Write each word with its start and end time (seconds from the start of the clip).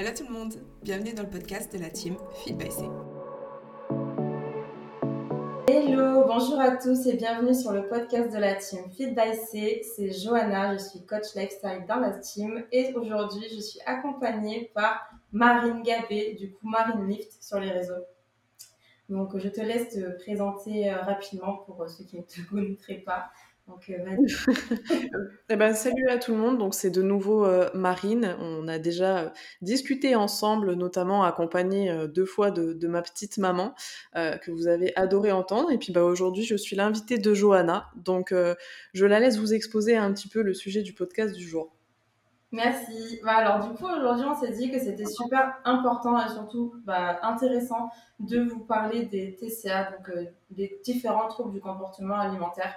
Hello 0.00 0.12
tout 0.16 0.24
le 0.26 0.32
monde, 0.32 0.54
bienvenue 0.82 1.12
dans 1.12 1.24
le 1.24 1.28
podcast 1.28 1.70
de 1.76 1.78
la 1.78 1.90
team 1.90 2.16
Feed 2.42 2.56
by 2.56 2.70
C. 2.70 2.84
Hello, 5.68 6.24
bonjour 6.26 6.58
à 6.58 6.78
tous 6.78 7.06
et 7.06 7.18
bienvenue 7.18 7.54
sur 7.54 7.72
le 7.72 7.86
podcast 7.86 8.32
de 8.32 8.38
la 8.38 8.54
team 8.54 8.90
Feed 8.96 9.14
by 9.14 9.36
C. 9.36 9.82
C'est 9.94 10.10
Johanna, 10.10 10.72
je 10.72 10.78
suis 10.84 11.04
coach 11.04 11.34
lifestyle 11.36 11.84
dans 11.86 11.96
la 11.96 12.12
team 12.12 12.64
et 12.72 12.94
aujourd'hui 12.94 13.46
je 13.54 13.60
suis 13.60 13.78
accompagnée 13.84 14.70
par 14.74 15.06
Marine 15.32 15.82
Gabé, 15.82 16.32
du 16.32 16.50
coup 16.50 16.66
Marine 16.66 17.06
Lift 17.06 17.36
sur 17.38 17.60
les 17.60 17.70
réseaux. 17.70 18.02
Donc 19.10 19.36
je 19.36 19.48
te 19.50 19.60
laisse 19.60 19.90
te 19.90 20.22
présenter 20.22 20.90
euh, 20.90 21.02
rapidement 21.02 21.58
pour 21.66 21.82
euh, 21.82 21.88
ceux 21.88 22.04
qui 22.04 22.16
ne 22.16 22.22
te 22.22 22.40
connaîtraient 22.48 23.02
pas. 23.04 23.28
Donc, 23.70 23.88
euh, 23.90 25.06
eh 25.48 25.56
ben, 25.56 25.74
salut 25.74 26.08
à 26.08 26.18
tout 26.18 26.32
le 26.32 26.38
monde. 26.38 26.58
Donc, 26.58 26.74
c'est 26.74 26.90
de 26.90 27.02
nouveau 27.02 27.44
euh, 27.44 27.68
Marine. 27.72 28.36
On 28.40 28.66
a 28.66 28.78
déjà 28.78 29.18
euh, 29.18 29.28
discuté 29.62 30.16
ensemble, 30.16 30.74
notamment 30.74 31.22
accompagné 31.22 32.06
deux 32.08 32.24
fois 32.24 32.50
de, 32.50 32.88
ma 32.88 33.02
petite 33.02 33.38
maman, 33.38 33.74
que 34.14 34.50
vous 34.50 34.66
avez 34.66 34.94
adoré 34.96 35.30
entendre. 35.30 35.70
Et 35.70 35.78
puis, 35.78 35.92
bah, 35.92 36.02
aujourd'hui, 36.02 36.42
je 36.42 36.56
suis 36.56 36.74
l'invitée 36.74 37.18
de 37.18 37.32
Johanna. 37.32 37.86
Donc, 37.96 38.34
je 38.92 39.06
la 39.06 39.20
laisse 39.20 39.38
vous 39.38 39.54
exposer 39.54 39.96
un 39.96 40.12
petit 40.12 40.28
peu 40.28 40.42
le 40.42 40.54
sujet 40.54 40.82
du 40.82 40.92
podcast 40.92 41.36
du 41.36 41.46
jour. 41.46 41.72
Merci. 42.52 43.20
Bah, 43.22 43.36
alors, 43.36 43.68
du 43.68 43.74
coup, 43.76 43.86
aujourd'hui, 43.86 44.26
on 44.28 44.34
s'est 44.34 44.52
dit 44.52 44.70
que 44.72 44.80
c'était 44.80 45.06
super 45.06 45.54
important 45.64 46.18
et 46.18 46.28
surtout 46.28 46.74
bah, 46.84 47.20
intéressant 47.22 47.90
de 48.18 48.40
vous 48.40 48.60
parler 48.60 49.04
des 49.04 49.36
TCA, 49.36 49.92
donc 49.92 50.10
des 50.50 50.80
différents 50.82 51.28
troubles 51.28 51.52
du 51.52 51.60
comportement 51.60 52.16
alimentaire. 52.16 52.74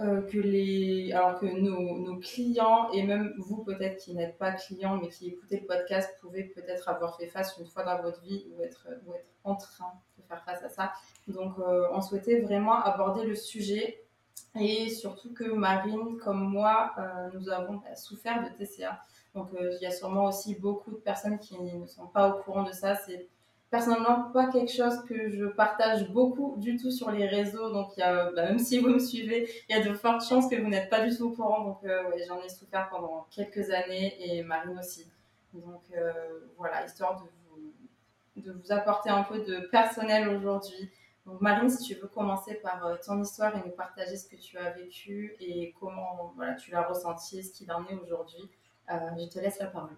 Euh, 0.00 0.22
que 0.22 0.38
les, 0.38 1.12
alors 1.12 1.38
que 1.38 1.44
nos, 1.44 1.98
nos, 1.98 2.16
clients 2.16 2.90
et 2.90 3.02
même 3.02 3.34
vous 3.36 3.62
peut-être 3.64 3.98
qui 3.98 4.14
n'êtes 4.14 4.38
pas 4.38 4.52
client 4.52 4.96
mais 4.96 5.08
qui 5.08 5.28
écoutez 5.28 5.60
le 5.60 5.66
podcast 5.66 6.16
pouvez 6.22 6.44
peut-être 6.44 6.88
avoir 6.88 7.18
fait 7.18 7.26
face 7.26 7.54
une 7.58 7.66
fois 7.66 7.82
dans 7.82 8.00
votre 8.00 8.18
vie 8.22 8.46
ou 8.50 8.62
être, 8.62 8.88
ou 9.04 9.12
être 9.12 9.28
en 9.44 9.56
train 9.56 9.92
de 10.16 10.22
faire 10.22 10.42
face 10.44 10.62
à 10.62 10.70
ça. 10.70 10.92
Donc 11.28 11.58
euh, 11.58 11.86
on 11.92 12.00
souhaitait 12.00 12.40
vraiment 12.40 12.82
aborder 12.82 13.26
le 13.26 13.34
sujet 13.34 14.02
et 14.58 14.88
surtout 14.88 15.34
que 15.34 15.44
Marine 15.44 16.16
comme 16.16 16.48
moi 16.48 16.94
euh, 16.96 17.28
nous 17.34 17.50
avons 17.50 17.74
bah, 17.74 17.94
souffert 17.94 18.42
de 18.42 18.48
TCA. 18.64 19.02
Donc 19.34 19.50
il 19.52 19.82
y 19.82 19.86
a 19.86 19.90
sûrement 19.90 20.24
aussi 20.24 20.54
beaucoup 20.54 20.92
de 20.92 20.96
personnes 20.96 21.38
qui 21.38 21.60
ne 21.60 21.84
sont 21.84 22.06
pas 22.06 22.30
au 22.30 22.42
courant 22.42 22.62
de 22.62 22.72
ça. 22.72 22.94
C'est 22.94 23.28
personnellement 23.70 24.30
pas 24.32 24.48
quelque 24.48 24.72
chose 24.72 25.02
que 25.08 25.30
je 25.30 25.44
partage 25.46 26.10
beaucoup 26.10 26.56
du 26.58 26.76
tout 26.76 26.90
sur 26.90 27.10
les 27.10 27.26
réseaux. 27.26 27.70
Donc, 27.70 27.92
il 27.96 28.00
y 28.00 28.02
a, 28.02 28.30
bah, 28.32 28.46
même 28.46 28.58
si 28.58 28.78
vous 28.78 28.88
me 28.88 28.98
suivez, 28.98 29.48
il 29.68 29.76
y 29.76 29.78
a 29.78 29.82
de 29.82 29.94
fortes 29.94 30.26
chances 30.26 30.48
que 30.48 30.60
vous 30.60 30.68
n'êtes 30.68 30.90
pas 30.90 31.06
du 31.06 31.16
tout 31.16 31.28
au 31.28 31.30
courant. 31.30 31.64
Donc, 31.64 31.84
euh, 31.84 32.08
ouais, 32.08 32.24
j'en 32.26 32.42
ai 32.42 32.48
souffert 32.48 32.88
pendant 32.90 33.26
quelques 33.30 33.70
années 33.70 34.16
et 34.20 34.42
Marine 34.42 34.78
aussi. 34.78 35.06
Donc, 35.54 35.82
euh, 35.96 36.12
voilà, 36.58 36.84
histoire 36.84 37.22
de 37.22 37.28
vous, 37.48 38.42
de 38.42 38.52
vous 38.52 38.72
apporter 38.72 39.10
un 39.10 39.22
peu 39.22 39.38
de 39.38 39.60
personnel 39.68 40.28
aujourd'hui. 40.28 40.90
Donc, 41.24 41.40
Marine, 41.40 41.70
si 41.70 41.84
tu 41.84 41.94
veux 41.94 42.08
commencer 42.08 42.54
par 42.54 42.84
euh, 42.84 42.96
ton 43.04 43.22
histoire 43.22 43.56
et 43.56 43.60
nous 43.64 43.72
partager 43.72 44.16
ce 44.16 44.28
que 44.28 44.36
tu 44.36 44.58
as 44.58 44.70
vécu 44.70 45.36
et 45.38 45.72
comment 45.78 46.32
voilà, 46.34 46.54
tu 46.54 46.72
l'as 46.72 46.82
ressenti, 46.82 47.44
ce 47.44 47.52
qu'il 47.52 47.70
en 47.70 47.86
est 47.86 47.94
aujourd'hui, 47.94 48.50
je 48.88 49.28
te 49.28 49.38
laisse 49.38 49.60
la 49.60 49.66
parole. 49.66 49.96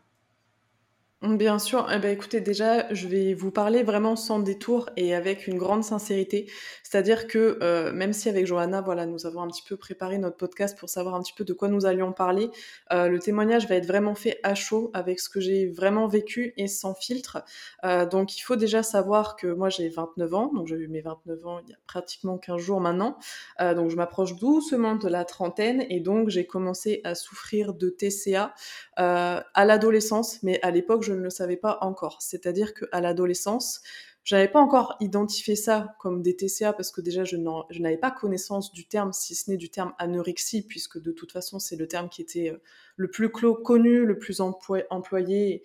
Bien 1.23 1.61
sûr, 1.61 1.87
eh 1.95 2.01
ben, 2.01 2.11
écoutez, 2.11 2.41
déjà, 2.41 2.92
je 2.92 3.06
vais 3.06 3.33
vous 3.33 3.53
parler 3.53 3.84
vraiment 3.84 4.17
sans 4.17 4.41
détour 4.41 4.91
et 4.97 5.15
avec 5.15 5.47
une 5.47 5.56
grande 5.56 5.84
sincérité. 5.84 6.51
C'est-à-dire 6.83 7.29
que 7.29 7.59
euh, 7.62 7.92
même 7.92 8.12
si 8.12 8.29
avec 8.29 8.45
Johanna, 8.45 8.81
voilà, 8.81 9.06
nous 9.06 9.25
avons 9.25 9.41
un 9.41 9.47
petit 9.47 9.62
peu 9.67 9.77
préparé 9.77 10.19
notre 10.19 10.37
podcast 10.37 10.77
pour 10.77 10.91
savoir 10.91 11.14
un 11.14 11.23
petit 11.23 11.33
peu 11.33 11.45
de 11.45 11.53
quoi 11.53 11.69
nous 11.69 11.87
allions 11.87 12.12
parler, 12.12 12.51
euh, 12.92 13.09
le 13.09 13.20
témoignage 13.20 13.69
va 13.69 13.77
être 13.77 13.87
vraiment 13.87 14.17
fait 14.17 14.41
à 14.42 14.56
chaud 14.56 14.91
avec 14.95 15.20
ce 15.20 15.31
que 15.31 15.41
j'ai 15.41 15.69
vraiment 15.69 16.09
vécu 16.09 16.55
et 16.56 16.67
sans 16.67 16.92
filtre. 16.92 17.45
Euh, 17.84 18.05
donc 18.05 18.36
il 18.36 18.42
faut 18.42 18.57
déjà 18.57 18.83
savoir 18.83 19.36
que 19.36 19.47
moi 19.47 19.70
j'ai 19.70 19.89
29 19.89 20.34
ans, 20.34 20.51
donc 20.53 20.67
j'ai 20.67 20.75
eu 20.75 20.89
mes 20.89 21.02
29 21.02 21.46
ans 21.46 21.61
il 21.64 21.70
y 21.70 21.73
a 21.73 21.79
pratiquement 21.86 22.36
15 22.36 22.61
jours 22.61 22.80
maintenant. 22.80 23.17
donc 23.58 23.91
je 23.91 23.96
m'approche 23.96 24.36
doucement 24.36 24.96
de 24.96 25.08
la 25.08 25.25
trentaine 25.25 25.86
et 25.89 26.01
donc 26.01 26.29
j'ai 26.29 26.46
commencé 26.46 27.01
à 27.05 27.14
souffrir 27.14 27.75
de 27.75 27.89
TCA 27.89 28.52
à 28.96 29.64
l'adolescence, 29.64 30.42
mais 30.42 30.61
à 30.63 30.70
l'époque 30.70 31.05
je 31.05 31.11
je 31.12 31.18
ne 31.18 31.24
le 31.24 31.30
savais 31.30 31.56
pas 31.56 31.78
encore. 31.83 32.18
C'est-à-dire 32.20 32.74
qu'à 32.74 33.00
l'adolescence, 33.00 33.83
je 34.24 34.36
n'avais 34.36 34.48
pas 34.48 34.61
encore 34.61 34.96
identifié 35.00 35.56
ça 35.56 35.96
comme 35.98 36.23
des 36.23 36.36
TCA 36.36 36.73
parce 36.73 36.92
que 36.92 37.00
déjà 37.00 37.24
je 37.24 37.36
n'avais 37.36 37.96
pas 37.96 38.11
connaissance 38.11 38.73
du 38.73 38.86
terme, 38.86 39.12
si 39.12 39.34
ce 39.34 39.51
n'est 39.51 39.56
du 39.56 39.68
terme 39.68 39.92
anorexie, 39.98 40.62
puisque 40.62 41.01
de 41.01 41.11
toute 41.11 41.33
façon 41.33 41.58
c'est 41.58 41.77
le 41.77 41.89
terme 41.89 42.08
qui 42.08 42.22
était 42.22 42.51
euh, 42.51 42.58
le 42.96 43.11
plus 43.11 43.30
connu, 43.30 44.06
le 44.06 44.18
plus 44.18 44.40
employé, 44.40 45.62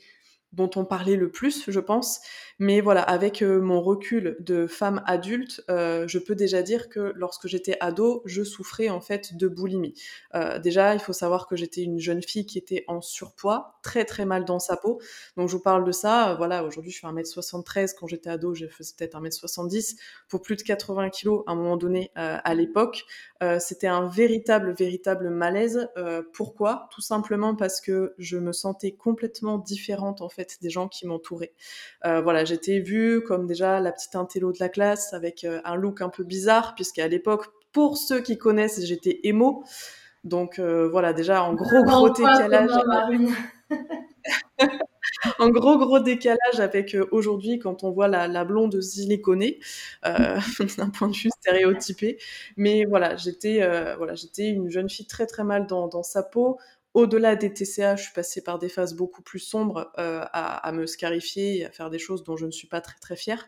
dont 0.58 0.70
on 0.76 0.86
parlait 0.86 1.16
le 1.16 1.30
plus, 1.30 1.70
je 1.70 1.80
pense. 1.80 2.20
Mais 2.60 2.82
voilà, 2.82 3.04
avec 3.04 3.44
euh, 3.44 3.62
mon 3.62 3.82
recul 3.82 4.36
de 4.40 4.66
femme 4.66 5.04
adulte, 5.06 5.64
euh, 5.70 6.08
je 6.08 6.18
peux 6.18 6.34
déjà 6.34 6.64
dire 6.64 6.90
que 6.90 7.14
lorsque 7.16 7.48
j'étais 7.48 7.78
ado, 7.82 8.24
je 8.26 8.44
souffrais 8.44 8.90
en 8.90 9.00
fait 9.00 9.38
de 9.38 9.48
boulimie. 9.48 9.94
Euh, 10.34 10.58
déjà, 10.58 10.96
il 10.96 11.00
faut 11.00 11.14
savoir 11.14 11.46
que 11.46 11.56
j'étais 11.56 11.84
une 11.84 12.00
jeune 12.00 12.24
fille 12.24 12.48
qui 12.48 12.58
était 12.58 12.84
en 12.88 13.00
surpoids, 13.00 13.80
très 13.84 14.06
très 14.06 14.26
mal 14.26 14.44
dans 14.44 14.58
sa 14.58 14.76
peau. 14.76 15.00
Donc 15.38 15.50
je 15.50 15.56
vous 15.56 15.62
parle 15.62 15.86
de 15.86 15.92
ça. 15.92 16.34
voilà, 16.40 16.64
aujourd'hui 16.64 16.90
je 16.92 17.00
fais 17.00 17.08
1m73. 17.08 17.94
Quand 18.00 18.08
j'étais 18.08 18.32
ado, 18.32 18.56
je 18.56 18.66
faisais 18.66 18.94
peut-être 18.98 19.16
1m70. 19.22 19.96
Pour 20.28 20.42
plus 20.42 20.56
de 20.56 20.64
80 20.64 21.12
kilos 21.12 21.44
à 21.46 21.52
un 21.52 21.56
moment 21.56 21.78
donné 21.78 22.12
à 22.16 22.54
l'époque, 22.56 23.06
c'était 23.60 23.88
un 23.88 24.08
véritable 24.08 24.74
véritable 24.74 25.30
malaise. 25.30 25.90
pourquoi? 26.34 26.90
Tout 26.92 27.02
simplement 27.02 27.56
parce 27.56 27.82
que 27.82 28.16
je 28.18 28.38
me 28.38 28.52
sentais 28.52 28.92
complètement 28.94 29.60
différente 29.60 30.22
en 30.22 30.30
fait 30.30 30.47
des 30.62 30.70
gens 30.70 30.88
qui 30.88 31.08
m'entouraient. 31.08 31.54
Euh, 32.06 32.22
voilà, 32.22 32.46
j'étais 32.46 32.80
vue 32.80 33.22
comme 33.22 33.46
déjà 33.46 33.80
la 33.80 33.92
petite 33.92 34.16
intello 34.16 34.52
de 34.52 34.58
la 34.60 34.70
classe 34.70 35.14
avec 35.14 35.44
euh, 35.44 35.60
un 35.66 35.76
look 35.76 36.02
un 36.02 36.10
peu 36.10 36.24
bizarre, 36.24 36.76
puisqu'à 36.76 37.08
l'époque, 37.08 37.46
pour 37.72 37.98
ceux 37.98 38.22
qui 38.22 38.38
connaissent, 38.38 38.84
j'étais 38.86 39.20
émo. 39.24 39.64
Donc 40.24 40.60
euh, 40.60 40.88
voilà, 40.90 41.14
déjà 41.14 41.44
en 41.44 41.54
gros 41.54 41.84
gros 41.84 42.10
décalage. 42.10 42.72
en 45.40 45.50
gros 45.50 45.78
gros 45.78 46.00
décalage 46.00 46.60
avec 46.60 46.98
aujourd'hui 47.12 47.60
quand 47.60 47.84
on 47.84 47.92
voit 47.92 48.08
la, 48.08 48.46
blonde 48.46 48.82
siliconée 48.82 49.60
d'un 50.04 50.90
point 50.90 51.08
de 51.08 51.16
vue 51.16 51.30
stéréotypé. 51.30 52.18
Mais 52.58 52.86
voilà, 52.86 53.16
j'étais 53.16 53.60
voilà, 53.96 54.16
j'étais 54.16 54.48
une 54.50 54.70
jeune 54.70 54.90
fille 54.90 55.08
très 55.08 55.28
très 55.28 55.44
mal 55.44 55.68
dans, 55.68 55.88
dans 55.88 56.04
sa 56.04 56.24
peau, 56.24 56.58
au-delà 56.98 57.36
des 57.36 57.54
TCA, 57.54 57.96
je 57.96 58.06
suis 58.06 58.12
passée 58.12 58.44
par 58.44 58.58
des 58.58 58.70
phases 58.70 58.96
beaucoup 58.96 59.22
plus 59.22 59.38
sombres 59.38 59.92
euh, 60.00 60.26
à, 60.34 60.72
me 60.72 60.88
scarifier 60.88 61.60
et 61.60 61.66
à 61.66 61.70
faire 61.70 61.92
des 61.92 62.00
choses 62.00 62.24
dont 62.24 62.36
je 62.36 62.48
ne 62.48 62.52
suis 62.52 62.68
pas 62.68 62.82
très 62.82 62.98
très 63.00 63.16
fière. 63.16 63.48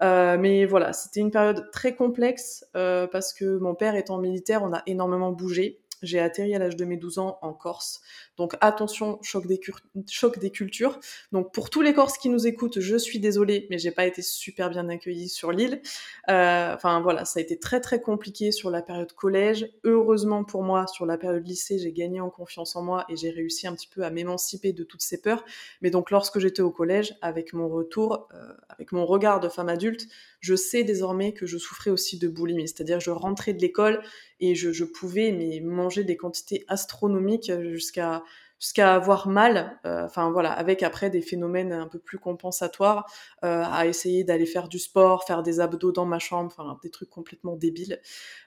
Euh, 0.00 0.38
mais 0.38 0.64
voilà, 0.64 0.94
c'était 0.94 1.20
une 1.20 1.30
période 1.30 1.70
très 1.72 1.94
complexe 1.94 2.64
euh, 2.74 3.06
parce 3.06 3.34
que 3.34 3.58
mon 3.58 3.74
père 3.74 3.96
étant 3.96 4.16
militaire, 4.16 4.62
on 4.62 4.72
a 4.72 4.82
énormément 4.86 5.30
bougé. 5.30 5.82
J'ai 6.02 6.20
atterri 6.20 6.54
à 6.54 6.58
l'âge 6.58 6.76
de 6.76 6.86
mes 6.86 6.96
12 6.96 7.18
ans 7.18 7.38
en 7.42 7.52
Corse. 7.52 8.00
Donc 8.36 8.54
attention, 8.60 9.18
choc 9.22 9.46
des, 9.46 10.50
cultures. 10.50 11.00
Donc 11.32 11.52
pour 11.52 11.70
tous 11.70 11.80
les 11.80 11.94
Corses 11.94 12.18
qui 12.18 12.28
nous 12.28 12.46
écoutent, 12.46 12.80
je 12.80 12.96
suis 12.96 13.18
désolée, 13.18 13.66
mais 13.70 13.78
j'ai 13.78 13.90
pas 13.90 14.04
été 14.04 14.20
super 14.20 14.68
bien 14.68 14.88
accueillie 14.88 15.28
sur 15.28 15.52
l'île. 15.52 15.80
Euh, 16.28 16.74
enfin 16.74 17.00
voilà, 17.00 17.24
ça 17.24 17.40
a 17.40 17.42
été 17.42 17.58
très 17.58 17.80
très 17.80 18.00
compliqué 18.00 18.52
sur 18.52 18.70
la 18.70 18.82
période 18.82 19.12
collège. 19.12 19.70
Heureusement 19.84 20.44
pour 20.44 20.62
moi, 20.62 20.86
sur 20.86 21.06
la 21.06 21.16
période 21.16 21.46
lycée, 21.46 21.78
j'ai 21.78 21.92
gagné 21.92 22.20
en 22.20 22.28
confiance 22.28 22.76
en 22.76 22.82
moi 22.82 23.06
et 23.08 23.16
j'ai 23.16 23.30
réussi 23.30 23.66
un 23.66 23.74
petit 23.74 23.88
peu 23.88 24.04
à 24.04 24.10
m'émanciper 24.10 24.72
de 24.72 24.84
toutes 24.84 25.02
ces 25.02 25.20
peurs. 25.20 25.44
Mais 25.80 25.90
donc 25.90 26.10
lorsque 26.10 26.38
j'étais 26.38 26.62
au 26.62 26.70
collège, 26.70 27.16
avec 27.22 27.54
mon 27.54 27.68
retour, 27.68 28.28
euh, 28.34 28.52
avec 28.68 28.92
mon 28.92 29.06
regard 29.06 29.40
de 29.40 29.48
femme 29.48 29.70
adulte, 29.70 30.08
je 30.40 30.54
sais 30.54 30.84
désormais 30.84 31.32
que 31.32 31.46
je 31.46 31.56
souffrais 31.56 31.90
aussi 31.90 32.18
de 32.18 32.28
boulimie. 32.28 32.68
C'est-à-dire 32.68 33.00
je 33.00 33.10
rentrais 33.10 33.54
de 33.54 33.60
l'école 33.60 34.02
et 34.40 34.54
je, 34.54 34.70
je 34.72 34.84
pouvais 34.84 35.32
mais 35.32 35.60
manger 35.60 36.04
des 36.04 36.16
quantités 36.16 36.64
astronomiques 36.68 37.50
jusqu'à 37.62 38.22
jusqu'à 38.58 38.94
avoir 38.94 39.28
mal, 39.28 39.78
euh, 39.84 40.04
enfin 40.04 40.30
voilà, 40.30 40.52
avec 40.52 40.82
après 40.82 41.10
des 41.10 41.20
phénomènes 41.22 41.72
un 41.72 41.88
peu 41.88 41.98
plus 41.98 42.18
compensatoires, 42.18 43.06
euh, 43.44 43.62
à 43.64 43.86
essayer 43.86 44.24
d'aller 44.24 44.46
faire 44.46 44.68
du 44.68 44.78
sport, 44.78 45.24
faire 45.24 45.42
des 45.42 45.60
abdos 45.60 45.92
dans 45.92 46.06
ma 46.06 46.18
chambre, 46.18 46.46
enfin 46.56 46.78
des 46.82 46.90
trucs 46.90 47.10
complètement 47.10 47.56
débiles. 47.56 48.00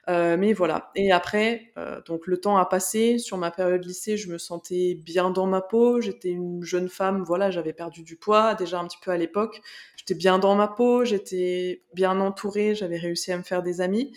Euh, 0.08 0.36
mais 0.36 0.52
voilà. 0.52 0.90
Et 0.96 1.12
après, 1.12 1.72
donc 2.06 2.26
le 2.26 2.38
temps 2.40 2.56
a 2.56 2.66
passé. 2.66 3.18
Sur 3.18 3.38
ma 3.38 3.50
période 3.50 3.84
lycée, 3.84 4.16
je 4.16 4.30
me 4.30 4.38
sentais 4.38 4.94
bien 4.96 5.30
dans 5.30 5.46
ma 5.46 5.60
peau. 5.60 6.00
J'étais 6.00 6.30
une 6.30 6.62
jeune 6.64 6.88
femme, 6.88 7.22
voilà, 7.22 7.50
j'avais 7.50 7.72
perdu 7.72 8.02
du 8.02 8.16
poids 8.16 8.54
déjà 8.54 8.80
un 8.80 8.86
petit 8.86 8.98
peu 9.02 9.10
à 9.10 9.16
l'époque. 9.16 9.60
J'étais 9.96 10.14
bien 10.14 10.38
dans 10.38 10.54
ma 10.54 10.68
peau, 10.68 11.04
j'étais 11.04 11.82
bien 11.94 12.18
entourée, 12.20 12.74
j'avais 12.74 12.98
réussi 12.98 13.32
à 13.32 13.36
me 13.38 13.42
faire 13.42 13.62
des 13.62 13.80
amis. 13.80 14.12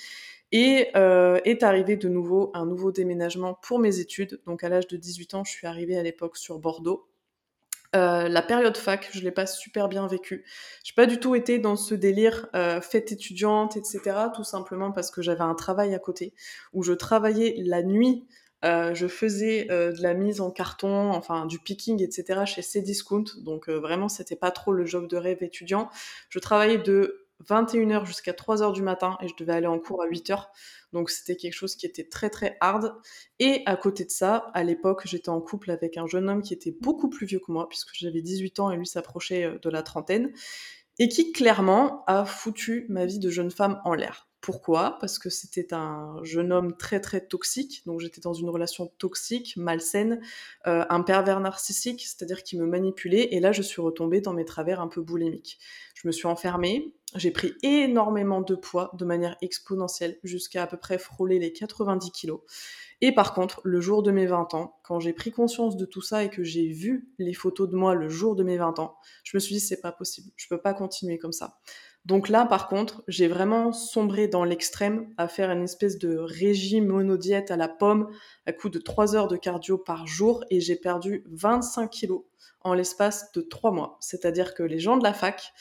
Et 0.56 0.90
euh, 0.96 1.40
est 1.46 1.64
arrivé 1.64 1.98
de 1.98 2.08
nouveau 2.08 2.52
un 2.54 2.68
nouveau 2.68 2.92
déménagement 2.92 3.56
pour 3.56 3.80
mes 3.80 4.00
études. 4.00 4.40
Donc 4.46 4.64
à 4.64 4.70
l'âge 4.70 4.86
de 4.86 4.98
18 4.98 5.34
ans, 5.34 5.44
je 5.44 5.52
suis 5.52 5.66
arrivée 5.66 5.98
à 5.98 6.04
l'époque 6.04 6.38
sur 6.38 6.60
Bordeaux. 6.60 7.10
Euh, 7.96 8.30
la 8.30 8.42
période 8.44 8.78
fac, 8.78 9.10
je 9.12 9.22
l'ai 9.22 9.32
pas 9.32 9.48
super 9.48 9.90
bien 9.90 10.06
vécue. 10.06 10.46
J'ai 10.84 10.94
pas 10.94 11.08
du 11.08 11.20
tout 11.20 11.34
été 11.34 11.58
dans 11.58 11.76
ce 11.76 11.96
délire 11.96 12.50
euh, 12.56 12.82
fête 12.82 13.12
étudiante, 13.12 13.78
etc. 13.78 14.02
Tout 14.36 14.44
simplement 14.44 14.92
parce 14.92 15.10
que 15.10 15.24
j'avais 15.24 15.42
un 15.42 15.56
travail 15.56 15.96
à 15.96 16.00
côté 16.00 16.36
où 16.72 16.84
je 16.84 16.94
travaillais 16.94 17.56
la 17.58 17.82
nuit 17.82 18.26
je 18.94 19.08
faisais 19.10 19.66
de 19.66 20.02
la 20.02 20.14
mise 20.14 20.40
en 20.40 20.50
carton, 20.50 21.12
enfin 21.12 21.46
du 21.46 21.60
picking, 21.60 22.02
etc. 22.02 22.46
chez 22.46 22.62
Cdiscount. 22.62 23.26
Donc 23.42 23.68
vraiment, 23.68 24.08
c'était 24.08 24.38
pas 24.38 24.52
trop 24.52 24.72
le 24.72 24.86
job 24.86 25.10
de 25.10 25.18
rêve 25.18 25.44
étudiant. 25.44 25.90
Je 26.30 26.40
travaillais 26.40 26.78
de 26.78 27.23
21h 27.48 28.06
jusqu'à 28.06 28.32
3h 28.32 28.74
du 28.74 28.82
matin 28.82 29.18
et 29.22 29.28
je 29.28 29.36
devais 29.38 29.54
aller 29.54 29.68
en 29.68 29.80
cours 29.80 30.02
à 30.02 30.08
8h. 30.08 30.48
Donc 30.92 31.10
c'était 31.10 31.36
quelque 31.36 31.54
chose 31.54 31.76
qui 31.76 31.86
était 31.86 32.08
très 32.08 32.30
très 32.30 32.58
hard. 32.62 32.96
Et 33.40 33.64
à 33.66 33.76
côté 33.76 34.06
de 34.06 34.10
ça, 34.10 34.52
à 34.54 34.64
l'époque, 34.64 35.04
j'étais 35.06 35.30
en 35.30 35.42
couple 35.42 35.72
avec 35.72 35.98
un 35.98 36.08
jeune 36.08 36.30
homme 36.30 36.42
qui 36.42 36.54
était 36.54 36.76
beaucoup 36.82 37.10
plus 37.10 37.26
vieux 37.26 37.40
que 37.40 37.52
moi, 37.52 37.68
puisque 37.70 37.90
j'avais 37.94 38.22
18 38.22 38.60
ans 38.60 38.72
et 38.72 38.78
lui 38.78 38.88
s'approchait 38.88 39.60
de 39.62 39.70
la 39.70 39.84
trentaine, 39.84 40.32
et 41.00 41.10
qui 41.10 41.32
clairement 41.32 42.04
a 42.06 42.26
foutu 42.26 42.86
ma 42.90 43.06
vie 43.06 43.20
de 43.20 43.30
jeune 43.30 43.52
femme 43.52 43.82
en 43.86 43.94
l'air. 43.94 44.28
Pourquoi? 44.44 44.98
Parce 45.00 45.20
que 45.20 45.30
c'était 45.30 45.74
un 45.74 46.22
jeune 46.22 46.52
homme 46.52 46.76
très 46.76 47.00
très 47.00 47.26
toxique, 47.26 47.82
donc 47.86 48.02
j'étais 48.02 48.20
dans 48.20 48.34
une 48.34 48.50
relation 48.50 48.88
toxique, 48.98 49.56
malsaine, 49.56 50.20
euh, 50.68 50.84
un 50.90 51.02
pervers 51.02 51.40
narcissique, 51.40 52.02
c'est-à-dire 52.02 52.44
qui 52.44 52.58
me 52.58 52.66
manipulait, 52.66 53.34
et 53.34 53.40
là 53.40 53.54
je 53.54 53.62
suis 53.62 53.82
retombée 53.82 54.20
dans 54.20 54.34
mes 54.34 54.44
travers 54.44 54.82
un 54.82 54.90
peu 54.90 55.02
boulimiques. 55.02 55.60
Je 55.96 56.06
me 56.10 56.12
suis 56.12 56.28
enfermée, 56.28 56.94
j'ai 57.16 57.32
pris 57.32 57.54
énormément 57.64 58.42
de 58.42 58.56
poids 58.56 58.92
de 58.96 59.06
manière 59.06 59.38
exponentielle, 59.42 60.20
jusqu'à 60.26 60.64
à 60.64 60.68
peu 60.68 60.76
près 60.76 60.98
frôler 60.98 61.40
les 61.40 61.54
90 61.54 62.12
kilos. 62.12 62.42
Et 63.00 63.14
par 63.14 63.34
contre, 63.34 63.62
le 63.64 63.80
jour 63.80 64.04
de 64.04 64.12
mes 64.12 64.26
20 64.26 64.54
ans, 64.56 64.76
quand 64.84 65.00
j'ai 65.00 65.14
pris 65.14 65.32
conscience 65.32 65.78
de 65.78 65.86
tout 65.86 66.02
ça 66.02 66.22
et 66.22 66.30
que 66.30 66.44
j'ai 66.44 66.68
vu 66.68 67.14
les 67.18 67.34
photos 67.34 67.70
de 67.70 67.78
moi 67.78 67.96
le 67.96 68.10
jour 68.10 68.36
de 68.36 68.44
mes 68.44 68.58
20 68.58 68.80
ans, 68.80 68.98
je 69.24 69.38
me 69.38 69.40
suis 69.40 69.56
dit 69.56 69.62
c'est 69.62 69.80
pas 69.80 69.94
possible, 69.94 70.32
je 70.36 70.48
peux 70.50 70.60
pas 70.60 70.74
continuer 70.74 71.18
comme 71.18 71.32
ça. 71.32 71.60
Donc 72.06 72.28
là, 72.28 72.46
par 72.46 72.68
contre, 72.68 73.04
j'ai 73.08 73.28
vraiment 73.28 73.72
sombré 73.72 74.28
dans 74.28 74.44
l'extrême 74.44 75.08
à 75.18 75.30
faire 75.30 75.50
une 75.52 75.64
espèce 75.64 75.98
de 75.98 76.18
régime 76.18 76.88
monodiète 76.88 77.50
à 77.50 77.56
la 77.56 77.70
pomme 77.70 78.10
à 78.46 78.52
coup 78.52 78.70
de 78.70 78.80
3 78.80 79.16
heures 79.16 79.30
de 79.30 79.38
cardio 79.38 79.78
par 79.78 80.06
jour 80.06 80.44
et 80.50 80.60
j'ai 80.60 80.76
perdu 80.76 81.24
25 81.32 81.90
kilos 81.90 82.24
en 82.62 82.74
l'espace 82.74 83.32
de 83.32 83.42
3 83.42 83.72
mois. 83.72 83.98
C'est-à-dire 84.02 84.54
que 84.54 84.64
les 84.64 84.80
gens 84.80 84.98
de 84.98 85.04
la 85.04 85.14
fac 85.14 85.54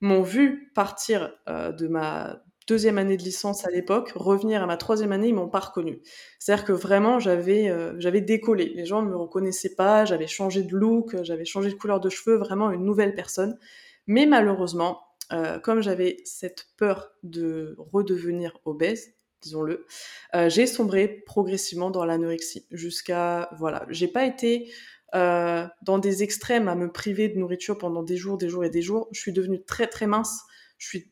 m'ont 0.00 0.22
vu 0.22 0.72
partir 0.74 1.32
euh, 1.48 1.70
de 1.70 1.86
ma 1.86 2.42
deuxième 2.66 2.98
année 2.98 3.16
de 3.16 3.22
licence 3.22 3.64
à 3.64 3.70
l'époque, 3.70 4.12
revenir 4.16 4.62
à 4.62 4.66
ma 4.66 4.76
troisième 4.76 5.12
année, 5.12 5.28
ils 5.28 5.34
m'ont 5.34 5.48
pas 5.48 5.60
reconnu. 5.60 6.00
C'est-à-dire 6.40 6.64
que 6.64 6.72
vraiment, 6.72 7.20
j'avais 7.20 7.68
euh, 7.68 7.94
j'avais 8.00 8.20
décollé. 8.20 8.72
Les 8.74 8.86
gens 8.86 9.02
ne 9.02 9.10
me 9.10 9.16
reconnaissaient 9.16 9.74
pas, 9.76 10.04
j'avais 10.04 10.26
changé 10.26 10.62
de 10.62 10.74
look, 10.74 11.14
j'avais 11.22 11.44
changé 11.44 11.70
de 11.70 11.74
couleur 11.74 12.00
de 12.00 12.08
cheveux, 12.08 12.36
vraiment 12.36 12.70
une 12.72 12.84
nouvelle 12.84 13.14
personne. 13.14 13.58
Mais 14.06 14.26
malheureusement, 14.26 15.00
euh, 15.32 15.58
comme 15.58 15.82
j'avais 15.82 16.18
cette 16.24 16.66
peur 16.76 17.12
de 17.22 17.74
redevenir 17.78 18.58
obèse, 18.64 19.14
disons-le, 19.42 19.86
euh, 20.34 20.48
j'ai 20.48 20.66
sombré 20.66 21.08
progressivement 21.08 21.90
dans 21.90 22.04
l'anorexie 22.04 22.66
jusqu'à 22.70 23.50
voilà, 23.58 23.86
j'ai 23.90 24.08
pas 24.08 24.24
été 24.24 24.72
dans 25.12 25.98
des 26.00 26.24
extrêmes 26.24 26.66
à 26.66 26.74
me 26.74 26.90
priver 26.90 27.28
de 27.28 27.38
nourriture 27.38 27.78
pendant 27.78 28.02
des 28.02 28.16
jours, 28.16 28.36
des 28.36 28.48
jours 28.48 28.64
et 28.64 28.70
des 28.70 28.82
jours. 28.82 29.06
Je 29.12 29.20
suis 29.20 29.32
devenue 29.32 29.62
très 29.62 29.86
très 29.86 30.08
mince 30.08 30.42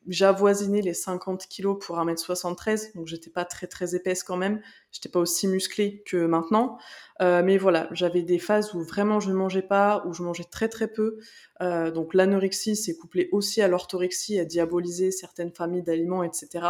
j'avoisinais 0.09 0.81
les 0.81 0.95
50 0.95 1.47
kilos 1.47 1.79
pour 1.85 1.99
1m73, 1.99 2.95
donc 2.95 3.07
j'étais 3.07 3.31
pas 3.31 3.45
très 3.45 3.67
très 3.67 3.95
épaisse 3.95 4.23
quand 4.23 4.37
même. 4.37 4.61
J'étais 4.91 5.09
pas 5.09 5.21
aussi 5.21 5.49
musclée 5.49 6.03
que 6.07 6.27
maintenant. 6.27 6.79
Euh, 7.21 7.43
mais 7.45 7.59
voilà, 7.59 7.89
j'avais 7.93 8.23
des 8.23 8.39
phases 8.39 8.75
où 8.75 8.83
vraiment 8.83 9.21
je 9.21 9.31
ne 9.31 9.35
mangeais 9.35 9.63
pas, 9.63 10.05
où 10.07 10.13
je 10.13 10.23
mangeais 10.23 10.45
très 10.45 10.69
très 10.69 10.89
peu. 10.89 11.19
Euh, 11.61 11.91
donc 11.91 12.15
l'anorexie 12.15 12.77
s'est 12.77 12.97
couplée 12.97 13.29
aussi 13.33 13.63
à 13.63 13.69
l'orthorexie, 13.69 14.39
à 14.39 14.45
diaboliser 14.45 15.11
certaines 15.11 15.53
familles 15.53 15.83
d'aliments, 15.83 16.25
etc. 16.25 16.67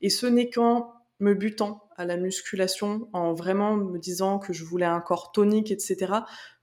Et 0.00 0.10
ce 0.10 0.26
n'est 0.26 0.50
qu'en 0.50 0.92
me 1.20 1.34
butant 1.34 1.88
à 1.96 2.04
la 2.04 2.16
musculation, 2.16 3.08
en 3.12 3.34
vraiment 3.34 3.76
me 3.76 3.98
disant 3.98 4.38
que 4.38 4.52
je 4.52 4.64
voulais 4.64 4.86
un 4.86 5.00
corps 5.00 5.32
tonique, 5.32 5.70
etc., 5.70 6.12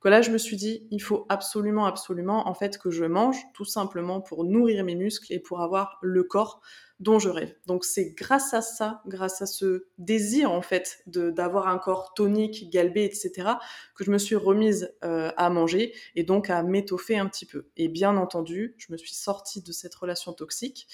que 0.02 0.10
là, 0.10 0.22
je 0.22 0.32
me 0.32 0.40
suis 0.40 0.58
dit, 0.58 0.88
il 0.90 1.02
faut 1.02 1.26
absolument, 1.30 1.86
absolument, 1.86 2.48
en 2.48 2.54
fait, 2.56 2.80
que 2.80 2.90
je 2.90 3.06
mange, 3.06 3.38
tout 3.54 3.66
simplement 3.66 4.20
pour 4.20 4.44
nourrir 4.44 4.84
mes 4.84 4.96
muscles 4.96 5.32
et 5.32 5.40
pour 5.40 5.62
avoir 5.62 6.00
le 6.02 6.24
corps 6.24 6.62
dont 7.02 7.18
je 7.18 7.30
rêve. 7.30 7.54
Donc 7.66 7.84
c'est 7.84 8.12
grâce 8.12 8.54
à 8.54 8.62
ça, 8.62 9.02
grâce 9.08 9.42
à 9.42 9.48
ce 9.48 9.88
désir 9.98 10.52
en 10.52 10.62
fait 10.62 11.04
d'avoir 11.08 11.68
un 11.68 11.80
corps 11.80 12.14
tonique, 12.14 12.70
galbé, 12.70 13.04
etc., 13.04 13.50
que 13.96 14.04
je 14.04 14.12
me 14.12 14.20
suis 14.20 14.36
remise 14.36 14.94
euh, 15.04 15.32
à 15.36 15.50
manger 15.50 15.94
et 16.16 16.24
donc 16.24 16.52
à 16.52 16.62
m'étoffer 16.62 17.18
un 17.18 17.26
petit 17.26 17.48
peu. 17.48 17.66
Et 17.76 17.88
bien 17.88 18.18
entendu, 18.18 18.76
je 18.78 18.92
me 18.92 18.98
suis 18.98 19.16
sortie 19.16 19.64
de 19.64 19.72
cette 19.72 19.96
relation 19.96 20.32
toxique. 20.32 20.88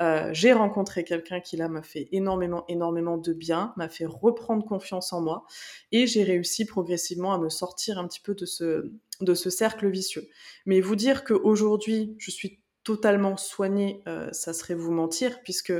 Euh, 0.00 0.30
j'ai 0.32 0.52
rencontré 0.52 1.04
quelqu'un 1.04 1.40
qui 1.40 1.56
là 1.56 1.68
m'a 1.68 1.82
fait 1.82 2.08
énormément, 2.10 2.64
énormément 2.66 3.16
de 3.16 3.32
bien, 3.32 3.72
fait 3.88 4.06
reprendre 4.06 4.64
confiance 4.64 5.12
en 5.12 5.20
moi 5.20 5.44
et 5.90 6.06
j'ai 6.06 6.22
réussi 6.22 6.64
progressivement 6.64 7.32
à 7.32 7.38
me 7.38 7.48
sortir 7.48 7.98
un 7.98 8.06
petit 8.06 8.20
peu 8.20 8.34
de 8.34 8.46
ce 8.46 8.90
de 9.20 9.34
ce 9.34 9.50
cercle 9.50 9.88
vicieux. 9.88 10.28
Mais 10.66 10.80
vous 10.80 10.96
dire 10.96 11.24
qu'aujourd'hui, 11.24 12.16
je 12.18 12.30
suis 12.30 12.60
totalement 12.84 13.36
soigné, 13.36 14.02
euh, 14.08 14.28
ça 14.32 14.52
serait 14.52 14.74
vous 14.74 14.90
mentir, 14.90 15.40
puisque 15.42 15.72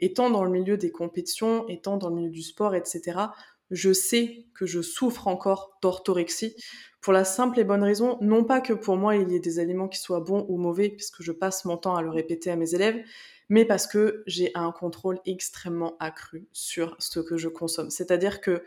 étant 0.00 0.30
dans 0.30 0.44
le 0.44 0.50
milieu 0.50 0.76
des 0.76 0.90
compétitions, 0.90 1.68
étant 1.68 1.96
dans 1.96 2.08
le 2.08 2.16
milieu 2.16 2.30
du 2.30 2.42
sport, 2.42 2.74
etc., 2.74 3.20
je 3.70 3.92
sais 3.92 4.46
que 4.54 4.66
je 4.66 4.80
souffre 4.80 5.28
encore 5.28 5.78
d'orthorexie 5.82 6.56
pour 7.00 7.12
la 7.12 7.24
simple 7.24 7.60
et 7.60 7.64
bonne 7.64 7.84
raison, 7.84 8.18
non 8.20 8.44
pas 8.44 8.60
que 8.60 8.72
pour 8.72 8.96
moi 8.96 9.16
il 9.16 9.30
y 9.30 9.36
ait 9.36 9.40
des 9.40 9.58
aliments 9.58 9.88
qui 9.88 10.00
soient 10.00 10.20
bons 10.20 10.46
ou 10.48 10.56
mauvais, 10.56 10.88
puisque 10.88 11.22
je 11.22 11.32
passe 11.32 11.64
mon 11.64 11.76
temps 11.76 11.94
à 11.94 12.02
le 12.02 12.10
répéter 12.10 12.50
à 12.50 12.56
mes 12.56 12.74
élèves, 12.74 13.04
mais 13.48 13.64
parce 13.64 13.86
que 13.86 14.22
j'ai 14.26 14.50
un 14.54 14.72
contrôle 14.72 15.20
extrêmement 15.24 15.96
accru 16.00 16.48
sur 16.52 16.96
ce 16.98 17.20
que 17.20 17.36
je 17.36 17.48
consomme. 17.48 17.90
C'est-à-dire 17.90 18.40
que 18.40 18.62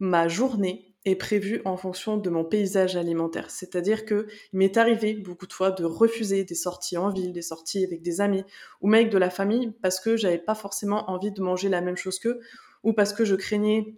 ma 0.00 0.28
journée 0.28 0.94
est 1.04 1.16
prévue 1.16 1.62
en 1.64 1.76
fonction 1.76 2.16
de 2.16 2.30
mon 2.30 2.44
paysage 2.44 2.96
alimentaire. 2.96 3.50
C'est-à-dire 3.50 4.04
que 4.04 4.26
il 4.52 4.58
m'est 4.58 4.76
arrivé 4.76 5.14
beaucoup 5.14 5.46
de 5.46 5.52
fois 5.52 5.70
de 5.70 5.84
refuser 5.84 6.44
des 6.44 6.54
sorties 6.54 6.98
en 6.98 7.10
ville, 7.10 7.32
des 7.32 7.42
sorties 7.42 7.84
avec 7.84 8.02
des 8.02 8.20
amis 8.20 8.44
ou 8.80 8.88
même 8.88 9.00
avec 9.00 9.12
de 9.12 9.18
la 9.18 9.30
famille 9.30 9.72
parce 9.82 10.00
que 10.00 10.16
j'avais 10.16 10.38
pas 10.38 10.54
forcément 10.54 11.10
envie 11.10 11.32
de 11.32 11.40
manger 11.40 11.68
la 11.68 11.80
même 11.80 11.96
chose 11.96 12.18
qu'eux 12.18 12.40
ou 12.82 12.92
parce 12.92 13.12
que 13.12 13.24
je 13.24 13.34
craignais 13.34 13.96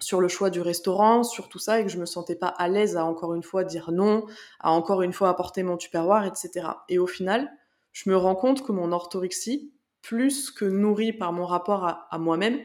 sur 0.00 0.20
le 0.20 0.28
choix 0.28 0.50
du 0.50 0.60
restaurant, 0.60 1.22
sur 1.22 1.48
tout 1.48 1.60
ça, 1.60 1.78
et 1.78 1.84
que 1.84 1.90
je 1.90 1.98
me 1.98 2.06
sentais 2.06 2.34
pas 2.34 2.48
à 2.48 2.68
l'aise 2.68 2.96
à 2.96 3.04
encore 3.04 3.34
une 3.34 3.42
fois 3.42 3.62
dire 3.62 3.92
non, 3.92 4.26
à 4.58 4.72
encore 4.72 5.02
une 5.02 5.12
fois 5.12 5.28
apporter 5.28 5.62
mon 5.62 5.76
tupperware, 5.76 6.24
etc. 6.24 6.66
Et 6.88 6.98
au 6.98 7.06
final, 7.06 7.48
je 7.92 8.10
me 8.10 8.16
rends 8.16 8.34
compte 8.34 8.62
que 8.62 8.72
mon 8.72 8.92
orthorexie, 8.92 9.72
plus 10.00 10.50
que 10.50 10.64
nourrie 10.64 11.12
par 11.12 11.32
mon 11.32 11.46
rapport 11.46 12.06
à 12.10 12.18
moi-même, 12.18 12.60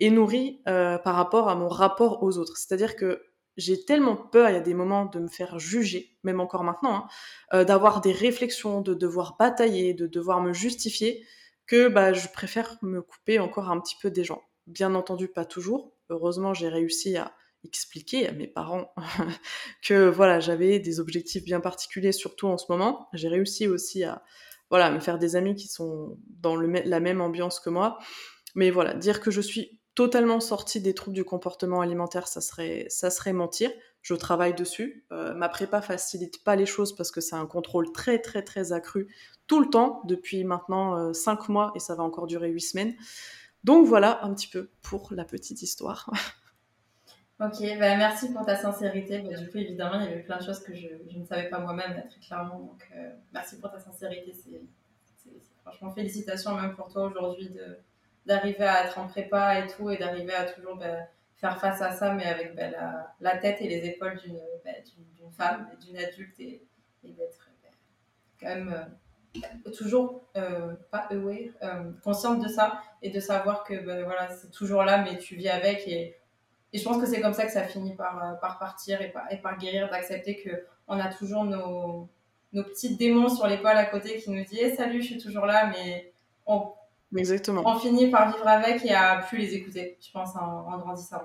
et 0.00 0.10
nourri 0.10 0.60
euh, 0.68 0.98
par 0.98 1.14
rapport 1.14 1.48
à 1.48 1.54
mon 1.54 1.68
rapport 1.68 2.22
aux 2.22 2.38
autres. 2.38 2.56
C'est-à-dire 2.56 2.96
que 2.96 3.22
j'ai 3.56 3.84
tellement 3.84 4.16
peur, 4.16 4.48
il 4.48 4.52
y 4.52 4.56
a 4.56 4.60
des 4.60 4.74
moments 4.74 5.06
de 5.06 5.18
me 5.18 5.28
faire 5.28 5.58
juger, 5.58 6.16
même 6.22 6.40
encore 6.40 6.62
maintenant, 6.62 6.94
hein, 6.94 7.08
euh, 7.54 7.64
d'avoir 7.64 8.00
des 8.00 8.12
réflexions, 8.12 8.80
de 8.80 8.94
devoir 8.94 9.36
batailler, 9.36 9.94
de 9.94 10.06
devoir 10.06 10.40
me 10.40 10.52
justifier, 10.52 11.26
que 11.66 11.88
bah, 11.88 12.12
je 12.12 12.28
préfère 12.28 12.78
me 12.82 13.02
couper 13.02 13.40
encore 13.40 13.70
un 13.70 13.80
petit 13.80 13.96
peu 14.00 14.10
des 14.10 14.24
gens. 14.24 14.42
Bien 14.68 14.94
entendu, 14.94 15.28
pas 15.28 15.44
toujours. 15.44 15.92
Heureusement, 16.08 16.54
j'ai 16.54 16.68
réussi 16.68 17.16
à 17.16 17.34
expliquer 17.64 18.28
à 18.28 18.32
mes 18.32 18.46
parents 18.46 18.94
que 19.82 20.08
voilà, 20.08 20.38
j'avais 20.38 20.78
des 20.78 21.00
objectifs 21.00 21.44
bien 21.44 21.58
particuliers, 21.58 22.12
surtout 22.12 22.46
en 22.46 22.58
ce 22.58 22.66
moment. 22.68 23.08
J'ai 23.12 23.28
réussi 23.28 23.66
aussi 23.66 24.04
à 24.04 24.22
voilà, 24.70 24.90
me 24.90 25.00
faire 25.00 25.18
des 25.18 25.36
amis 25.36 25.54
qui 25.54 25.68
sont 25.68 26.18
dans 26.28 26.56
la 26.56 27.00
même 27.00 27.20
ambiance 27.20 27.60
que 27.60 27.70
moi. 27.70 27.98
Mais 28.54 28.70
voilà, 28.70 28.94
dire 28.94 29.20
que 29.20 29.30
je 29.30 29.40
suis 29.40 29.80
totalement 29.94 30.40
sortie 30.40 30.80
des 30.80 30.94
troubles 30.94 31.16
du 31.16 31.24
comportement 31.24 31.80
alimentaire, 31.80 32.28
ça 32.28 32.40
serait, 32.40 32.86
ça 32.88 33.10
serait 33.10 33.32
mentir. 33.32 33.70
Je 34.02 34.14
travaille 34.14 34.54
dessus. 34.54 35.04
Euh, 35.12 35.34
ma 35.34 35.48
prépa 35.48 35.82
facilite 35.82 36.44
pas 36.44 36.54
les 36.54 36.66
choses 36.66 36.94
parce 36.94 37.10
que 37.10 37.20
c'est 37.20 37.34
un 37.34 37.46
contrôle 37.46 37.90
très 37.92 38.20
très 38.20 38.42
très 38.42 38.72
accru 38.72 39.12
tout 39.48 39.60
le 39.60 39.68
temps 39.68 40.02
depuis 40.04 40.44
maintenant 40.44 41.12
5 41.12 41.40
euh, 41.40 41.52
mois 41.52 41.72
et 41.74 41.80
ça 41.80 41.94
va 41.94 42.04
encore 42.04 42.26
durer 42.26 42.48
8 42.48 42.60
semaines. 42.60 42.94
Donc 43.64 43.86
voilà 43.86 44.24
un 44.24 44.32
petit 44.34 44.46
peu 44.48 44.70
pour 44.82 45.08
la 45.12 45.24
petite 45.24 45.62
histoire. 45.62 46.10
ok, 47.40 47.78
bah 47.78 47.96
merci 47.96 48.32
pour 48.32 48.44
ta 48.44 48.56
sincérité. 48.56 49.20
Bah, 49.20 49.36
du 49.36 49.48
coup, 49.48 49.58
évidemment, 49.58 50.00
il 50.00 50.10
y 50.10 50.12
avait 50.12 50.22
plein 50.22 50.38
de 50.38 50.44
choses 50.44 50.60
que 50.60 50.74
je, 50.74 50.88
ne 51.16 51.24
savais 51.24 51.48
pas 51.48 51.58
moi-même 51.58 52.04
très 52.08 52.20
clairement. 52.20 52.58
Donc 52.58 52.88
euh, 52.96 53.10
merci 53.32 53.58
pour 53.60 53.70
ta 53.70 53.78
sincérité. 53.78 54.32
C'est, 54.32 54.60
franchement 55.62 55.92
félicitations 55.92 56.54
même 56.54 56.74
pour 56.74 56.88
toi 56.90 57.04
aujourd'hui 57.08 57.50
d'arriver 58.24 58.64
à 58.64 58.86
être 58.86 58.98
en 58.98 59.06
prépa 59.06 59.58
et 59.58 59.66
tout, 59.66 59.90
et 59.90 59.98
d'arriver 59.98 60.34
à 60.34 60.44
toujours 60.44 60.76
ben, 60.76 61.06
faire 61.36 61.60
face 61.60 61.82
à 61.82 61.92
ça, 61.92 62.14
mais 62.14 62.24
avec 62.24 62.54
ben, 62.54 62.74
la, 63.20 63.36
tête 63.36 63.60
et 63.60 63.68
les 63.68 63.86
épaules 63.86 64.18
d'une 64.18 64.40
ben, 64.64 64.74
femme, 65.36 65.68
d'une 65.84 65.98
adulte, 65.98 66.40
et, 66.40 66.62
d'être 67.04 67.50
quand 68.40 68.48
même 68.48 68.88
euh, 69.36 69.70
toujours 69.76 70.28
euh, 70.36 70.74
pas 70.90 71.06
aware, 71.10 71.50
consciente 72.02 72.42
de 72.42 72.48
ça, 72.48 72.80
et 73.02 73.10
de 73.10 73.20
savoir 73.20 73.64
que 73.64 73.74
voilà, 74.04 74.28
c'est 74.30 74.50
toujours 74.50 74.84
là, 74.84 75.02
mais 75.02 75.18
tu 75.18 75.36
vis 75.36 75.48
avec, 75.48 75.86
et, 75.88 76.17
et 76.72 76.78
je 76.78 76.84
pense 76.84 77.00
que 77.00 77.06
c'est 77.06 77.20
comme 77.20 77.34
ça 77.34 77.46
que 77.46 77.52
ça 77.52 77.64
finit 77.64 77.94
par, 77.94 78.38
par 78.40 78.58
partir 78.58 79.00
et 79.00 79.10
par, 79.10 79.30
et 79.32 79.38
par 79.38 79.58
guérir, 79.58 79.88
d'accepter 79.90 80.36
que 80.42 80.50
on 80.86 80.98
a 80.98 81.12
toujours 81.12 81.44
nos, 81.44 82.08
nos 82.52 82.64
petits 82.64 82.96
démons 82.96 83.28
sur 83.28 83.46
l'épaule 83.46 83.76
à 83.76 83.86
côté 83.86 84.18
qui 84.18 84.30
nous 84.30 84.44
disent 84.44 84.58
hey, 84.58 84.76
salut, 84.76 85.02
je 85.02 85.06
suis 85.06 85.18
toujours 85.18 85.46
là, 85.46 85.70
mais 85.70 86.12
on, 86.46 86.72
Exactement. 87.16 87.62
On 87.64 87.78
finit 87.78 88.10
par 88.10 88.32
vivre 88.32 88.46
avec 88.46 88.84
et 88.84 88.92
à 88.92 89.24
plus 89.26 89.38
les 89.38 89.54
écouter, 89.54 89.96
je 90.00 90.10
pense, 90.12 90.36
en, 90.36 90.78
grandissant. 90.78 91.22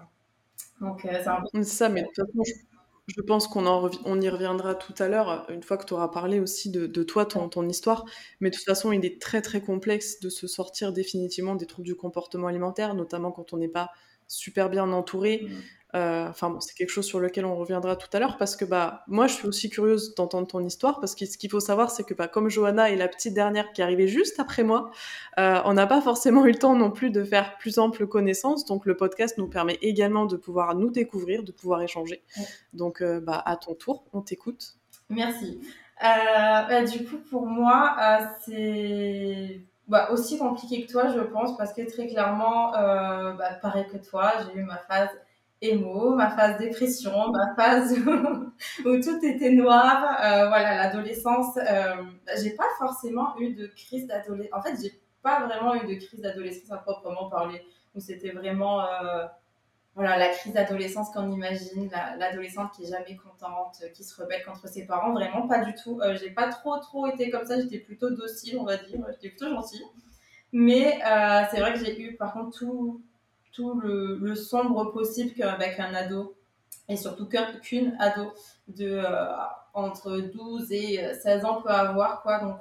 Donc, 0.80 1.02
c'est 1.04 1.28
un 1.28 1.44
peu... 1.52 1.64
ça, 1.64 1.90
mais 1.90 2.04
de 2.04 2.08
toute 2.08 2.26
façon, 2.26 2.44
je 3.08 3.22
pense 3.22 3.48
qu'on 3.48 3.66
on 3.66 4.22
y 4.22 4.30
reviendra 4.30 4.76
tout 4.76 4.94
à 5.00 5.10
l'heure, 5.10 5.46
une 5.50 5.62
fois 5.62 5.78
que 5.78 5.86
tu 5.86 5.94
auras 5.94 6.08
parlé 6.08 6.40
aussi 6.40 6.70
de, 6.70 7.04
toi, 7.04 7.26
ton, 7.26 7.50
ton, 7.50 7.68
histoire. 7.68 8.06
Mais 8.40 8.50
de 8.50 8.56
toute 8.56 8.66
façon, 8.66 8.92
il 8.92 9.06
est 9.06 9.22
très 9.22 9.42
très 9.42 9.62
complexe 9.62 10.20
de 10.22 10.30
se 10.30 10.48
sortir 10.48 10.94
définitivement 10.94 11.56
des 11.56 11.66
troubles 11.66 11.88
du 11.88 11.96
comportement 11.96 12.48
alimentaire, 12.48 12.94
notamment 12.94 13.32
quand 13.32 13.54
on 13.54 13.58
n'est 13.58 13.68
pas 13.68 13.92
super 14.27 14.70
bien 14.70 14.92
entouré. 14.92 15.48
Mmh. 15.48 15.53
Euh, 15.96 16.27
enfin, 16.27 16.58
c'est 16.60 16.74
quelque 16.74 16.89
chose 16.89 17.06
sur 17.06 17.20
lequel 17.20 17.46
on 17.46 17.56
reviendra 17.56 17.96
tout 17.96 18.08
à 18.13 18.20
l'heure 18.20 18.38
parce 18.38 18.56
que 18.56 18.65
bah, 18.65 19.03
moi, 19.08 19.27
je 19.27 19.34
suis 19.34 19.48
aussi 19.48 19.70
curieuse 19.70 20.15
d'entendre 20.15 20.48
ton 20.48 20.65
histoire 20.65 21.00
parce 21.00 21.13
que 21.13 21.25
ce 21.27 21.38
qu'il 21.38 21.51
faut 21.51 21.60
savoir, 21.60 21.92
c'est 21.92 22.03
que 22.03 22.15
bah, 22.15 22.27
comme 22.27 22.50
Johanna 22.50 22.89
est 22.89 22.96
la 22.96 23.08
petite 23.08 23.36
dernière 23.36 23.72
qui 23.74 23.82
est 23.82 23.84
arrivée 23.84 24.08
juste 24.08 24.39
après 24.39 24.63
moi, 24.63 24.89
euh, 25.38 25.60
on 25.65 25.74
n'a 25.74 25.86
pas 25.86 26.01
forcément 26.01 26.46
eu 26.46 26.51
le 26.51 26.58
temps 26.58 26.75
non 26.75 26.89
plus 26.89 27.12
de 27.12 27.24
faire 27.24 27.58
plus 27.58 27.77
ample 27.77 28.08
connaissance. 28.08 28.65
Donc, 28.65 28.88
le 28.88 28.98
podcast 28.98 29.38
nous 29.38 29.48
permet 29.48 29.77
également 29.84 30.25
de 30.25 30.36
pouvoir 30.36 30.74
nous 30.74 30.89
découvrir, 30.89 31.44
de 31.44 31.51
pouvoir 31.51 31.84
échanger. 31.84 32.24
Donc, 32.74 33.01
euh, 33.01 33.20
bah, 33.20 33.44
à 33.46 33.56
ton 33.56 33.75
tour, 33.75 34.03
on 34.13 34.22
t'écoute. 34.22 34.77
Merci. 35.10 35.60
Bah, 36.01 36.84
du 36.84 37.06
coup, 37.06 37.18
pour 37.30 37.46
moi, 37.46 37.96
c'est 38.44 39.62
bah, 39.88 40.10
aussi 40.12 40.38
compliqué 40.38 40.86
que 40.86 40.92
toi, 40.92 41.10
je 41.10 41.20
pense, 41.20 41.58
parce 41.58 41.74
que 41.74 41.82
très 41.90 42.08
clairement, 42.08 42.72
bah, 42.72 43.54
pareil 43.62 43.86
que 43.92 43.98
toi, 43.98 44.32
j'ai 44.46 44.60
eu 44.60 44.63
ma 44.63 44.78
phase 44.78 45.10
émo, 45.63 46.16
ma 46.16 46.30
phase 46.30 46.58
dépression, 46.58 47.32
ma 47.32 47.56
phase 47.56 47.98
où 48.86 49.00
tout 49.02 49.25
était 49.25 49.52
noir. 49.52 50.04
Euh, 50.22 50.48
voilà, 50.48 50.75
l'adolescence, 50.75 51.58
euh, 51.58 52.04
j'ai 52.42 52.52
pas 52.52 52.68
forcément 52.78 53.38
eu 53.40 53.54
de 53.54 53.68
crise 53.68 54.08
d'adolescence. 54.08 54.54
En 54.54 54.62
fait, 54.62 54.75
j'ai 54.82 55.02
pas 55.22 55.46
vraiment 55.46 55.75
eu 55.75 55.88
de 55.88 56.06
crise 56.06 56.22
d'adolescence 56.22 56.72
à 56.72 56.78
proprement 56.78 57.30
parler, 57.30 57.62
où 57.96 58.00
c'était 58.00 58.32
vraiment 58.32 58.82
euh, 58.82 59.25
voilà, 59.96 60.18
la 60.18 60.30
crise 60.30 60.54
d'adolescence 60.54 61.12
qu'on 61.12 61.32
imagine, 61.32 61.90
l'adolescente 62.18 62.72
qui 62.76 62.84
est 62.84 62.90
jamais 62.90 63.16
contente, 63.16 63.84
qui 63.94 64.04
se 64.04 64.20
rebelle 64.20 64.44
contre 64.44 64.68
ses 64.68 64.86
parents. 64.86 65.14
Vraiment 65.14 65.48
pas 65.48 65.64
du 65.64 65.74
tout. 65.76 66.00
j'ai 66.20 66.32
pas 66.32 66.50
trop, 66.50 66.78
trop 66.80 67.08
été 67.08 67.30
comme 67.30 67.46
ça. 67.46 67.60
J'étais 67.60 67.80
plutôt 67.80 68.10
docile, 68.10 68.58
on 68.58 68.64
va 68.64 68.78
dire. 68.78 69.06
J'étais 69.12 69.30
plutôt 69.30 69.50
gentille. 69.50 69.84
Mais 70.52 71.00
c'est 71.52 71.60
vrai 71.60 71.74
que 71.74 71.80
j'ai 71.80 72.02
eu, 72.02 72.16
par 72.16 72.34
contre, 72.34 72.58
tout 72.58 73.02
tout 73.54 73.80
le, 73.80 74.36
sombre 74.36 74.92
possible 74.92 75.34
qu'avec 75.36 75.80
un 75.80 75.94
ado, 75.94 76.36
et 76.90 76.98
surtout 76.98 77.30
qu'une 77.62 77.96
ado 78.00 78.34
de 78.68 78.90
euh, 78.90 79.32
entre 79.74 80.18
12 80.18 80.72
et 80.72 81.14
16 81.14 81.46
ans 81.46 81.62
peut 81.62 81.70
avoir. 81.70 82.22
Quoi. 82.24 82.40
Donc, 82.40 82.58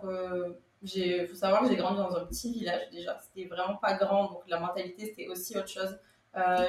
il 0.83 1.03
euh, 1.03 1.27
faut 1.27 1.35
savoir 1.35 1.62
que 1.62 1.69
j'ai 1.69 1.77
grandi 1.77 1.97
dans 1.97 2.15
un 2.15 2.25
petit 2.27 2.53
village 2.53 2.83
déjà. 2.93 3.19
C'était 3.21 3.49
vraiment 3.49 3.77
pas 3.77 3.95
grand, 3.95 4.31
donc 4.31 4.43
la 4.47 4.61
mentalité 4.61 5.07
c'était 5.07 5.29
aussi 5.29 5.57
autre 5.57 5.69
chose. 5.69 5.99
Euh, 6.37 6.67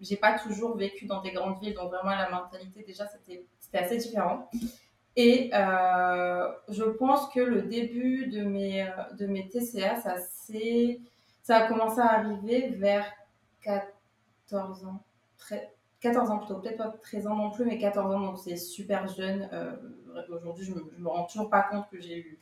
j'ai 0.00 0.16
pas 0.16 0.38
toujours 0.38 0.76
vécu 0.76 1.06
dans 1.06 1.22
des 1.22 1.30
grandes 1.30 1.60
villes, 1.60 1.74
donc 1.74 1.90
vraiment 1.92 2.16
la 2.16 2.28
mentalité 2.28 2.82
déjà 2.82 3.06
c'était 3.06 3.44
assez 3.72 3.96
différent. 3.98 4.48
Et 5.14 5.50
euh, 5.54 6.48
je 6.68 6.84
pense 6.84 7.28
que 7.30 7.40
le 7.40 7.62
début 7.62 8.26
de 8.26 8.42
mes, 8.42 8.86
de 9.18 9.26
mes 9.26 9.48
TCA, 9.48 9.96
ça, 9.96 10.16
ça 11.42 11.56
a 11.56 11.68
commencé 11.68 12.00
à 12.00 12.12
arriver 12.12 12.68
vers 12.70 13.06
14 13.62 14.84
ans. 14.84 15.02
14 16.00 16.30
ans 16.30 16.38
plutôt, 16.38 16.56
peut-être 16.56 16.76
pas 16.76 16.94
13 17.02 17.26
ans 17.26 17.36
non 17.36 17.50
plus, 17.50 17.64
mais 17.64 17.78
14 17.78 18.14
ans, 18.14 18.20
donc 18.20 18.38
c'est 18.38 18.56
super 18.56 19.08
jeune. 19.08 19.48
Euh, 19.52 19.72
aujourd'hui, 20.28 20.66
je 20.66 20.72
me, 20.72 20.84
me 20.98 21.08
rends 21.08 21.24
toujours 21.24 21.50
pas 21.50 21.62
compte 21.62 21.88
que 21.90 22.00
j'ai 22.00 22.18
eu, 22.18 22.38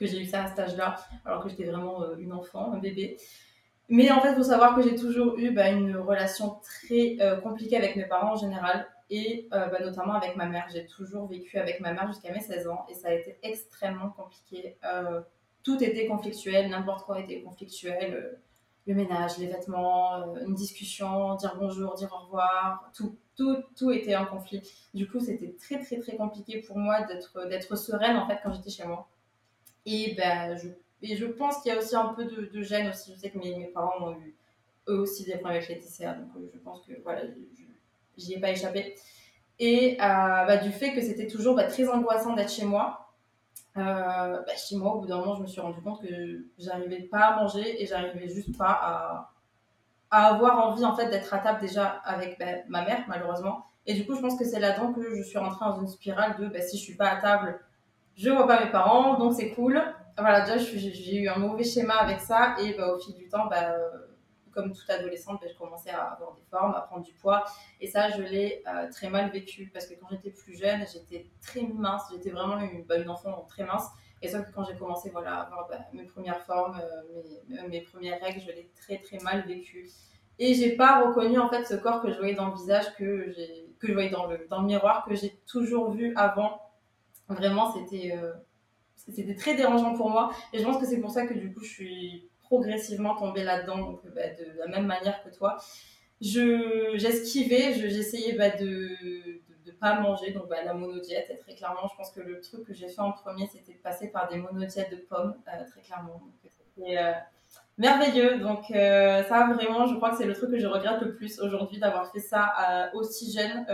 eu 0.00 0.24
ça 0.24 0.44
à 0.44 0.48
cet 0.48 0.58
âge-là, 0.58 0.96
alors 1.24 1.42
que 1.42 1.48
j'étais 1.48 1.64
vraiment 1.64 2.02
euh, 2.02 2.16
une 2.16 2.32
enfant, 2.32 2.72
un 2.72 2.78
bébé. 2.78 3.18
Mais 3.88 4.10
en 4.10 4.20
fait, 4.20 4.30
il 4.30 4.36
faut 4.36 4.42
savoir 4.42 4.74
que 4.74 4.82
j'ai 4.82 4.96
toujours 4.96 5.38
eu 5.38 5.52
bah, 5.52 5.68
une 5.70 5.96
relation 5.96 6.60
très 6.62 7.16
euh, 7.20 7.40
compliquée 7.40 7.76
avec 7.76 7.96
mes 7.96 8.04
parents 8.04 8.32
en 8.32 8.36
général, 8.36 8.86
et 9.08 9.46
bah, 9.52 9.70
notamment 9.80 10.14
avec 10.14 10.34
ma 10.34 10.46
mère. 10.46 10.66
J'ai 10.72 10.86
toujours 10.86 11.28
vécu 11.28 11.58
avec 11.58 11.78
ma 11.80 11.92
mère 11.92 12.08
jusqu'à 12.08 12.32
mes 12.32 12.40
16 12.40 12.66
ans, 12.66 12.84
et 12.88 12.94
ça 12.94 13.08
a 13.08 13.12
été 13.12 13.38
extrêmement 13.44 14.10
compliqué. 14.10 14.76
tout 15.62 15.80
était 15.82 16.08
conflictuel, 16.08 16.68
n'importe 16.68 17.06
quoi 17.06 17.20
était 17.20 17.40
conflictuel 17.42 18.36
le 18.86 18.94
ménage, 18.94 19.38
les 19.38 19.48
vêtements, 19.48 20.16
euh, 20.16 20.46
une 20.46 20.54
discussion, 20.54 21.34
dire 21.34 21.56
bonjour, 21.58 21.94
dire 21.94 22.12
au 22.12 22.24
revoir, 22.24 22.90
tout, 22.94 23.16
tout, 23.36 23.56
tout 23.76 23.90
était 23.90 24.16
en 24.16 24.26
conflit. 24.26 24.62
Du 24.94 25.08
coup, 25.08 25.18
c'était 25.20 25.54
très, 25.60 25.82
très, 25.82 25.98
très 25.98 26.16
compliqué 26.16 26.62
pour 26.62 26.78
moi 26.78 27.02
d'être 27.02 27.76
sereine, 27.76 28.16
en 28.16 28.26
fait, 28.28 28.38
quand 28.42 28.52
j'étais 28.52 28.70
chez 28.70 28.84
moi. 28.84 29.08
Et 29.84 30.14
ben, 30.14 30.56
je, 30.56 30.68
et 31.02 31.16
je 31.16 31.26
pense 31.26 31.62
qu'il 31.62 31.72
y 31.72 31.74
a 31.74 31.78
aussi 31.78 31.94
un 31.94 32.14
peu 32.14 32.24
de, 32.24 32.62
gêne 32.62 32.88
aussi. 32.88 33.12
Je 33.14 33.18
sais 33.18 33.30
que 33.30 33.38
mes, 33.38 33.66
parents 33.66 34.08
ont 34.08 34.12
eu 34.12 34.34
eux 34.88 35.00
aussi 35.00 35.24
des 35.24 35.32
problèmes 35.32 35.62
avec 35.62 35.68
les 35.68 35.78
TCA, 35.78 36.14
donc 36.14 36.30
euh, 36.36 36.50
je 36.52 36.58
pense 36.58 36.80
que 36.86 36.92
voilà, 37.02 37.22
j'y 38.16 38.34
ai 38.34 38.40
pas 38.40 38.50
échappé. 38.50 38.94
Et 39.58 39.94
euh, 39.94 39.96
bah, 39.98 40.56
du 40.58 40.70
fait 40.70 40.92
que 40.92 41.00
c'était 41.00 41.26
toujours 41.26 41.54
bah, 41.54 41.64
très 41.64 41.88
angoissant 41.88 42.34
d'être 42.34 42.50
chez 42.50 42.64
moi, 42.64 43.14
euh, 43.76 43.80
bah, 43.80 44.56
chez 44.56 44.76
moi, 44.76 44.94
au 44.94 45.00
bout 45.00 45.06
d'un 45.06 45.18
moment, 45.18 45.34
je 45.34 45.42
me 45.42 45.46
suis 45.46 45.60
rendu 45.60 45.80
compte 45.80 46.00
que 46.02 46.46
j'arrivais 46.58 47.02
pas 47.02 47.26
à 47.26 47.36
manger 47.42 47.82
et 47.82 47.86
j'arrivais 47.86 48.28
juste 48.28 48.56
pas 48.56 48.70
à, 48.70 49.32
avoir 50.10 50.66
envie 50.68 50.84
en 50.84 50.94
fait 50.96 51.10
d'être 51.10 51.34
à 51.34 51.38
table 51.38 51.60
déjà 51.60 51.86
avec 52.04 52.38
bah, 52.38 52.46
ma 52.68 52.84
mère, 52.84 53.04
malheureusement. 53.08 53.66
Et 53.86 53.94
du 53.94 54.06
coup, 54.06 54.14
je 54.14 54.20
pense 54.20 54.38
que 54.38 54.44
c'est 54.44 54.60
là-dedans 54.60 54.92
que 54.92 55.16
je 55.16 55.22
suis 55.22 55.38
rentrée 55.38 55.64
dans 55.64 55.80
une 55.80 55.88
spirale 55.88 56.36
de 56.38 56.50
si 56.60 56.78
je 56.78 56.82
suis 56.82 56.96
pas 56.96 57.08
à 57.08 57.16
table, 57.20 57.60
je 58.16 58.30
vois 58.30 58.46
pas 58.46 58.64
mes 58.64 58.70
parents, 58.70 59.18
donc 59.18 59.34
c'est 59.34 59.50
cool. 59.50 59.82
Voilà, 60.18 60.40
déjà, 60.42 60.56
j'ai 60.58 61.16
eu 61.16 61.28
un 61.28 61.38
mauvais 61.38 61.64
schéma 61.64 61.94
avec 61.94 62.20
ça 62.20 62.56
et 62.60 62.74
bah, 62.74 62.92
au 62.94 62.98
fil 62.98 63.14
du 63.14 63.28
temps, 63.28 63.46
bah, 63.46 63.74
comme 64.56 64.72
toute 64.72 64.88
adolescente, 64.88 65.40
ben, 65.42 65.50
je 65.52 65.56
commençais 65.56 65.90
à 65.90 66.12
avoir 66.12 66.34
des 66.34 66.42
formes, 66.50 66.74
à 66.74 66.80
prendre 66.80 67.04
du 67.04 67.12
poids. 67.12 67.44
Et 67.80 67.86
ça, 67.86 68.08
je 68.08 68.22
l'ai 68.22 68.62
euh, 68.66 68.90
très 68.90 69.10
mal 69.10 69.30
vécu 69.30 69.70
parce 69.72 69.86
que 69.86 69.94
quand 69.94 70.06
j'étais 70.10 70.30
plus 70.30 70.56
jeune, 70.58 70.84
j'étais 70.90 71.26
très 71.42 71.62
mince. 71.62 72.04
J'étais 72.10 72.30
vraiment 72.30 72.58
une, 72.58 72.82
bah, 72.84 72.96
une, 72.96 73.10
enfant 73.10 73.44
très 73.48 73.64
mince. 73.64 73.88
Et 74.22 74.28
sauf 74.28 74.46
que 74.46 74.52
quand 74.52 74.64
j'ai 74.64 74.76
commencé 74.76 75.10
voilà, 75.10 75.34
à 75.34 75.42
avoir 75.42 75.68
bah, 75.68 75.78
mes 75.92 76.04
premières 76.04 76.40
formes, 76.40 76.80
euh, 76.80 77.22
mes, 77.48 77.68
mes, 77.68 77.80
premières 77.82 78.20
règles, 78.20 78.40
je 78.40 78.46
l'ai 78.46 78.70
très 78.74 78.98
très 78.98 79.18
mal 79.18 79.46
vécu. 79.46 79.90
Et 80.38 80.54
j'ai 80.54 80.74
pas 80.74 81.02
reconnu 81.06 81.38
en 81.38 81.48
fait 81.50 81.64
ce 81.64 81.74
corps 81.74 82.00
que 82.00 82.10
je 82.10 82.16
voyais 82.16 82.34
dans 82.34 82.48
le 82.48 82.54
visage, 82.54 82.94
que, 82.96 83.34
que 83.78 83.86
je 83.86 83.92
voyais 83.92 84.10
dans 84.10 84.26
le, 84.26 84.46
dans 84.48 84.62
le 84.62 84.66
miroir, 84.66 85.04
que 85.04 85.14
j'ai 85.14 85.38
toujours 85.46 85.90
vu 85.90 86.14
avant. 86.16 86.62
Vraiment, 87.28 87.72
c'était 87.72 88.16
euh, 88.16 88.32
c'était 89.12 89.34
très 89.34 89.54
dérangeant 89.54 89.94
pour 89.94 90.10
moi. 90.10 90.30
Et 90.52 90.58
je 90.58 90.64
pense 90.64 90.78
que 90.78 90.86
c'est 90.86 91.00
pour 91.00 91.10
ça 91.10 91.26
que 91.26 91.34
du 91.34 91.52
coup, 91.52 91.60
je 91.60 91.70
suis 91.70 92.28
progressivement 92.42 93.16
tombé 93.16 93.42
là-dedans, 93.42 94.00
bah, 94.14 94.28
de 94.38 94.58
la 94.58 94.66
même 94.66 94.86
manière 94.86 95.22
que 95.22 95.34
toi. 95.34 95.58
Je, 96.20 96.92
j'esquivais, 96.94 97.74
j'essayais 97.74 98.32
bah, 98.34 98.50
de 98.50 99.42
ne 99.66 99.72
pas 99.72 100.00
manger, 100.00 100.32
donc 100.32 100.48
bah, 100.48 100.62
la 100.64 100.74
monodiète, 100.74 101.38
très 101.40 101.54
clairement, 101.54 101.88
je 101.90 101.96
pense 101.96 102.10
que 102.10 102.20
le 102.20 102.40
truc 102.40 102.64
que 102.64 102.72
j'ai 102.72 102.88
fait 102.88 103.00
en 103.00 103.12
premier, 103.12 103.46
c'était 103.46 103.74
de 103.74 103.78
passer 103.78 104.08
par 104.08 104.28
des 104.28 104.38
monodiètes 104.38 104.90
de 104.90 104.96
pommes, 104.96 105.36
euh, 105.48 105.64
très 105.70 105.82
clairement. 105.82 106.22
C'était 106.42 106.98
euh, 106.98 107.12
merveilleux, 107.76 108.38
donc 108.38 108.70
euh, 108.70 109.22
ça 109.24 109.46
vraiment, 109.52 109.86
je 109.86 109.96
crois 109.96 110.10
que 110.10 110.16
c'est 110.16 110.26
le 110.26 110.34
truc 110.34 110.50
que 110.50 110.58
je 110.58 110.66
regrette 110.66 111.00
le 111.02 111.14
plus 111.14 111.38
aujourd'hui 111.40 111.78
d'avoir 111.78 112.10
fait 112.10 112.20
ça 112.20 112.90
aussi 112.94 113.32
jeune. 113.32 113.66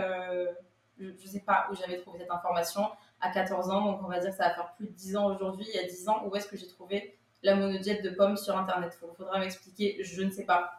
je 0.97 1.05
ne 1.05 1.27
sais 1.27 1.43
pas 1.45 1.67
où 1.71 1.75
j'avais 1.75 1.97
trouvé 1.99 2.19
cette 2.19 2.31
information, 2.31 2.81
à 3.23 3.31
14 3.31 3.69
ans, 3.69 3.85
donc 3.85 4.01
on 4.03 4.09
va 4.09 4.19
dire 4.19 4.31
que 4.31 4.35
ça 4.35 4.49
va 4.49 4.53
faire 4.53 4.73
plus 4.75 4.87
de 4.87 4.91
10 4.91 5.15
ans 5.15 5.33
aujourd'hui, 5.33 5.65
il 5.73 5.75
y 5.75 5.83
a 5.83 5.87
10 5.87 6.09
ans, 6.09 6.23
où 6.27 6.35
est-ce 6.35 6.47
que 6.47 6.57
j'ai 6.57 6.67
trouvé 6.67 7.17
la 7.41 7.55
monodiète 7.55 8.03
de 8.03 8.09
pommes 8.09 8.35
sur 8.35 8.57
Internet? 8.57 8.97
Il 9.01 9.15
faudra 9.15 9.39
m'expliquer, 9.39 9.97
je 10.03 10.21
ne 10.21 10.29
sais 10.29 10.45
pas. 10.45 10.71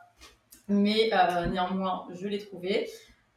Mais 0.69 1.11
euh, 1.13 1.47
néanmoins, 1.47 2.07
je 2.13 2.29
l'ai 2.29 2.39
trouvé. 2.39 2.89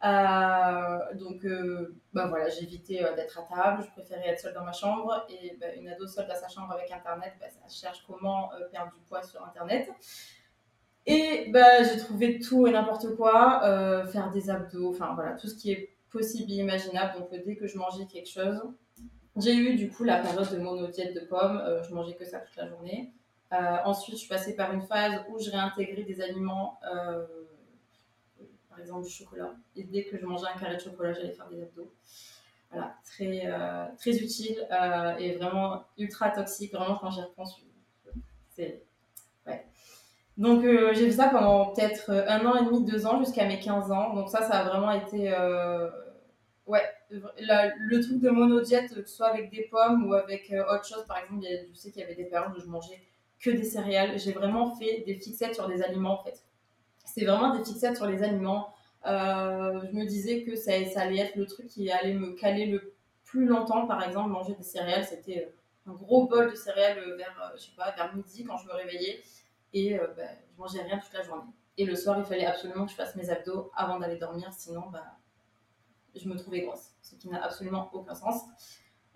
Euh, 0.04 1.00
donc, 1.16 1.44
euh, 1.46 1.96
bah 2.14 2.28
voilà, 2.28 2.50
j'évitais 2.50 3.00
d'être 3.16 3.40
à 3.40 3.44
table, 3.44 3.84
je 3.84 3.92
préférais 3.92 4.28
être 4.30 4.40
seule 4.40 4.54
dans 4.54 4.64
ma 4.64 4.74
chambre. 4.74 5.26
Et 5.30 5.58
bah, 5.60 5.74
une 5.76 5.88
ado 5.90 6.06
seule 6.06 6.28
dans 6.28 6.36
sa 6.36 6.50
chambre 6.50 6.72
avec 6.72 6.92
Internet, 6.92 7.34
bah, 7.40 7.48
ça 7.50 7.68
cherche 7.70 8.04
comment 8.06 8.50
perdre 8.72 8.92
du 8.94 9.00
poids 9.08 9.24
sur 9.24 9.44
Internet. 9.44 9.90
Et 11.06 11.52
j'ai 11.54 11.98
trouvé 11.98 12.40
tout 12.40 12.68
et 12.68 12.72
n'importe 12.72 13.16
quoi, 13.16 13.62
faire 14.12 14.30
des 14.32 14.50
abdos, 14.50 14.90
enfin 14.90 15.14
voilà, 15.16 15.36
tout 15.36 15.48
ce 15.48 15.56
qui 15.56 15.72
est 15.72 15.96
possible 16.10 16.52
et 16.52 16.56
imaginable. 16.56 17.20
Donc, 17.20 17.30
dès 17.46 17.56
que 17.56 17.68
je 17.68 17.78
mangeais 17.78 18.06
quelque 18.06 18.30
chose, 18.30 18.62
j'ai 19.38 19.56
eu 19.56 19.76
du 19.76 19.90
coup 19.90 20.04
la 20.04 20.20
période 20.20 20.52
de 20.52 20.58
monodiète 20.58 21.14
de 21.14 21.22
pommes, 21.22 21.62
je 21.88 21.94
mangeais 21.94 22.16
que 22.16 22.26
ça 22.26 22.40
toute 22.40 22.56
la 22.56 22.68
journée. 22.68 23.14
Euh, 23.54 23.78
ensuite, 23.86 24.16
je 24.16 24.20
suis 24.22 24.30
passée 24.30 24.56
par 24.56 24.74
une 24.74 24.82
phase 24.82 25.22
où 25.30 25.40
je 25.40 25.50
réintégrais 25.50 26.04
des 26.04 26.22
aliments, 26.22 26.80
euh, 26.92 27.26
par 28.70 28.80
exemple 28.80 29.06
du 29.06 29.10
chocolat. 29.10 29.54
Et 29.76 29.84
dès 29.84 30.04
que 30.04 30.18
je 30.18 30.26
mangeais 30.26 30.48
un 30.54 30.60
carré 30.60 30.76
de 30.76 30.82
chocolat, 30.82 31.14
j'allais 31.14 31.32
faire 31.32 31.48
des 31.50 31.62
abdos. 31.62 31.92
Voilà, 32.70 32.96
très, 33.06 33.44
euh, 33.46 33.86
très 33.98 34.18
utile 34.18 34.68
et 35.20 35.36
vraiment 35.36 35.86
ultra 35.98 36.30
toxique. 36.32 36.74
Vraiment, 36.74 36.98
quand 36.98 37.12
j'y 37.12 37.22
repense, 37.22 37.62
c'est. 38.50 38.84
Ouais. 39.46 39.66
Donc, 40.36 40.64
j'ai 40.64 41.10
fait 41.10 41.12
ça 41.12 41.30
pendant 41.30 41.72
peut-être 41.72 42.12
un 42.12 42.46
an 42.46 42.56
et 42.58 42.66
demi, 42.66 42.84
deux 42.84 43.06
ans, 43.06 43.24
jusqu'à 43.24 43.46
mes 43.46 43.60
15 43.60 43.92
ans. 43.92 44.14
Donc, 44.14 44.30
ça, 44.30 44.42
ça 44.42 44.60
a 44.60 44.64
vraiment 44.66 44.92
été. 44.92 45.32
Ouais, 46.66 46.84
le 47.10 48.00
truc 48.02 48.20
de 48.20 48.30
monodiète, 48.30 48.94
que 48.94 49.06
ce 49.08 49.16
soit 49.16 49.28
avec 49.28 49.50
des 49.50 49.64
pommes 49.64 50.08
ou 50.08 50.14
avec 50.14 50.52
autre 50.52 50.86
chose, 50.86 51.06
par 51.08 51.18
exemple, 51.20 51.46
je 51.70 51.76
sais 51.76 51.92
qu'il 51.92 52.02
y 52.02 52.04
avait 52.04 52.16
des 52.16 52.26
périodes 52.26 52.56
où 52.56 52.60
je 52.60 52.68
mangeais 52.68 53.02
que 53.40 53.50
des 53.50 53.64
céréales. 53.64 54.18
J'ai 54.20 54.32
vraiment 54.32 54.76
fait 54.76 55.04
des 55.06 55.16
fixettes 55.16 55.56
sur 55.56 55.68
des 55.68 55.82
aliments 55.82 56.20
en 56.20 56.24
fait. 56.24 56.44
C'est 57.06 57.26
vraiment 57.26 57.56
des 57.56 57.64
fixettes 57.64 57.96
sur 57.96 58.08
les 58.08 58.24
aliments. 58.24 58.74
je 59.06 59.96
me 59.96 60.06
disais 60.06 60.44
que 60.44 60.56
ça, 60.56 60.72
allait 60.96 61.20
être 61.20 61.36
le 61.36 61.46
truc 61.46 61.68
qui 61.68 61.92
allait 61.92 62.14
me 62.14 62.34
caler 62.34 62.66
le 62.66 62.94
plus 63.24 63.46
longtemps. 63.46 63.88
Par 63.88 64.04
exemple, 64.04 64.30
manger 64.30 64.56
des 64.56 64.64
céréales, 64.64 65.06
c'était 65.06 65.54
un 65.86 65.94
gros 65.94 66.28
bol 66.28 66.52
de 66.52 66.56
céréales 66.56 67.16
vers, 67.18 67.54
je 67.56 67.62
sais 67.62 67.76
pas, 67.78 67.92
vers 67.92 68.16
midi 68.16 68.44
quand 68.44 68.58
je 68.58 68.68
me 68.68 68.74
réveillais. 68.74 69.22
Et 69.74 69.98
bah, 69.98 70.24
je 70.52 70.60
mangeais 70.60 70.82
rien 70.82 70.98
toute 70.98 71.14
la 71.14 71.24
journée. 71.24 71.52
Et 71.78 71.86
le 71.86 71.96
soir, 71.96 72.18
il 72.18 72.26
fallait 72.26 72.46
absolument 72.46 72.86
que 72.86 72.92
je 72.92 72.96
fasse 72.96 73.16
mes 73.16 73.30
abdos 73.30 73.72
avant 73.76 74.00
d'aller 74.00 74.18
dormir, 74.18 74.52
sinon 74.52 74.90
bah, 74.92 75.18
je 76.20 76.28
me 76.28 76.36
trouvais 76.36 76.62
grosse, 76.62 76.92
ce 77.02 77.16
qui 77.16 77.30
n'a 77.30 77.44
absolument 77.44 77.90
aucun 77.94 78.16
sens. 78.16 78.44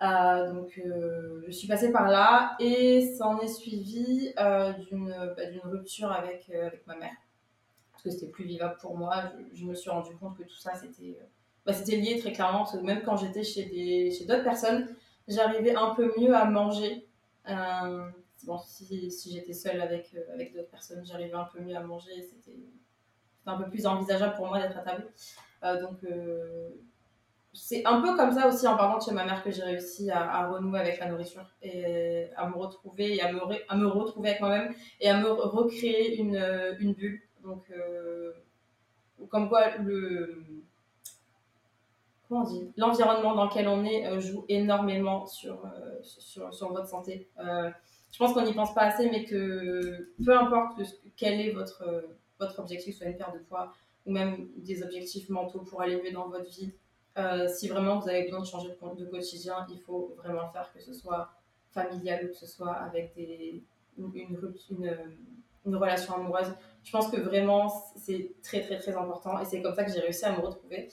Euh, 0.01 0.51
donc, 0.51 0.79
euh, 0.83 1.43
je 1.45 1.51
suis 1.51 1.67
passée 1.67 1.91
par 1.91 2.09
là 2.09 2.55
et 2.59 3.13
ça 3.15 3.27
en 3.27 3.39
est 3.39 3.47
suivi 3.47 4.33
euh, 4.39 4.73
bah, 4.73 5.45
d'une 5.45 5.61
rupture 5.65 6.11
avec, 6.11 6.49
avec 6.49 6.85
ma 6.87 6.95
mère. 6.95 7.15
Parce 7.91 8.03
que 8.03 8.09
c'était 8.09 8.31
plus 8.31 8.45
vivable 8.45 8.77
pour 8.81 8.97
moi. 8.97 9.31
Je, 9.53 9.63
me 9.63 9.75
suis 9.75 9.91
rendu 9.91 10.15
compte 10.15 10.37
que 10.37 10.43
tout 10.43 10.57
ça, 10.57 10.73
c'était 10.73 11.19
bah, 11.65 11.73
lié 11.87 12.17
très 12.19 12.31
clairement. 12.31 12.59
Parce 12.59 12.73
que 12.73 12.83
même 12.83 13.03
quand 13.03 13.15
j'étais 13.15 13.43
chez 13.43 13.65
d'autres 14.27 14.39
chez 14.39 14.43
personnes, 14.43 14.87
j'arrivais 15.27 15.75
un 15.75 15.93
peu 15.93 16.11
mieux 16.17 16.35
à 16.35 16.45
manger. 16.45 17.07
bon, 17.45 18.57
si, 18.57 19.11
si 19.11 19.31
j'étais 19.33 19.53
seule 19.53 19.81
avec, 19.81 20.15
avec 20.33 20.55
d'autres 20.55 20.71
personnes, 20.71 21.05
j'arrivais 21.05 21.33
un 21.33 21.47
peu 21.53 21.61
mieux 21.61 21.75
à 21.75 21.81
manger. 21.81 22.23
C'était 22.23 22.57
un 23.45 23.57
peu 23.57 23.69
plus 23.69 23.85
envisageable 23.85 24.35
pour 24.35 24.47
moi 24.47 24.59
d'être 24.59 24.77
à 24.79 24.81
table. 24.81 25.11
donc, 25.79 25.99
c'est 27.53 27.85
un 27.85 28.01
peu 28.01 28.15
comme 28.15 28.31
ça 28.31 28.47
aussi 28.47 28.65
en 28.67 28.77
parlant 28.77 28.97
de 28.97 29.03
chez 29.03 29.11
ma 29.11 29.25
mère 29.25 29.43
que 29.43 29.51
j'ai 29.51 29.63
réussi 29.63 30.09
à, 30.09 30.47
renouer 30.47 30.79
avec 30.79 30.99
la 30.99 31.07
nourriture 31.07 31.45
et 31.61 32.27
à 32.37 32.47
me 32.47 32.55
retrouver 32.55 33.15
et 33.15 33.21
à 33.21 33.31
me, 33.31 33.39
à 33.67 33.75
me 33.75 33.87
retrouver 33.87 34.29
avec 34.29 34.41
moi-même 34.41 34.73
et 35.01 35.09
à 35.09 35.19
me 35.19 35.29
recréer 35.29 36.17
une, 36.17 36.41
une 36.79 36.93
bulle. 36.93 37.21
Donc, 37.43 37.71
euh, 37.71 38.31
comme 39.29 39.49
quoi 39.49 39.77
le 39.77 40.43
comment 42.29 42.45
on 42.45 42.71
l'environnement 42.77 43.35
dans 43.35 43.45
lequel 43.45 43.67
on 43.67 43.83
est 43.83 44.07
euh, 44.07 44.21
joue 44.21 44.45
énormément 44.47 45.25
sur, 45.25 45.65
euh, 45.65 45.99
sur, 46.01 46.53
sur, 46.53 46.71
votre 46.71 46.87
santé. 46.87 47.27
je 47.37 48.17
pense 48.17 48.33
qu'on 48.33 48.43
n'y 48.43 48.53
pense 48.53 48.73
pas 48.73 48.83
assez, 48.83 49.09
mais 49.09 49.25
que 49.25 50.13
peu 50.23 50.37
importe 50.37 50.79
quel 51.17 51.41
est 51.41 51.51
votre, 51.51 51.83
votre 52.39 52.59
objectif, 52.59 52.95
soit 52.95 53.07
une 53.07 53.17
perte 53.17 53.33
de 53.33 53.39
poids 53.39 53.73
ou 54.05 54.13
même 54.13 54.47
des 54.55 54.81
objectifs 54.81 55.27
mentaux 55.29 55.59
pour 55.59 55.81
aller 55.81 56.01
mieux 56.01 56.11
dans 56.11 56.29
votre 56.29 56.49
vie, 56.49 56.71
euh, 57.17 57.47
si 57.47 57.67
vraiment 57.67 57.99
vous 57.99 58.07
avez 58.07 58.23
besoin 58.23 58.39
de 58.39 58.45
changer 58.45 58.69
de, 58.69 59.05
quotidien, 59.05 59.65
il 59.69 59.79
faut 59.79 60.15
vraiment 60.17 60.43
le 60.43 60.51
faire, 60.51 60.71
que 60.73 60.79
ce 60.79 60.93
soit 60.93 61.29
familial 61.71 62.25
ou 62.25 62.27
que 62.29 62.35
ce 62.35 62.47
soit 62.47 62.73
avec 62.73 63.13
une, 63.17 63.61
relation 65.75 66.15
amoureuse. 66.15 66.53
Je 66.83 66.91
pense 66.91 67.09
que 67.09 67.19
vraiment, 67.19 67.69
c'est 67.97 68.31
très, 68.43 68.61
très, 68.61 68.77
très 68.77 68.95
important 68.95 69.39
et 69.39 69.45
c'est 69.45 69.61
comme 69.61 69.75
ça 69.75 69.83
que 69.83 69.91
j'ai 69.91 69.99
réussi 69.99 70.25
à 70.25 70.31
me 70.31 70.41
retrouver. 70.41 70.89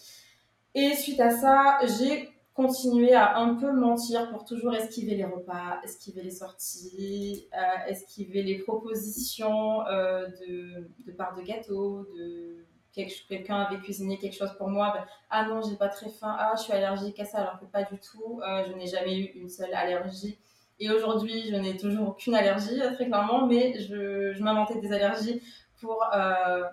Et 0.74 0.94
suite 0.94 1.20
à 1.20 1.30
ça, 1.30 1.78
j'ai 1.98 2.30
continué 2.52 3.14
à 3.14 3.36
un 3.38 3.54
peu 3.54 3.72
mentir 3.72 4.28
pour 4.30 4.44
toujours 4.44 4.74
esquiver 4.74 5.14
les 5.14 5.24
repas, 5.24 5.80
esquiver 5.84 6.22
les 6.22 6.32
sorties, 6.32 7.48
euh, 7.54 7.86
esquiver 7.86 8.42
les 8.42 8.58
propositions 8.58 9.86
euh, 9.86 10.26
de, 10.26 10.88
de 11.06 11.12
part 11.12 11.36
de 11.36 11.42
gâteau, 11.42 12.04
de 12.16 12.66
quelqu'un 13.06 13.56
avait 13.56 13.78
cuisiné 13.78 14.18
quelque 14.18 14.36
chose 14.36 14.52
pour 14.56 14.68
moi, 14.68 14.92
ben, 14.94 15.04
ah 15.30 15.46
non, 15.46 15.60
j'ai 15.62 15.76
pas 15.76 15.88
très 15.88 16.08
faim, 16.08 16.34
ah 16.38 16.54
je 16.56 16.62
suis 16.62 16.72
allergique 16.72 17.18
à 17.20 17.24
ça, 17.24 17.38
alors 17.38 17.60
que 17.60 17.64
pas 17.64 17.82
du 17.84 17.98
tout, 17.98 18.40
euh, 18.42 18.64
je 18.66 18.72
n'ai 18.72 18.86
jamais 18.86 19.18
eu 19.18 19.24
une 19.40 19.48
seule 19.48 19.72
allergie. 19.74 20.38
Et 20.80 20.90
aujourd'hui, 20.90 21.48
je 21.50 21.56
n'ai 21.56 21.76
toujours 21.76 22.10
aucune 22.10 22.34
allergie, 22.34 22.78
très 22.94 23.06
clairement, 23.06 23.46
mais 23.46 23.78
je, 23.80 24.40
m'inventais 24.42 24.80
des 24.80 24.92
allergies 24.92 25.42
pour 25.80 26.04
euh, 26.14 26.64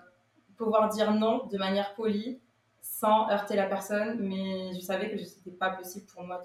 pouvoir 0.56 0.88
dire 0.88 1.12
non 1.12 1.46
de 1.46 1.58
manière 1.58 1.94
polie, 1.94 2.40
sans 2.80 3.28
heurter 3.30 3.56
la 3.56 3.66
personne, 3.66 4.18
mais 4.20 4.72
je 4.74 4.80
savais 4.80 5.10
que 5.10 5.18
ce 5.18 5.36
n'était 5.38 5.50
pas 5.50 5.70
possible 5.70 6.06
pour 6.06 6.22
moi 6.22 6.40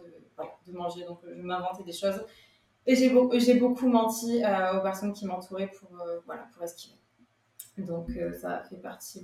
de, 0.67 0.71
manger, 0.73 1.05
donc 1.05 1.19
je 1.27 1.41
m'inventais 1.41 1.83
des 1.83 1.93
choses. 1.93 2.25
Et 2.87 2.95
j'ai 2.95 3.09
beaucoup, 3.55 3.87
menti 3.87 4.43
euh, 4.43 4.79
aux 4.79 4.81
personnes 4.81 5.13
qui 5.13 5.25
m'entouraient 5.25 5.69
pour, 5.69 5.89
voilà, 6.25 6.47
pour 6.53 6.63
esquiver. 6.63 7.00
Donc 7.77 8.09
euh, 8.17 8.31
ça 8.33 8.63
fait 8.69 8.77
partie 8.77 9.21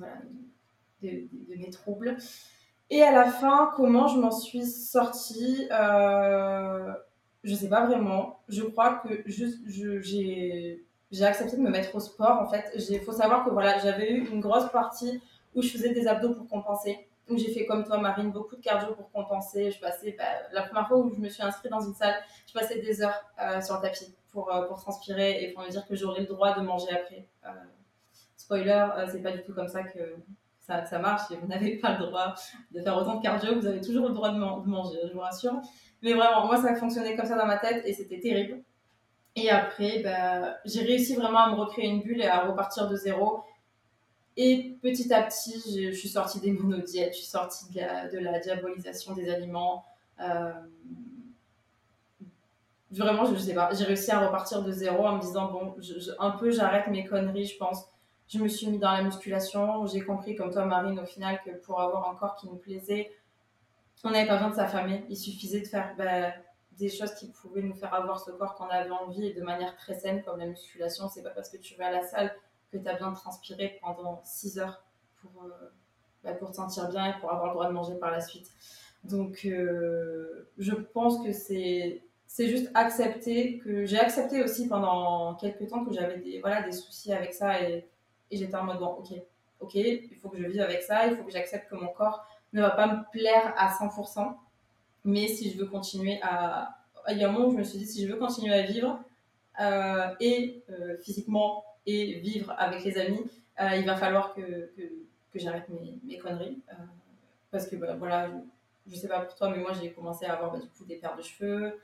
de, 1.01 1.27
mes 1.55 1.69
troubles. 1.69 2.17
Et 2.89 3.03
à 3.03 3.11
la 3.11 3.25
fin, 3.25 3.71
comment 3.75 4.07
je 4.07 4.17
m'en 4.19 4.31
suis 4.31 4.65
sortie 4.65 5.67
euh, 5.71 6.93
Je 7.43 7.53
sais 7.55 7.69
pas 7.69 7.85
vraiment. 7.85 8.39
Je 8.47 8.63
crois 8.63 9.01
que 9.03 9.23
j'ai 9.27 11.25
accepté 11.25 11.57
de 11.57 11.61
me 11.61 11.69
mettre 11.69 11.95
au 11.95 11.99
sport. 11.99 12.39
En 12.41 12.47
fait, 12.47 12.71
il 12.89 12.99
faut 13.01 13.11
savoir 13.11 13.43
que 13.45 13.49
voilà, 13.49 13.77
j'avais 13.79 14.11
eu 14.11 14.29
une 14.29 14.39
grosse 14.39 14.71
partie 14.71 15.21
où 15.53 15.61
je 15.61 15.69
faisais 15.69 15.93
des 15.93 16.07
abdos 16.07 16.33
pour 16.33 16.47
compenser. 16.47 17.07
Où 17.29 17.37
j'ai 17.37 17.53
fait 17.53 17.65
comme 17.65 17.83
toi, 17.83 17.97
Marine, 17.97 18.31
beaucoup 18.31 18.55
de 18.55 18.61
cardio 18.61 18.95
pour 18.95 19.11
compenser. 19.11 19.69
Je 19.69 19.81
passais, 19.81 20.15
bah, 20.17 20.23
la 20.53 20.61
première 20.61 20.87
fois 20.87 20.97
où 20.99 21.13
je 21.13 21.19
me 21.19 21.27
suis 21.27 21.43
inscrite 21.43 21.69
dans 21.69 21.81
une 21.81 21.93
salle, 21.93 22.15
je 22.47 22.53
passais 22.53 22.79
des 22.79 23.01
heures 23.01 23.21
euh, 23.41 23.59
sur 23.59 23.75
le 23.75 23.81
tapis 23.81 24.15
pour, 24.31 24.49
pour 24.69 24.79
transpirer 24.79 25.43
et 25.43 25.51
pour 25.51 25.63
me 25.63 25.69
dire 25.69 25.85
que 25.85 25.93
j'aurais 25.93 26.21
le 26.21 26.27
droit 26.27 26.57
de 26.57 26.61
manger 26.61 26.89
après 26.91 27.27
spoiler, 28.47 28.87
euh, 28.97 29.05
c'est 29.11 29.21
pas 29.21 29.31
du 29.31 29.43
tout 29.43 29.53
comme 29.53 29.67
ça 29.67 29.83
que 29.83 29.99
ça, 30.59 30.99
marche. 30.99 31.31
Vous 31.31 31.47
n'avez 31.49 31.77
pas 31.77 31.97
le 31.97 32.05
droit 32.05 32.33
de 32.71 32.81
faire 32.81 32.95
autant 32.95 33.17
de 33.17 33.21
cardio. 33.21 33.59
Vous 33.59 33.67
avez 33.67 33.81
toujours 33.81 34.07
le 34.07 34.13
droit 34.13 34.29
de, 34.29 34.37
manger, 34.37 34.99
je 35.07 35.13
vous 35.13 35.19
rassure. 35.19 35.59
Mais 36.01 36.13
vraiment, 36.13 36.45
moi, 36.45 36.57
ça 36.57 36.71
a 36.71 36.75
fonctionné 36.75 37.15
comme 37.15 37.25
ça 37.25 37.37
dans 37.37 37.45
ma 37.45 37.57
tête 37.57 37.83
et 37.85 37.93
c'était 37.93 38.19
terrible. 38.19 38.61
Et 39.35 39.49
après, 39.49 39.99
bah, 39.99 40.57
j'ai 40.65 40.81
réussi 40.81 41.15
vraiment 41.15 41.39
à 41.39 41.49
me 41.51 41.55
recréer 41.55 41.87
une 41.87 42.01
bulle 42.01 42.21
et 42.21 42.27
à 42.27 42.45
repartir 42.45 42.87
de 42.87 42.95
zéro. 42.95 43.43
Et 44.37 44.77
petit 44.81 45.11
à 45.13 45.23
petit, 45.23 45.61
je, 45.75 45.91
suis 45.91 46.09
sortie 46.09 46.39
des 46.39 46.51
monodiètes, 46.51 47.13
je 47.13 47.17
suis 47.19 47.27
sortie 47.27 47.65
de 47.73 48.19
la, 48.19 48.39
diabolisation 48.39 49.13
des 49.13 49.29
aliments. 49.29 49.83
Euh, 50.21 50.53
vraiment, 52.91 53.25
je, 53.25 53.35
sais 53.35 53.53
pas, 53.53 53.69
j'ai 53.73 53.83
réussi 53.83 54.11
à 54.11 54.25
repartir 54.25 54.63
de 54.63 54.71
zéro 54.71 55.05
en 55.05 55.17
me 55.17 55.21
disant, 55.21 55.51
bon, 55.51 55.75
un 56.19 56.31
peu 56.31 56.51
j'arrête 56.51 56.87
mes 56.87 57.05
conneries, 57.05 57.45
je 57.45 57.57
pense 57.57 57.87
je 58.27 58.39
me 58.39 58.47
suis 58.47 58.67
mis 58.67 58.77
dans 58.77 58.91
la 58.91 59.03
musculation. 59.03 59.85
J'ai 59.85 60.01
compris, 60.01 60.35
comme 60.35 60.51
toi, 60.51 60.65
Marine, 60.65 60.99
au 60.99 61.05
final, 61.05 61.39
que 61.45 61.51
pour 61.51 61.81
avoir 61.81 62.09
un 62.09 62.15
corps 62.15 62.35
qui 62.35 62.47
nous 62.47 62.57
plaisait, 62.57 63.11
on 64.03 64.11
n'avait 64.11 64.27
pas 64.27 64.35
besoin 64.35 64.49
de 64.49 64.55
s'affamer. 64.55 65.05
Il 65.09 65.17
suffisait 65.17 65.61
de 65.61 65.67
faire 65.67 65.95
bah, 65.97 66.33
des 66.73 66.89
choses 66.89 67.13
qui 67.15 67.31
pouvaient 67.31 67.61
nous 67.61 67.75
faire 67.75 67.93
avoir 67.93 68.19
ce 68.19 68.31
corps 68.31 68.55
qu'on 68.55 68.67
avait 68.67 68.91
envie 68.91 69.27
et 69.27 69.33
de 69.33 69.41
manière 69.41 69.75
très 69.77 69.95
saine, 69.95 70.23
comme 70.23 70.39
la 70.39 70.45
musculation. 70.45 71.07
C'est 71.07 71.23
pas 71.23 71.29
parce 71.31 71.49
que 71.49 71.57
tu 71.57 71.75
vas 71.75 71.87
à 71.87 71.91
la 71.91 72.03
salle 72.03 72.35
que 72.71 72.77
tu 72.77 72.87
as 72.87 72.93
besoin 72.93 73.11
de 73.11 73.15
transpirer 73.15 73.79
pendant 73.81 74.21
6 74.23 74.59
heures 74.59 74.83
pour, 75.21 75.43
euh, 75.43 75.69
bah, 76.23 76.33
pour 76.33 76.51
te 76.51 76.57
sentir 76.57 76.89
bien 76.89 77.05
et 77.05 77.19
pour 77.19 77.31
avoir 77.31 77.47
le 77.47 77.53
droit 77.53 77.67
de 77.67 77.73
manger 77.73 77.95
par 77.95 78.11
la 78.11 78.19
suite. 78.19 78.51
Donc, 79.03 79.41
euh, 79.45 80.49
je 80.57 80.73
pense 80.73 81.23
que 81.23 81.31
c'est 81.31 82.03
c'est 82.29 82.49
juste 82.49 82.69
accepter 82.73 83.57
que 83.59 83.85
j'ai 83.85 83.97
accepté 83.97 84.43
aussi 84.43 84.67
pendant 84.67 85.35
quelques 85.35 85.67
temps 85.69 85.85
que 85.85 85.93
j'avais 85.93 86.17
des 86.17 86.41
voilà 86.41 86.61
des 86.61 86.73
soucis 86.73 87.13
avec 87.13 87.33
ça 87.33 87.61
et 87.61 87.87
et 88.31 88.37
j'étais 88.37 88.55
en 88.55 88.63
mode, 88.63 88.79
bon, 88.79 88.87
ok, 88.87 89.13
ok, 89.59 89.75
il 89.75 90.15
faut 90.21 90.29
que 90.29 90.37
je 90.37 90.47
vive 90.47 90.61
avec 90.61 90.81
ça, 90.81 91.07
il 91.07 91.15
faut 91.15 91.23
que 91.23 91.31
j'accepte 91.31 91.69
que 91.69 91.75
mon 91.75 91.87
corps 91.87 92.25
ne 92.53 92.61
va 92.61 92.71
pas 92.71 92.87
me 92.87 93.11
plaire 93.11 93.53
à 93.57 93.69
100%. 93.69 94.35
Mais 95.05 95.27
si 95.27 95.51
je 95.51 95.57
veux 95.57 95.67
continuer 95.67 96.19
à. 96.21 96.77
Il 97.09 97.17
y 97.17 97.23
a 97.23 97.29
un 97.29 97.31
moment 97.31 97.47
où 97.47 97.51
je 97.51 97.57
me 97.57 97.63
suis 97.63 97.77
dit, 97.79 97.87
si 97.87 98.05
je 98.05 98.11
veux 98.11 98.19
continuer 98.19 98.53
à 98.53 98.63
vivre, 98.63 98.99
euh, 99.59 100.13
et 100.19 100.61
euh, 100.69 100.97
physiquement, 100.97 101.63
et 101.85 102.19
vivre 102.19 102.53
avec 102.57 102.83
les 102.83 102.97
amis, 102.97 103.23
euh, 103.61 103.75
il 103.77 103.85
va 103.85 103.95
falloir 103.95 104.33
que, 104.33 104.71
que, 104.75 105.39
j'arrête 105.39 105.69
mes, 105.69 106.17
conneries. 106.17 106.59
parce 107.51 107.67
que, 107.67 107.75
bah, 107.75 107.95
voilà, 107.95 108.29
je, 108.87 108.95
sais 108.95 109.07
pas 109.07 109.21
pour 109.21 109.35
toi, 109.35 109.49
mais 109.49 109.57
moi, 109.57 109.71
j'ai 109.71 109.91
commencé 109.91 110.25
à 110.25 110.33
avoir 110.33 110.51
bah, 110.51 110.59
du 110.59 110.67
coup 110.67 110.83
des 110.83 110.95
paires 110.95 111.15
de 111.15 111.21
cheveux, 111.21 111.79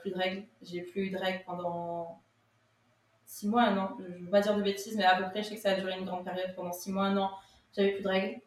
plus 0.00 0.10
de 0.10 0.16
règles. 0.16 0.44
J'ai 0.62 0.82
plus 0.82 1.06
eu 1.06 1.10
de 1.10 1.18
règles 1.18 1.42
pendant 1.44 2.20
six 3.32 3.48
mois, 3.48 3.62
un 3.62 3.78
an. 3.78 3.96
Je 3.98 4.18
ne 4.18 4.24
veux 4.24 4.30
pas 4.30 4.42
dire 4.42 4.54
de 4.54 4.62
bêtises, 4.62 4.94
mais 4.94 5.04
à 5.04 5.16
peu 5.16 5.24
près, 5.30 5.42
je 5.42 5.48
sais 5.48 5.54
que 5.54 5.60
ça 5.62 5.70
a 5.70 5.74
duré 5.80 5.98
une 5.98 6.04
grande 6.04 6.24
période. 6.24 6.54
Pendant 6.54 6.72
six 6.72 6.92
mois, 6.92 7.04
un 7.04 7.16
an, 7.16 7.30
j'avais 7.74 7.92
plus 7.92 8.02
de 8.02 8.08
règles. 8.08 8.40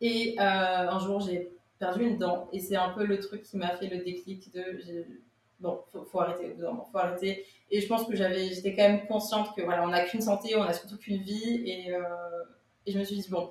Et 0.00 0.34
euh, 0.38 0.90
un 0.90 0.98
jour, 0.98 1.20
j'ai 1.20 1.52
perdu 1.78 2.04
une 2.04 2.18
dent. 2.18 2.48
Et 2.52 2.58
c'est 2.58 2.74
un 2.74 2.90
peu 2.90 3.04
le 3.06 3.20
truc 3.20 3.44
qui 3.44 3.56
m'a 3.56 3.76
fait 3.76 3.86
le 3.86 3.98
déclic 3.98 4.52
de 4.52 4.80
bon, 5.60 5.80
faut, 5.92 6.04
faut 6.04 6.20
arrêter, 6.20 6.56
faut 6.58 6.98
arrêter. 6.98 7.46
Et 7.70 7.80
je 7.80 7.86
pense 7.86 8.04
que 8.06 8.16
j'avais, 8.16 8.48
j'étais 8.48 8.74
quand 8.74 8.82
même 8.82 9.06
consciente 9.06 9.54
que 9.54 9.62
voilà, 9.62 9.84
on 9.84 9.88
n'a 9.88 10.04
qu'une 10.04 10.20
santé, 10.20 10.56
on 10.56 10.64
n'a 10.64 10.72
surtout 10.72 10.98
qu'une 10.98 11.22
vie. 11.22 11.62
Et, 11.64 11.94
euh, 11.94 12.00
et 12.86 12.92
je 12.92 12.98
me 12.98 13.04
suis 13.04 13.16
dit, 13.16 13.30
bon, 13.30 13.48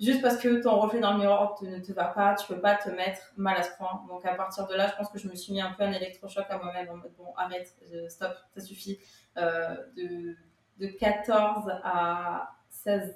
juste 0.00 0.22
parce 0.22 0.36
que 0.38 0.62
ton 0.62 0.78
reflet 0.80 1.00
dans 1.00 1.12
le 1.12 1.20
miroir 1.20 1.56
ne 1.62 1.78
te 1.78 1.92
va 1.92 2.06
pas, 2.06 2.34
tu 2.34 2.46
peux 2.46 2.60
pas 2.60 2.74
te 2.74 2.88
mettre 2.90 3.32
mal 3.36 3.56
à 3.56 3.62
ce 3.62 3.76
point. 3.76 4.02
Donc 4.08 4.24
à 4.26 4.34
partir 4.34 4.66
de 4.66 4.74
là, 4.74 4.88
je 4.88 4.96
pense 4.96 5.08
que 5.08 5.18
je 5.18 5.28
me 5.28 5.34
suis 5.34 5.52
mis 5.52 5.60
un 5.60 5.72
peu 5.72 5.84
un 5.84 5.92
électrochoc 5.92 6.46
à 6.48 6.58
moi-même 6.58 6.88
en 6.90 6.96
mode 6.96 7.12
bon, 7.16 7.32
arrête, 7.36 7.74
stop, 8.08 8.32
ça 8.54 8.60
suffit. 8.60 8.98
Euh, 9.36 9.76
de, 9.96 10.34
de 10.78 10.86
14 10.86 11.70
à 11.82 12.56
16, 12.70 13.14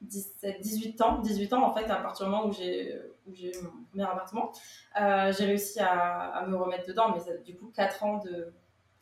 17, 0.00 0.60
18 0.60 1.00
ans, 1.02 1.18
18 1.18 1.52
ans 1.52 1.64
en 1.64 1.74
fait, 1.74 1.90
à 1.90 1.96
partir 1.96 2.26
du 2.26 2.32
moment 2.32 2.46
où 2.46 2.52
j'ai 2.52 2.94
eu 3.26 3.52
mon 3.62 3.84
premier 3.90 4.04
appartement, 4.04 4.52
euh, 5.00 5.32
j'ai 5.36 5.44
réussi 5.44 5.80
à, 5.80 6.30
à, 6.30 6.46
me 6.46 6.56
remettre 6.56 6.86
dedans, 6.86 7.14
mais 7.14 7.38
du 7.44 7.56
coup 7.56 7.70
4 7.74 8.04
ans 8.04 8.18
de 8.18 8.52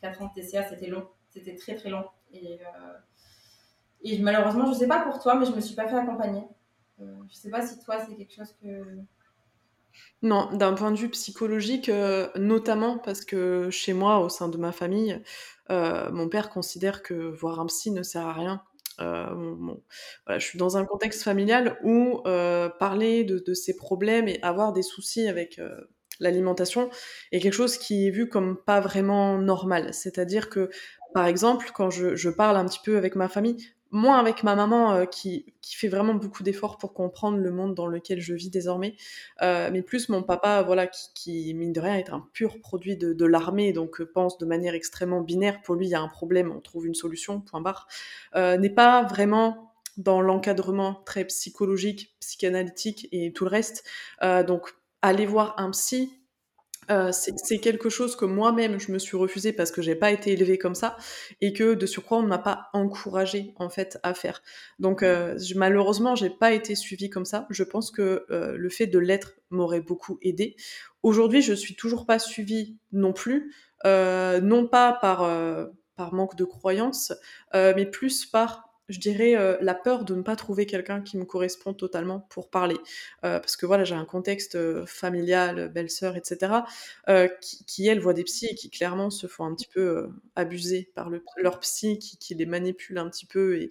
4 0.03 0.23
ans 0.23 0.33
de 0.35 0.41
TCA, 0.41 0.65
c'était 0.69 0.89
long, 0.89 1.07
c'était 1.31 1.55
très 1.55 1.75
très 1.75 1.91
long. 1.91 2.05
Et, 2.33 2.61
euh, 2.61 2.99
et 4.03 4.19
malheureusement, 4.19 4.67
je 4.67 4.75
sais 4.75 4.89
pas 4.89 5.01
pour 5.01 5.21
toi, 5.21 5.35
mais 5.35 5.47
je 5.47 5.53
me 5.53 5.61
suis 5.61 5.75
pas 5.75 5.89
fait 5.89 5.97
accompagner. 5.97 6.43
Je 6.99 7.35
sais 7.35 7.51
pas 7.51 7.67
si 7.67 7.79
toi, 7.85 8.05
c'est 8.07 8.17
quelque 8.17 8.35
chose 8.35 8.55
que... 8.63 8.85
Non, 10.23 10.51
d'un 10.53 10.75
point 10.75 10.91
de 10.91 10.99
vue 10.99 11.09
psychologique, 11.09 11.91
notamment 12.37 12.99
parce 12.99 13.25
que 13.25 13.71
chez 13.71 13.95
moi, 13.95 14.21
au 14.21 14.29
sein 14.29 14.49
de 14.49 14.59
ma 14.59 14.73
famille, 14.73 15.23
mon 15.71 16.29
père 16.29 16.51
considère 16.51 17.03
que 17.03 17.15
voir 17.15 17.61
un 17.61 17.67
psy 17.67 17.91
ne 17.91 18.03
sert 18.03 18.27
à 18.27 18.35
rien. 18.35 18.63
je 18.99 20.39
suis 20.39 20.59
dans 20.59 20.77
un 20.77 20.85
contexte 20.85 21.23
familial 21.23 21.79
où 21.83 22.21
parler 22.79 23.25
de, 23.25 23.39
de, 23.39 23.55
ses 23.55 23.75
problèmes 23.77 24.29
et 24.29 24.39
avoir 24.43 24.75
des 24.75 24.83
soucis 24.83 25.29
avec 25.29 25.59
l'alimentation 26.21 26.91
est 27.33 27.41
quelque 27.41 27.53
chose 27.53 27.79
qui 27.79 28.07
est 28.07 28.11
vu 28.11 28.29
comme 28.29 28.57
pas 28.57 28.81
vraiment 28.81 29.39
normal. 29.39 29.93
C'est-à-dire 29.93 30.49
que, 30.49 30.71
par 31.15 31.27
exemple, 31.27 31.71
quand 31.75 31.91
je, 31.91 32.29
parle 32.29 32.57
un 32.57 32.67
petit 32.67 32.81
peu 32.85 32.97
avec 32.97 33.17
ma 33.17 33.29
famille, 33.29 33.69
moins 33.91 34.19
avec 34.19 34.43
ma 34.43 34.55
maman 34.55 34.95
euh, 34.95 35.05
qui, 35.05 35.45
fait 35.63 35.89
vraiment 35.89 36.15
beaucoup 36.15 36.43
d'efforts 36.43 36.79
pour 36.79 36.95
comprendre 36.95 37.39
le 37.39 37.51
monde 37.51 37.75
dans 37.75 37.87
lequel 37.87 38.21
je 38.21 38.35
vis 38.35 38.51
désormais, 38.51 38.95
euh, 39.43 39.69
mais 39.73 39.83
plus 39.83 40.09
mon 40.09 40.23
papa, 40.23 40.63
voilà, 40.63 40.87
qui, 40.87 41.53
mine 41.55 41.73
de 41.73 41.81
rien 41.81 41.97
est 41.97 42.11
un 42.11 42.27
pur 42.33 42.61
produit 42.61 42.97
de, 42.97 43.25
l'armée, 43.27 43.73
donc 43.73 44.01
euh, 44.01 44.07
pense 44.07 44.39
de 44.39 44.47
manière 44.47 44.75
extrêmement 44.75 45.21
binaire. 45.21 45.61
Pour 45.63 45.75
lui, 45.75 45.87
il 45.87 45.91
y 45.91 45.95
a 45.95 46.01
un 46.01 46.09
problème, 46.09 46.53
on 46.53 46.61
trouve 46.61 46.87
une 46.87 46.95
solution, 46.95 47.41
point 47.41 47.61
barre. 47.61 47.89
n'est 48.35 48.71
pas 48.71 49.03
vraiment 49.05 49.73
dans 49.97 50.21
l'encadrement 50.21 51.03
très 51.05 51.25
psychologique, 51.25 52.15
psychanalytique 52.21 53.09
et 53.13 53.33
tout 53.33 53.45
le 53.45 53.51
reste. 53.51 53.85
donc 54.47 54.75
aller 55.03 55.27
voir 55.27 55.55
un 55.59 55.71
psy, 55.71 56.16
euh, 56.91 57.11
c'est 57.13 57.59
quelque 57.59 57.89
chose 57.89 58.17
que 58.17 58.25
moi-même 58.25 58.79
je 58.79 58.93
me 58.93 58.99
suis 58.99 59.17
refusée 59.17 59.53
parce 59.53 59.71
que 59.71 59.83
j'ai 59.83 59.95
pas 59.95 60.11
été 60.11 60.33
élevée 60.33 60.59
comme 60.59 60.75
ça 60.75 60.97
et 61.41 61.53
que 61.53 61.75
de 61.75 61.87
surcroît 61.87 62.19
on 62.19 62.23
ne 62.23 62.29
m'a 62.29 62.39
pas 62.39 62.69
encouragée 62.73 63.55
en 63.57 63.69
fait 63.69 63.99
à 64.03 64.15
faire. 64.15 64.43
Donc 64.79 65.03
euh, 65.03 65.39
malheureusement 65.55 66.15
j'ai 66.15 66.31
pas 66.31 66.53
été 66.53 66.75
suivie 66.75 67.11
comme 67.11 67.25
ça. 67.25 67.47
Je 67.51 67.65
pense 67.65 67.91
que 67.91 68.27
euh, 68.31 68.57
le 68.57 68.69
fait 68.69 68.87
de 68.87 68.99
l'être 68.99 69.35
m'aurait 69.51 69.81
beaucoup 69.81 70.19
aidé. 70.23 70.57
Aujourd'hui 71.03 71.43
je 71.43 71.53
suis 71.53 71.75
toujours 71.75 72.07
pas 72.07 72.19
suivie 72.19 72.77
non 72.93 73.13
plus, 73.13 73.53
non 73.85 74.67
pas 74.67 74.93
par 74.93 75.29
par 75.97 76.13
manque 76.13 76.37
de 76.37 76.45
croyance, 76.45 77.13
mais 77.55 77.87
plus 77.87 78.27
par 78.27 78.66
je 78.89 79.01
dirais, 79.01 79.37
euh, 79.37 79.57
la 79.61 79.75
peur 79.75 80.05
de 80.05 80.15
ne 80.15 80.23
pas 80.23 80.37
trouver 80.37 80.67
quelqu'un 80.67 81.01
qui 81.01 81.17
me 81.17 81.25
correspond 81.25 81.75
totalement 81.75 82.21
pour 82.31 82.51
parler. 82.51 82.77
Euh, 83.25 83.41
parce 83.41 83.57
que 83.57 83.67
voilà, 83.67 83.85
j'ai 83.85 83.95
un 83.95 84.05
contexte 84.05 84.55
euh, 84.55 84.87
familial, 84.87 85.71
belle-sœur, 85.73 86.17
etc., 86.17 86.53
qui, 87.41 87.65
qui, 87.65 87.87
elles, 87.89 88.01
voient 88.01 88.15
des 88.15 88.25
psys 88.25 88.49
et 88.51 88.55
qui 88.55 88.71
clairement 88.71 89.11
se 89.11 89.27
font 89.27 89.45
un 89.45 89.55
petit 89.55 89.69
peu 89.69 90.09
abuser 90.35 90.91
par 90.95 91.11
le, 91.11 91.23
leur 91.37 91.61
psy, 91.61 91.99
qui, 91.99 92.35
les 92.35 92.47
manipule 92.47 92.99
un 92.99 93.09
petit 93.09 93.27
peu 93.27 93.59
et 93.59 93.71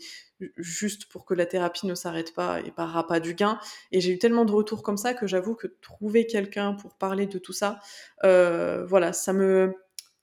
juste 0.57 1.05
pour 1.05 1.25
que 1.25 1.33
la 1.33 1.45
thérapie 1.45 1.87
ne 1.87 1.95
s'arrête 1.95 2.33
pas 2.33 2.59
et 2.61 2.71
par 2.71 3.05
pas 3.07 3.19
du 3.19 3.33
gain. 3.35 3.59
Et 3.91 4.01
j'ai 4.01 4.11
eu 4.11 4.17
tellement 4.17 4.45
de 4.45 4.51
retours 4.51 4.83
comme 4.83 4.97
ça 4.97 5.13
que 5.13 5.27
j'avoue 5.27 5.55
que 5.55 5.67
trouver 5.81 6.25
quelqu'un 6.27 6.73
pour 6.73 6.95
parler 6.95 7.25
de 7.25 7.37
tout 7.37 7.53
ça, 7.53 7.79
voilà, 8.23 9.13
ça 9.13 9.33
me 9.33 9.73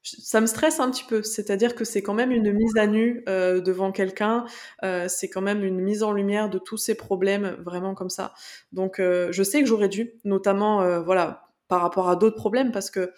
ça 0.03 0.41
me 0.41 0.47
stresse 0.47 0.81
un 0.81 0.91
petit 0.91 1.05
peu. 1.05 1.23
C'est-à-dire 1.23 1.75
que 1.75 1.85
c'est 1.85 2.03
quand 2.03 2.15
même 2.15 2.33
une 2.33 2.53
mise 2.53 2.77
à 2.77 2.87
nu 2.87 3.23
euh, 3.29 3.61
devant 3.61 3.93
quelqu'un. 3.93 4.45
Euh, 4.85 5.07
c'est 5.09 5.29
quand 5.29 5.41
même 5.41 5.65
une 5.65 5.81
mise 5.81 6.03
en 6.03 6.13
lumière 6.13 6.51
de 6.51 6.59
tous 6.59 6.77
ces 6.77 6.95
problèmes, 6.95 7.57
vraiment 7.65 7.95
comme 7.95 8.11
ça. 8.11 8.35
Donc, 8.73 8.99
euh, 8.99 9.29
je 9.33 9.43
sais 9.43 9.61
que 9.61 9.67
j'aurais 9.67 9.89
dû, 9.89 10.13
notamment, 10.25 11.01
voilà, 11.01 11.49
par 11.69 11.81
rapport 11.81 12.09
à 12.09 12.17
d'autres 12.17 12.37
problèmes, 12.37 12.73
parce 12.73 12.91
que 12.91 13.13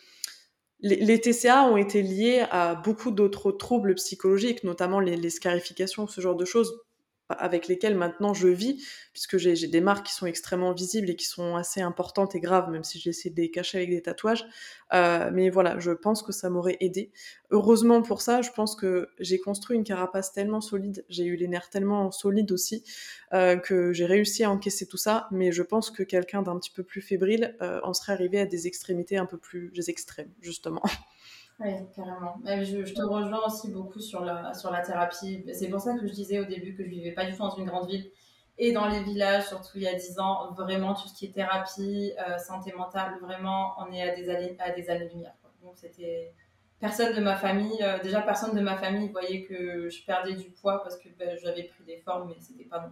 les, 0.81 1.21
TCA 1.21 1.65
ont 1.65 1.79
été 1.79 2.03
liés 2.03 2.45
à 2.51 2.75
beaucoup 2.75 3.11
d'autres 3.11 3.53
troubles 3.53 3.95
psychologiques, 3.95 4.65
notamment 4.65 5.01
les 5.01 5.31
scarifications, 5.31 6.07
ce 6.07 6.21
genre 6.21 6.37
de 6.37 6.45
choses 6.45 6.85
avec 7.31 7.69
lesquelles 7.69 7.97
maintenant 7.97 8.35
je 8.35 8.49
vis, 8.49 8.85
puisque 9.13 9.39
j'ai 9.39 9.67
des 9.67 9.81
marques 9.81 10.07
qui 10.07 10.13
sont 10.13 10.27
extrêmement 10.27 10.73
visibles 10.73 11.11
et 11.11 11.17
qui 11.17 11.27
sont 11.27 11.57
assez 11.57 11.81
importantes 11.81 12.35
et 12.35 12.41
graves, 12.41 12.71
même 12.71 12.85
si 12.85 12.99
j'essaie 12.99 13.31
de 13.31 13.37
les 13.37 13.51
cacher 13.51 13.79
avec 13.79 13.91
des 13.91 14.03
tatouages. 14.03 14.47
Euh, 14.93 15.31
mais 15.33 15.49
voilà, 15.49 15.79
je 15.79 15.91
pense 15.91 16.23
que 16.23 16.33
ça 16.33 16.51
m'aurait 16.51 16.77
aidé. 16.81 17.11
Heureusement 17.51 18.03
pour 18.03 18.21
ça, 18.21 18.43
je 18.43 18.51
pense 18.51 18.77
que 18.77 19.09
j'ai 19.19 19.39
construit 19.39 19.77
une 19.77 19.85
carapace 19.85 20.33
tellement 20.33 20.61
solide, 20.61 21.05
j'ai 21.09 21.25
eu 21.25 21.37
les 21.37 21.49
nerfs 21.49 21.71
tellement 21.71 22.11
solides 22.11 22.53
aussi, 22.53 22.85
euh, 23.33 23.57
que 23.57 23.93
j'ai 23.93 24.07
réussi 24.07 24.45
à 24.45 24.51
encaisser 24.51 24.87
tout 24.87 24.99
ça. 24.99 25.29
Mais 25.31 25.53
je 25.53 25.63
pense 25.63 25.91
que 25.91 26.03
quelqu'un 26.03 26.43
d'un 26.43 26.59
petit 26.59 26.71
peu 26.71 26.83
plus 26.83 27.01
fébrile 27.01 27.57
euh, 27.63 27.81
en 27.83 27.95
serait 27.95 28.13
arrivé 28.13 28.41
à 28.41 28.47
des 28.47 28.67
extrémités 28.67 29.17
un 29.17 29.27
peu 29.27 29.39
plus 29.39 29.73
extrêmes, 29.89 30.31
justement. 30.41 30.83
Oui, 31.61 31.71
carrément. 31.95 32.37
Je, 32.45 32.85
je, 32.85 32.95
te 32.95 33.03
rejoins 33.03 33.47
aussi 33.47 33.71
beaucoup 33.71 34.01
sur 34.01 34.25
la, 34.25 34.55
sur 34.55 34.71
la 34.71 34.81
thérapie. 34.81 35.45
C'est 35.53 35.69
pour 35.69 35.81
ça 35.81 35.95
que 35.95 36.07
je 36.07 36.13
disais 36.13 36.41
au 36.41 36.45
début 36.45 36.75
que 36.75 36.85
je 36.85 36.89
vivais 36.89 37.13
pas 37.13 37.25
du 37.25 37.33
tout 37.33 37.39
dans 37.39 37.57
une 37.57 37.67
grande 37.67 37.89
ville. 37.89 38.11
Et 38.59 38.73
dans 38.73 38.89
les 38.89 39.03
villages, 39.03 39.49
surtout 39.49 39.77
il 39.77 39.83
y 39.83 39.89
a 39.89 39.95
10 39.95 40.19
ans, 40.21 40.53
vraiment 40.53 40.95
tout 40.95 41.09
ce 41.09 41.15
qui 41.15 41.27
est 41.27 41.33
thérapie, 41.33 42.13
euh, 42.27 42.39
santé 42.39 42.73
mentale, 42.73 43.19
vraiment, 43.21 43.75
on 43.79 43.93
est 43.93 44.03
à 44.03 44.15
des 44.15 44.29
années, 44.29 44.57
à 44.61 44.71
des 44.71 44.89
années-lumière. 44.91 45.35
Donc 45.63 45.73
c'était 45.77 46.33
personne 46.79 47.17
de 47.17 47.21
ma 47.21 47.35
famille, 47.35 47.83
euh, 47.83 47.99
déjà 48.01 48.21
personne 48.21 48.55
de 48.55 48.61
ma 48.61 48.77
famille 48.77 49.09
voyait 49.09 49.43
que 49.43 49.89
je 49.89 50.05
perdais 50.05 50.35
du 50.35 50.51
poids 50.51 50.83
parce 50.83 50.97
que 50.99 51.09
ben, 51.19 51.37
j'avais 51.43 51.65
pris 51.65 51.83
des 51.85 51.97
formes, 51.99 52.29
mais 52.29 52.37
c'était 52.39 52.65
pas 52.65 52.89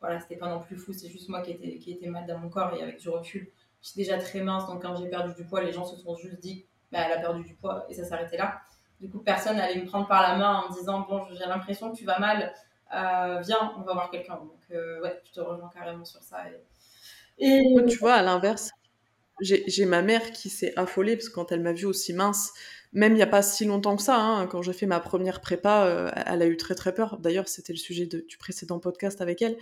voilà, 0.00 0.18
pas 0.40 0.48
non 0.48 0.60
plus 0.60 0.76
fou. 0.76 0.92
C'est 0.92 1.08
juste 1.08 1.28
moi 1.28 1.42
qui 1.42 1.52
était, 1.52 1.78
qui 1.78 1.92
était 1.92 2.08
mal 2.08 2.26
dans 2.26 2.38
mon 2.38 2.48
corps 2.48 2.74
et 2.74 2.82
avec 2.82 2.98
du 2.98 3.08
recul, 3.10 3.50
j'étais 3.82 4.02
déjà 4.02 4.18
très 4.18 4.40
mince. 4.40 4.66
Donc 4.66 4.82
quand 4.82 4.96
j'ai 4.96 5.08
perdu 5.08 5.34
du 5.34 5.44
poids, 5.44 5.62
les 5.62 5.72
gens 5.72 5.84
se 5.84 5.96
sont 5.96 6.16
juste 6.16 6.40
dit 6.40 6.64
bah, 6.92 7.00
elle 7.06 7.12
a 7.12 7.18
perdu 7.18 7.42
du 7.42 7.54
poids 7.54 7.86
et 7.88 7.94
ça 7.94 8.04
s'arrêtait 8.04 8.36
là. 8.36 8.60
Du 9.00 9.10
coup, 9.10 9.18
personne 9.18 9.56
n'allait 9.56 9.80
me 9.80 9.86
prendre 9.86 10.06
par 10.06 10.22
la 10.22 10.36
main 10.36 10.60
en 10.60 10.70
me 10.70 10.74
disant 10.74 11.00
Bon, 11.00 11.26
j'ai 11.32 11.46
l'impression 11.46 11.90
que 11.90 11.96
tu 11.96 12.04
vas 12.04 12.18
mal, 12.18 12.52
euh, 12.94 13.40
viens, 13.40 13.72
on 13.78 13.82
va 13.82 13.94
voir 13.94 14.10
quelqu'un. 14.10 14.36
Donc, 14.36 14.60
euh, 14.70 15.00
ouais, 15.00 15.20
je 15.24 15.32
te 15.32 15.40
rejoins 15.40 15.70
carrément 15.74 16.04
sur 16.04 16.22
ça. 16.22 16.38
Et, 17.38 17.62
tu 17.88 17.98
vois, 17.98 18.14
à 18.14 18.22
l'inverse, 18.22 18.70
j'ai 19.40 19.86
ma 19.86 20.02
mère 20.02 20.30
qui 20.30 20.50
s'est 20.50 20.72
affolée 20.76 21.16
parce 21.16 21.28
que 21.28 21.34
quand 21.34 21.50
elle 21.50 21.62
m'a 21.62 21.72
vue 21.72 21.86
aussi 21.86 22.12
mince, 22.12 22.52
même 22.92 23.12
il 23.12 23.16
n'y 23.16 23.22
a 23.22 23.26
pas 23.26 23.42
si 23.42 23.64
longtemps 23.64 23.96
que 23.96 24.02
ça, 24.02 24.16
hein, 24.16 24.46
quand 24.46 24.60
j'ai 24.60 24.74
fait 24.74 24.84
ma 24.84 25.00
première 25.00 25.40
prépa, 25.40 25.86
euh, 25.86 26.10
elle 26.26 26.42
a 26.42 26.46
eu 26.46 26.58
très 26.58 26.74
très 26.74 26.94
peur. 26.94 27.18
D'ailleurs, 27.18 27.48
c'était 27.48 27.72
le 27.72 27.78
sujet 27.78 28.06
du 28.06 28.36
précédent 28.36 28.78
podcast 28.80 29.22
avec 29.22 29.40
elle. 29.40 29.56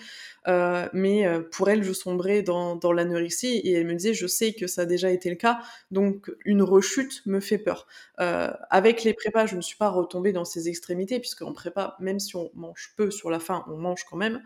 Euh, 0.48 0.88
mais 0.92 1.26
euh, 1.26 1.40
pour 1.40 1.68
elle, 1.70 1.84
je 1.84 1.92
sombrais 1.92 2.42
dans, 2.42 2.74
dans 2.74 2.92
l'anorexie 2.92 3.58
et 3.58 3.72
elle 3.74 3.86
me 3.86 3.94
disait, 3.94 4.14
je 4.14 4.26
sais 4.26 4.52
que 4.52 4.66
ça 4.66 4.82
a 4.82 4.84
déjà 4.84 5.10
été 5.10 5.30
le 5.30 5.36
cas, 5.36 5.60
donc 5.92 6.32
une 6.44 6.62
rechute 6.62 7.24
me 7.26 7.40
fait 7.40 7.58
peur. 7.58 7.86
avec 8.18 9.04
les 9.04 9.14
prépas, 9.14 9.46
je 9.46 9.56
ne 9.56 9.60
suis 9.60 9.76
pas 9.76 9.88
retombée 9.88 10.32
dans 10.32 10.44
ces 10.44 10.68
extrémités, 10.68 11.20
puisque 11.20 11.42
en 11.42 11.52
prépa, 11.52 11.96
même 12.00 12.18
si 12.18 12.36
on 12.36 12.50
mange 12.54 12.92
peu 12.96 13.10
sur 13.10 13.30
la 13.30 13.38
fin, 13.38 13.64
on 13.68 13.76
mange 13.76 14.04
quand 14.10 14.16
même. 14.16 14.42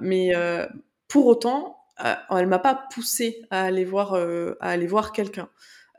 mais 0.00 0.32
pour 1.08 1.26
autant, 1.26 1.78
elle 2.30 2.46
m'a 2.46 2.58
pas 2.58 2.74
poussée 2.92 3.42
à 3.50 3.62
aller 3.62 3.84
voir 3.84 5.12
quelqu'un. 5.12 5.48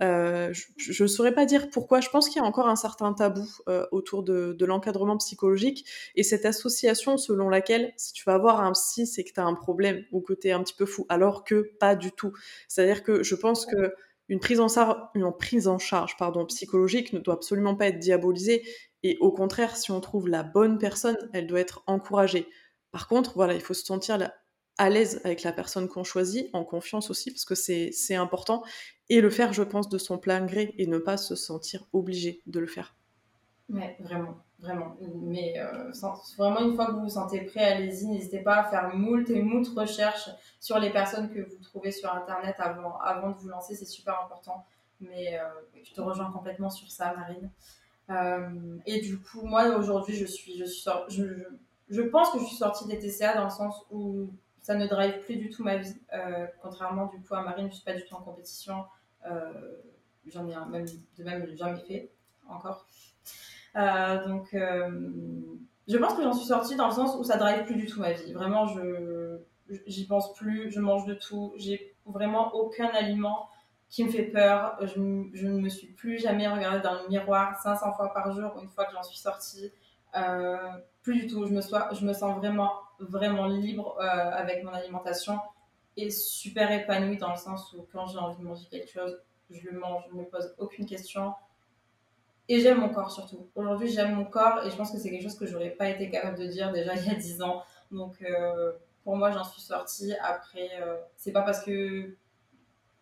Euh, 0.03 0.53
je 0.77 1.03
ne 1.03 1.07
saurais 1.07 1.33
pas 1.33 1.45
dire 1.45 1.69
pourquoi. 1.69 2.01
Je 2.01 2.09
pense 2.09 2.27
qu'il 2.27 2.41
y 2.41 2.45
a 2.45 2.47
encore 2.47 2.67
un 2.67 2.75
certain 2.75 3.13
tabou 3.13 3.47
euh, 3.69 3.85
autour 3.91 4.23
de, 4.23 4.55
l'encadrement 4.65 5.17
psychologique 5.17 5.85
et 6.15 6.23
cette 6.23 6.45
association 6.45 7.17
selon 7.17 7.49
laquelle 7.49 7.93
si 7.97 8.13
tu 8.13 8.23
vas 8.25 8.37
voir 8.37 8.61
un 8.61 8.73
psy, 8.73 9.07
c'est 9.07 9.23
que 9.23 9.31
tu 9.33 9.39
as 9.39 9.45
un 9.45 9.53
problème 9.53 10.03
ou 10.11 10.21
que 10.21 10.33
tu 10.33 10.47
es 10.47 10.51
un 10.51 10.61
petit 10.63 10.73
peu 10.73 10.85
fou, 10.85 11.05
alors 11.09 11.43
que 11.43 11.71
pas 11.79 11.95
du 11.95 12.11
tout. 12.11 12.33
C'est-à-dire 12.67 13.03
que 13.03 13.23
je 13.23 13.35
pense 13.35 13.65
que 13.65 13.93
une 14.29 14.39
prise 14.39 14.59
en, 14.59 15.79
charge 15.79 16.15
psychologique 16.47 17.13
ne 17.13 17.19
doit 17.19 17.35
absolument 17.35 17.75
pas 17.75 17.87
être 17.87 17.99
diabolisée 17.99 18.63
et 19.03 19.17
au 19.19 19.31
contraire, 19.31 19.75
si 19.75 19.91
on 19.91 19.99
trouve 19.99 20.27
la 20.27 20.43
bonne 20.43 20.77
personne, 20.77 21.17
elle 21.33 21.45
doit 21.45 21.59
être 21.59 21.83
encouragée. 21.87 22.47
Par 22.91 23.07
contre, 23.07 23.33
voilà, 23.35 23.53
il 23.53 23.61
faut 23.61 23.73
se 23.73 23.85
sentir 23.85 24.17
à 24.77 24.89
l'aise 24.89 25.21
avec 25.23 25.43
la 25.43 25.51
personne 25.51 25.87
qu'on 25.87 26.03
choisit, 26.03 26.49
en 26.53 26.63
confiance 26.63 27.09
aussi, 27.09 27.31
parce 27.31 27.45
que 27.45 27.55
c'est 27.55 28.15
important, 28.15 28.63
et 29.09 29.21
le 29.21 29.29
faire, 29.29 29.53
je 29.53 29.63
pense, 29.63 29.89
de 29.89 29.97
son 29.97 30.17
plein 30.17 30.45
gré 30.45 30.73
et 30.77 30.87
ne 30.87 30.97
pas 30.97 31.17
se 31.17 31.35
sentir 31.35 31.85
obligé 31.93 32.41
de 32.47 32.59
le 32.59 32.67
faire. 32.67 32.95
Oui, 33.69 33.83
vraiment, 33.99 34.37
vraiment. 34.59 34.95
Mais 35.21 35.55
euh, 35.57 35.91
vraiment, 36.37 36.59
une 36.61 36.75
fois 36.75 36.87
que 36.87 36.91
vous 36.91 37.03
vous 37.03 37.09
sentez 37.09 37.41
prêt, 37.41 37.63
allez-y. 37.63 38.07
N'hésitez 38.07 38.39
pas 38.39 38.57
à 38.57 38.63
faire 38.69 38.95
moult 38.95 39.29
et 39.29 39.41
moult 39.41 39.67
recherches 39.75 40.29
sur 40.59 40.79
les 40.79 40.91
personnes 40.91 41.29
que 41.31 41.39
vous 41.39 41.63
trouvez 41.63 41.91
sur 41.91 42.13
Internet 42.13 42.55
avant, 42.59 42.97
avant 42.99 43.31
de 43.31 43.37
vous 43.37 43.49
lancer. 43.49 43.75
C'est 43.75 43.85
super 43.85 44.19
important. 44.23 44.65
Mais 44.99 45.39
euh, 45.39 45.43
je 45.83 45.93
te 45.93 46.01
rejoins 46.01 46.31
complètement 46.31 46.69
sur 46.69 46.89
ça, 46.91 47.13
Marine. 47.15 47.49
Euh, 48.09 48.77
et 48.85 49.01
du 49.01 49.19
coup, 49.19 49.41
moi, 49.43 49.75
aujourd'hui, 49.77 50.15
je 50.15 50.25
suis, 50.25 50.57
je, 50.57 50.65
suis 50.65 50.89
je, 51.09 51.23
je, 51.23 51.25
je, 51.89 52.01
pense 52.01 52.31
que 52.31 52.39
je 52.39 52.45
suis 52.45 52.57
sortie 52.57 52.85
des 52.85 52.99
TCA 52.99 53.35
dans 53.35 53.45
le 53.45 53.49
sens 53.49 53.85
où 53.91 54.29
ça 54.63 54.75
ne 54.75 54.87
drive 54.87 55.19
plus 55.19 55.35
du 55.35 55.49
tout 55.49 55.63
ma 55.63 55.75
vie. 55.75 55.93
Euh, 56.13 56.47
contrairement 56.61 57.07
du 57.07 57.21
coup 57.21 57.35
à 57.35 57.43
Marine, 57.43 57.65
je 57.65 57.71
ne 57.71 57.75
suis 57.75 57.83
pas 57.83 57.93
du 57.93 58.03
tout 58.05 58.15
en 58.15 58.21
compétition. 58.21 58.85
Euh, 59.29 59.51
j'en 60.25 60.47
ai 60.47 60.55
même, 60.69 60.85
de 61.17 61.23
même 61.23 61.55
jamais 61.55 61.79
fait 61.81 62.09
encore. 62.47 62.87
Euh, 63.75 64.25
donc, 64.25 64.47
je 64.53 65.97
pense 65.97 66.13
que 66.15 66.23
j'en 66.23 66.33
suis 66.33 66.47
sortie 66.47 66.77
dans 66.77 66.87
le 66.87 66.93
sens 66.93 67.15
où 67.19 67.23
ça 67.25 67.37
drive 67.37 67.65
plus 67.65 67.75
du 67.75 67.85
tout 67.85 67.99
ma 67.99 68.13
vie. 68.13 68.31
Vraiment, 68.31 68.65
je 68.67 69.39
j'y 69.87 70.07
pense 70.07 70.33
plus, 70.33 70.71
je 70.71 70.79
mange 70.79 71.05
de 71.05 71.13
tout. 71.13 71.53
J'ai 71.57 71.95
vraiment 72.05 72.53
aucun 72.53 72.87
aliment 72.87 73.49
qui 73.89 74.05
me 74.05 74.09
fait 74.09 74.23
peur. 74.23 74.77
Je, 74.81 74.97
ne 74.97 75.59
me 75.59 75.69
suis 75.69 75.87
plus 75.87 76.19
jamais 76.19 76.47
regardée 76.47 76.81
dans 76.81 77.01
le 77.01 77.09
miroir 77.09 77.59
500 77.61 77.93
fois 77.93 78.13
par 78.13 78.31
jour 78.31 78.57
une 78.61 78.69
fois 78.69 78.85
que 78.85 78.93
j'en 78.93 79.03
suis 79.03 79.19
sortie. 79.19 79.73
plus 81.01 81.19
du 81.19 81.27
tout. 81.27 81.45
Je 81.45 81.53
me 82.05 82.13
sens 82.13 82.37
vraiment, 82.37 82.71
vraiment 83.09 83.47
libre 83.47 83.99
avec 83.99 84.63
mon 84.63 84.71
alimentation 84.71 85.39
et 85.97 86.09
super 86.09 86.71
épanouie 86.71 87.17
dans 87.17 87.31
le 87.31 87.37
sens 87.37 87.73
où 87.73 87.85
quand 87.91 88.07
j'ai 88.07 88.17
envie 88.17 88.37
de 88.37 88.43
manger 88.43 88.65
quelque 88.69 88.89
chose, 88.89 89.19
je 89.49 89.69
le 89.69 89.79
mange, 89.79 90.03
je 90.09 90.15
ne 90.15 90.21
me 90.21 90.25
pose 90.25 90.53
aucune 90.57 90.85
question. 90.85 91.33
Et 92.49 92.59
j'aime 92.59 92.79
mon 92.79 92.89
corps 92.89 93.11
surtout. 93.11 93.47
Aujourd'hui, 93.55 93.87
j'aime 93.89 94.15
mon 94.15 94.25
corps 94.25 94.65
et 94.65 94.69
je 94.69 94.75
pense 94.75 94.91
que 94.91 94.97
c'est 94.97 95.09
quelque 95.09 95.23
chose 95.23 95.37
que 95.37 95.45
j'aurais 95.45 95.69
pas 95.69 95.89
été 95.89 96.09
capable 96.09 96.37
de 96.37 96.47
dire 96.47 96.71
déjà 96.71 96.95
il 96.95 97.05
y 97.05 97.09
a 97.09 97.15
10 97.15 97.41
ans. 97.41 97.63
Donc, 97.91 98.21
euh, 98.21 98.73
pour 99.03 99.15
moi, 99.15 99.31
j'en 99.31 99.43
suis 99.43 99.61
sortie. 99.61 100.13
Après, 100.21 100.69
euh, 100.81 100.97
c'est 101.15 101.31
pas 101.31 101.43
parce 101.43 101.63
que 101.63 102.15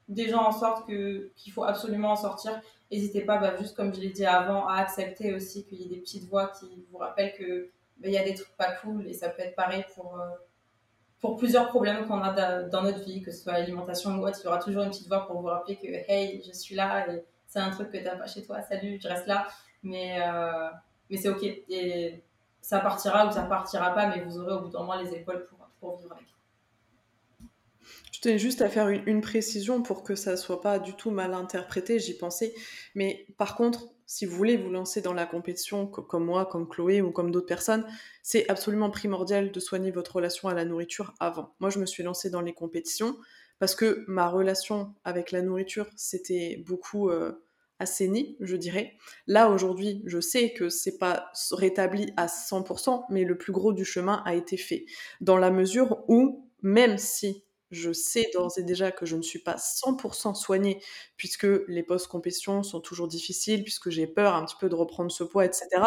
des 0.10 0.28
gens 0.30 0.44
en 0.44 0.52
sortent 0.52 0.88
que, 0.88 1.32
qu'il 1.36 1.54
faut 1.54 1.64
absolument 1.64 2.12
en 2.12 2.16
sortir. 2.16 2.60
N'hésitez 2.92 3.22
pas, 3.22 3.38
bah, 3.38 3.56
juste 3.58 3.76
comme 3.76 3.94
je 3.94 4.02
l'ai 4.02 4.10
dit 4.10 4.26
avant, 4.26 4.68
à 4.68 4.76
accepter 4.76 5.34
aussi 5.34 5.64
qu'il 5.64 5.80
y 5.82 5.86
ait 5.86 5.96
des 5.96 6.02
petites 6.02 6.28
voix 6.28 6.48
qui 6.48 6.86
vous 6.92 6.98
rappellent 6.98 7.34
que 7.34 7.70
il 8.04 8.12
y 8.12 8.18
a 8.18 8.24
des 8.24 8.34
trucs 8.34 8.56
pas 8.58 8.72
cool 8.74 9.08
et 9.08 9.14
ça 9.14 9.30
peut 9.30 9.42
être 9.42 9.56
pareil 9.56 9.86
pour, 9.96 10.20
euh, 10.20 10.30
pour 11.20 11.38
plusieurs 11.38 11.70
problèmes 11.70 12.08
qu'on 12.08 12.22
a 12.22 12.64
dans 12.64 12.84
notre 12.84 13.04
vie, 13.04 13.22
que 13.22 13.32
ce 13.32 13.44
soit 13.44 13.54
l'alimentation 13.54 14.18
ou 14.18 14.28
autre. 14.28 14.40
Il 14.42 14.46
y 14.46 14.48
aura 14.48 14.60
toujours 14.60 14.84
une 14.84 14.90
petite 14.90 15.08
voix 15.08 15.28
pour 15.28 15.42
vous 15.42 15.48
rappeler 15.48 15.78
que 15.78 15.88
hey, 15.88 16.42
je 16.46 16.52
suis 16.52 16.76
là 16.76 17.08
et 17.08 17.24
c'est 17.48 17.60
un 17.60 17.70
truc 17.70 17.92
que 17.92 17.98
tu 17.98 18.04
n'as 18.04 18.16
pas 18.16 18.28
chez 18.28 18.44
toi, 18.44 18.62
salut, 18.62 19.00
je 19.02 19.08
reste 19.08 19.28
là. 19.28 19.48
Mais, 19.84 20.22
euh, 20.22 20.70
mais 21.10 21.18
c'est 21.18 21.30
ok. 21.30 21.44
Et 21.44 22.24
ça 22.62 22.80
partira 22.80 23.28
ou 23.28 23.32
ça 23.32 23.44
partira 23.44 23.94
pas, 23.94 24.08
mais 24.08 24.24
vous 24.24 24.38
aurez 24.38 24.54
au 24.54 24.62
bout 24.62 24.70
d'un 24.70 24.80
moment 24.80 25.02
les 25.02 25.14
épaules 25.14 25.46
pour, 25.48 25.68
pour 25.80 25.98
vivre 25.98 26.14
avec. 26.14 26.28
Je 28.12 28.20
tenais 28.30 28.38
juste 28.38 28.62
à 28.62 28.70
faire 28.70 28.88
une, 28.90 29.22
précision 29.22 29.82
pour 29.82 30.04
que 30.04 30.14
ça 30.14 30.38
soit 30.38 30.62
pas 30.62 30.78
du 30.78 30.94
tout 30.94 31.10
mal 31.10 31.34
interprété, 31.34 31.98
j'y 31.98 32.16
pensais. 32.16 32.54
Mais 32.94 33.26
par 33.38 33.56
contre, 33.56 33.86
si 34.12 34.26
vous 34.26 34.36
voulez 34.36 34.58
vous 34.58 34.70
lancer 34.70 35.00
dans 35.00 35.14
la 35.14 35.26
compétition, 35.26 35.88
comme 35.88 36.26
moi, 36.26 36.46
comme 36.46 36.68
Chloé 36.68 37.02
ou 37.02 37.12
comme 37.12 37.32
d'autres 37.32 37.48
personnes, 37.48 37.86
c'est 38.24 38.50
absolument 38.50 38.90
primordial 38.90 39.54
de 39.54 39.60
soigner 39.62 39.90
votre 39.90 40.18
relation 40.18 40.50
à 40.50 40.54
la 40.54 40.66
nourriture 40.66 41.14
avant. 41.22 41.56
Moi, 41.62 41.70
je 41.70 41.80
me 41.80 41.86
suis 41.86 42.04
lancée 42.04 42.30
dans 42.30 42.42
les 42.42 42.52
compétitions 42.52 43.16
parce 43.58 43.74
que 43.74 44.04
ma 44.10 44.28
relation 44.28 44.94
avec 45.06 45.32
la 45.32 45.42
nourriture, 45.42 45.88
c'était 45.96 46.62
beaucoup 46.68 47.10
euh, 47.10 47.42
assainie, 47.80 48.36
je 48.42 48.58
dirais. 48.58 48.98
Là, 49.28 49.50
aujourd'hui, 49.50 50.04
je 50.06 50.20
sais 50.20 50.52
que 50.52 50.68
c'est 50.68 50.98
pas 50.98 51.32
rétabli 51.54 52.12
à 52.18 52.26
100%, 52.26 53.06
mais 53.12 53.24
le 53.24 53.38
plus 53.38 53.54
gros 53.54 53.72
du 53.72 53.86
chemin 53.86 54.22
a 54.26 54.36
été 54.36 54.58
fait. 54.58 54.88
Dans 55.22 55.38
la 55.38 55.52
mesure 55.52 56.04
où, 56.10 56.52
même 56.62 56.98
si 56.98 57.46
je 57.72 57.92
sais 57.92 58.30
d'ores 58.34 58.58
et 58.58 58.64
déjà 58.64 58.92
que 58.92 59.06
je 59.06 59.16
ne 59.16 59.22
suis 59.22 59.40
pas 59.40 59.56
100% 59.56 60.36
soignée, 60.36 60.82
puisque 61.18 61.48
les 61.68 61.84
post-compétitions 61.84 62.64
sont 62.64 62.82
toujours 62.82 63.08
difficiles, 63.08 63.64
puisque 63.64 63.90
j'ai 63.90 64.08
peur 64.08 64.36
un 64.36 64.46
petit 64.46 64.58
peu 64.60 64.70
de 64.70 64.76
reprendre 64.76 65.12
ce 65.12 65.24
poids, 65.24 65.46
etc 65.46 65.84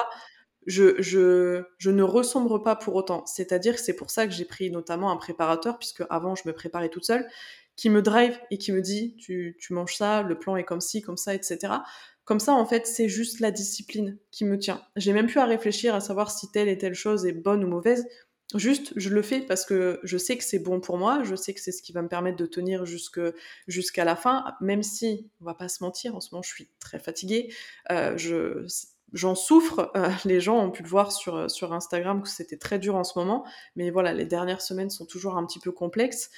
je, 0.67 1.01
je, 1.03 1.63
je, 1.79 1.91
ne 1.91 2.03
ressombre 2.03 2.63
pas 2.63 2.77
pour 2.77 2.95
autant. 2.95 3.25
C'est-à-dire 3.27 3.75
que 3.75 3.81
c'est 3.81 3.97
pour 3.97 4.11
ça 4.11 4.27
que 4.27 4.33
j'ai 4.33 4.45
pris 4.45 4.71
notamment 4.71 5.11
un 5.11 5.17
préparateur, 5.17 5.79
puisque 5.79 6.03
avant 6.11 6.35
je 6.35 6.43
me 6.47 6.53
préparais 6.53 6.89
toute 6.89 7.05
seule, 7.05 7.27
qui 7.77 7.91
me 7.91 8.03
drive 8.03 8.39
et 8.51 8.59
qui 8.59 8.73
me 8.73 8.81
dit 8.81 9.17
tu, 9.17 9.57
tu 9.61 9.73
manges 9.73 9.97
ça, 9.97 10.23
le 10.23 10.39
plan 10.39 10.57
est 10.57 10.65
comme 10.65 10.81
ci, 10.81 11.03
comme 11.03 11.17
ça, 11.17 11.35
etc. 11.35 11.75
Comme 12.25 12.41
ça, 12.41 12.55
en 12.55 12.65
fait, 12.65 12.87
c'est 12.87 13.09
juste 13.09 13.41
la 13.41 13.51
discipline 13.51 14.19
qui 14.31 14.45
me 14.45 14.59
tient. 14.59 14.83
J'ai 14.97 15.13
même 15.13 15.27
plus 15.27 15.41
à 15.41 15.45
réfléchir 15.45 15.95
à 15.95 16.01
savoir 16.01 16.31
si 16.31 16.51
telle 16.51 16.69
et 16.69 16.79
telle 16.79 16.95
chose 16.95 17.27
est 17.27 17.33
bonne 17.33 17.65
ou 17.65 17.69
mauvaise. 17.69 18.07
Juste, 18.55 18.93
je 18.97 19.09
le 19.09 19.23
fais 19.23 19.41
parce 19.41 19.65
que 19.65 19.99
je 20.05 20.19
sais 20.19 20.37
que 20.37 20.45
c'est 20.45 20.59
bon 20.59 20.79
pour 20.79 20.99
moi, 20.99 21.23
je 21.25 21.35
sais 21.35 21.55
que 21.55 21.61
c'est 21.61 21.73
ce 21.73 21.83
qui 21.83 21.93
va 21.93 22.03
me 22.03 22.09
permettre 22.09 22.37
de 22.37 22.47
tenir 22.47 22.85
jusqu'à 22.85 24.05
la 24.05 24.17
fin, 24.17 24.45
même 24.61 24.83
si, 24.83 25.29
on 25.41 25.47
va 25.47 25.55
pas 25.55 25.69
se 25.69 25.83
mentir, 25.83 26.15
en 26.15 26.21
ce 26.21 26.29
moment 26.33 26.43
je 26.43 26.51
suis 26.51 26.69
très 26.79 26.99
fatiguée, 26.99 27.53
euh, 27.91 28.17
je, 28.17 28.67
j'en 29.13 29.35
souffre. 29.35 29.91
Euh, 29.97 30.09
les 30.25 30.41
gens 30.41 30.59
ont 30.59 30.71
pu 30.71 30.83
le 30.83 30.89
voir 30.89 31.11
sur, 31.11 31.51
sur 31.51 31.73
Instagram 31.73 32.23
que 32.23 32.29
c'était 32.29 32.59
très 32.59 32.79
dur 32.79 32.97
en 32.97 33.05
ce 33.05 33.19
moment, 33.19 33.45
mais 33.77 33.91
voilà, 33.91 34.13
les 34.13 34.27
dernières 34.27 34.61
semaines 34.61 34.91
sont 34.91 35.07
toujours 35.07 35.37
un 35.37 35.47
petit 35.47 35.59
peu 35.59 35.73
complexes. 35.73 36.31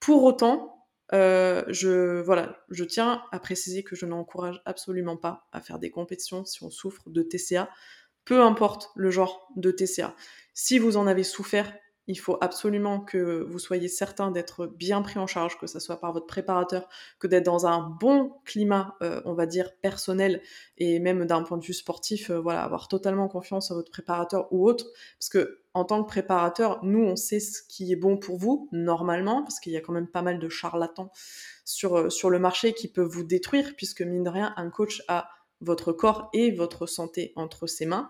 Pour 0.00 0.24
autant, 0.24 0.74
euh, 1.12 1.62
je, 1.68 2.20
voilà, 2.22 2.58
je 2.70 2.82
tiens 2.84 3.22
à 3.30 3.38
préciser 3.38 3.82
que 3.84 3.94
je 3.94 4.06
n'encourage 4.06 4.62
absolument 4.64 5.16
pas 5.16 5.46
à 5.52 5.60
faire 5.60 5.78
des 5.78 5.90
compétitions 5.90 6.44
si 6.44 6.62
on 6.64 6.70
souffre 6.70 7.02
de 7.06 7.22
TCA, 7.22 7.70
peu 8.24 8.40
importe 8.42 8.90
le 8.94 9.10
genre 9.10 9.48
de 9.56 9.70
TCA. 9.70 10.14
Si 10.54 10.78
vous 10.78 10.96
en 10.96 11.06
avez 11.06 11.24
souffert, 11.24 11.72
il 12.06 12.18
faut 12.18 12.36
absolument 12.40 13.00
que 13.00 13.46
vous 13.48 13.58
soyez 13.58 13.88
certain 13.88 14.30
d'être 14.30 14.66
bien 14.66 15.00
pris 15.00 15.18
en 15.18 15.26
charge, 15.26 15.58
que 15.58 15.66
ce 15.66 15.80
soit 15.80 15.96
par 15.96 16.12
votre 16.12 16.26
préparateur, 16.26 16.88
que 17.18 17.26
d'être 17.26 17.44
dans 17.44 17.66
un 17.66 17.80
bon 17.80 18.32
climat, 18.44 18.96
euh, 19.02 19.22
on 19.24 19.32
va 19.32 19.46
dire, 19.46 19.74
personnel, 19.80 20.42
et 20.76 20.98
même 20.98 21.24
d'un 21.24 21.42
point 21.42 21.56
de 21.56 21.64
vue 21.64 21.72
sportif, 21.72 22.30
euh, 22.30 22.38
voilà, 22.38 22.62
avoir 22.62 22.88
totalement 22.88 23.28
confiance 23.28 23.70
en 23.70 23.74
votre 23.74 23.90
préparateur 23.90 24.48
ou 24.52 24.68
autre, 24.68 24.86
parce 25.18 25.30
que 25.30 25.60
en 25.72 25.84
tant 25.84 26.02
que 26.04 26.08
préparateur, 26.08 26.84
nous, 26.84 27.02
on 27.02 27.16
sait 27.16 27.40
ce 27.40 27.62
qui 27.62 27.90
est 27.90 27.96
bon 27.96 28.18
pour 28.18 28.36
vous, 28.36 28.68
normalement, 28.70 29.42
parce 29.42 29.58
qu'il 29.58 29.72
y 29.72 29.76
a 29.76 29.80
quand 29.80 29.92
même 29.92 30.08
pas 30.08 30.22
mal 30.22 30.38
de 30.38 30.48
charlatans 30.48 31.10
sur, 31.64 31.96
euh, 31.96 32.10
sur 32.10 32.28
le 32.28 32.38
marché 32.38 32.74
qui 32.74 32.88
peuvent 32.88 33.08
vous 33.08 33.24
détruire, 33.24 33.74
puisque 33.76 34.02
mine 34.02 34.24
de 34.24 34.30
rien, 34.30 34.52
un 34.56 34.68
coach 34.68 35.02
a 35.08 35.30
votre 35.64 35.92
corps 35.92 36.28
et 36.32 36.50
votre 36.50 36.86
santé 36.86 37.32
entre 37.36 37.66
ses 37.66 37.86
mains. 37.86 38.08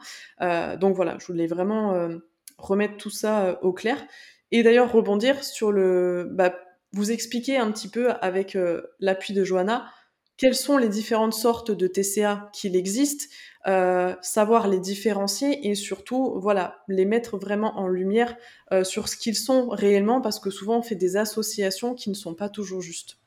donc 0.78 0.94
voilà, 0.96 1.16
je 1.20 1.26
voulais 1.26 1.46
vraiment 1.46 2.10
remettre 2.58 2.96
tout 2.96 3.10
ça 3.10 3.46
euh, 3.46 3.56
au 3.62 3.72
clair. 3.72 4.04
Et 4.50 4.62
d'ailleurs, 4.62 4.92
rebondir 4.92 5.42
sur 5.42 5.72
le. 5.72 6.28
Bah, 6.30 6.54
vous 6.92 7.10
expliquer 7.10 7.56
un 7.56 7.72
petit 7.72 7.88
peu 7.88 8.10
avec 8.20 8.54
euh, 8.54 8.82
l'appui 9.00 9.34
de 9.34 9.44
Johanna 9.44 9.90
quelles 10.36 10.56
sont 10.56 10.78
les 10.78 10.88
différentes 10.88 11.32
sortes 11.32 11.70
de 11.70 11.86
TCA 11.86 12.50
qu'il 12.52 12.74
existe, 12.74 13.30
euh, 13.68 14.16
savoir 14.20 14.66
les 14.66 14.80
différencier 14.80 15.68
et 15.68 15.76
surtout, 15.76 16.40
voilà, 16.40 16.82
les 16.88 17.04
mettre 17.04 17.38
vraiment 17.38 17.78
en 17.78 17.86
lumière 17.86 18.36
sur 18.82 19.08
ce 19.08 19.16
qu'ils 19.16 19.36
sont 19.36 19.68
réellement 19.68 20.20
parce 20.20 20.40
que 20.40 20.50
souvent 20.50 20.78
on 20.78 20.82
fait 20.82 20.96
des 20.96 21.16
associations 21.16 21.94
qui 21.94 22.10
ne 22.10 22.16
sont 22.16 22.34
pas 22.34 22.48
toujours 22.48 22.80
justes. 22.80 23.18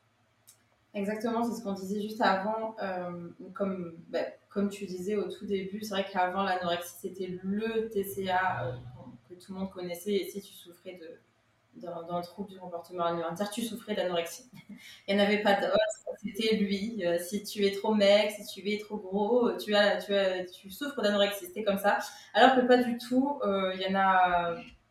Exactement, 0.94 1.44
c'est 1.44 1.60
ce 1.60 1.64
qu'on 1.64 1.74
disait 1.74 2.02
juste 2.02 2.22
avant. 2.22 2.76
comme, 3.54 3.98
bah, 4.10 4.20
comme 4.50 4.70
tu 4.70 4.86
disais 4.86 5.16
au 5.16 5.30
tout 5.30 5.46
début, 5.46 5.82
c'est 5.82 5.90
vrai 5.94 6.06
qu'avant 6.12 6.44
l'anorexie 6.44 6.96
c'était 7.02 7.40
le 7.44 7.90
TCA 7.90 8.80
tout 9.38 9.54
le 9.54 9.60
monde 9.60 9.72
connaissait. 9.72 10.14
Et 10.14 10.30
si 10.30 10.42
tu 10.42 10.54
souffrais 10.54 11.00
de, 11.00 11.20
d'un 11.76 12.22
trouble 12.22 12.50
du 12.50 12.58
comportement 12.58 13.06
alimentaire, 13.06 13.50
tu 13.50 13.62
souffrais 13.64 13.96
d'anorexie. 13.96 14.50
Il 15.08 15.16
n'y 15.16 15.22
en 15.22 15.26
avait 15.26 15.42
pas 15.42 15.60
d'autre, 15.60 15.78
c'était 16.22 16.56
lui. 16.56 17.06
Euh, 17.06 17.18
si 17.20 17.44
tu 17.44 17.66
es 17.66 17.72
trop 17.72 17.94
mec, 17.94 18.32
si 18.32 18.46
tu 18.46 18.70
es 18.70 18.80
trop 18.80 18.98
gros, 18.98 19.52
tu, 19.54 19.66
tu, 19.66 19.76
as, 19.76 20.46
tu 20.46 20.70
souffres 20.70 21.02
d'anorexie. 21.02 21.46
C'était 21.46 21.64
comme 21.64 21.78
ça. 21.78 22.00
Alors 22.34 22.56
que 22.56 22.62
pas 22.62 22.78
du 22.78 22.98
tout. 22.98 23.40
Euh, 23.44 23.72
il 23.76 23.82
y 23.82 23.86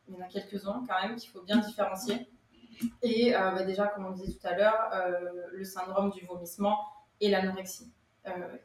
il 0.09 0.15
y 0.15 0.19
en 0.19 0.25
a 0.25 0.29
quelques-uns 0.29 0.85
quand 0.89 1.03
même 1.03 1.17
qu'il 1.17 1.31
faut 1.31 1.43
bien 1.43 1.57
différencier. 1.57 2.29
Et 3.03 3.35
euh, 3.35 3.51
bah, 3.53 3.65
déjà, 3.65 3.87
comme 3.87 4.07
on 4.07 4.11
disait 4.11 4.39
tout 4.39 4.47
à 4.47 4.57
l'heure, 4.57 4.91
le 5.53 5.65
syndrome 5.65 6.11
du 6.11 6.25
vomissement 6.25 6.79
et 7.21 7.29
l'anorexie, 7.29 7.93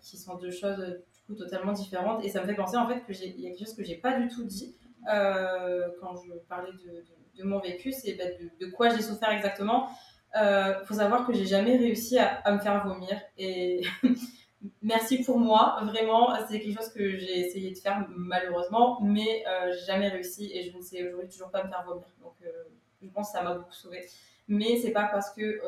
qui 0.01 0.17
sont 0.17 0.35
deux 0.35 0.51
choses 0.51 1.01
coup 1.27 1.35
totalement 1.35 1.73
différentes. 1.73 2.23
Et 2.23 2.29
ça 2.29 2.41
me 2.41 2.47
fait 2.47 2.55
penser 2.55 2.77
en 2.77 2.87
fait 2.87 3.01
que 3.01 3.13
il 3.13 3.39
y 3.39 3.47
a 3.47 3.49
quelque 3.49 3.65
chose 3.65 3.75
que 3.75 3.83
j'ai 3.83 3.95
pas 3.95 4.19
du 4.19 4.27
tout 4.27 4.43
dit. 4.43 4.75
Euh, 5.11 5.89
quand 5.99 6.15
je 6.15 6.33
parlais 6.47 6.71
de, 6.71 7.43
mon 7.43 7.59
vécu, 7.59 7.91
c'est 7.91 8.13
bah, 8.13 8.25
de, 8.59 8.67
quoi 8.67 8.89
j'ai 8.89 9.01
souffert 9.01 9.31
exactement. 9.31 9.89
Il 10.35 10.41
euh, 10.41 10.85
faut 10.85 10.93
savoir 10.93 11.25
que 11.25 11.33
j'ai 11.33 11.45
jamais 11.45 11.75
réussi 11.75 12.19
à, 12.19 12.51
me 12.51 12.59
faire 12.59 12.85
vomir 12.85 13.19
et 13.37 13.81
merci 14.81 15.23
pour 15.23 15.39
moi, 15.39 15.79
vraiment, 15.83 16.35
c'est 16.47 16.59
quelque 16.59 16.77
chose 16.77 16.93
que 16.93 17.17
j'ai 17.17 17.39
essayé 17.39 17.71
de 17.71 17.77
faire 17.77 18.05
malheureusement, 18.09 18.99
mais 19.01 19.43
euh, 19.47 19.71
j'ai 19.73 19.85
jamais 19.87 20.09
réussi 20.09 20.51
et 20.53 20.69
je 20.69 20.77
ne 20.77 20.81
sais 20.81 21.07
aujourd'hui 21.07 21.29
toujours 21.29 21.49
pas 21.49 21.63
me 21.63 21.69
faire 21.69 21.83
vomir. 21.83 22.05
Donc 22.21 22.35
je 23.01 23.09
pense 23.09 23.31
que 23.31 23.37
ça 23.37 23.43
m'a 23.43 23.55
beaucoup 23.55 23.73
sauvé. 23.73 24.05
Mais 24.47 24.77
c'est 24.77 24.91
pas 24.91 25.07
parce 25.07 25.31
que 25.31 25.61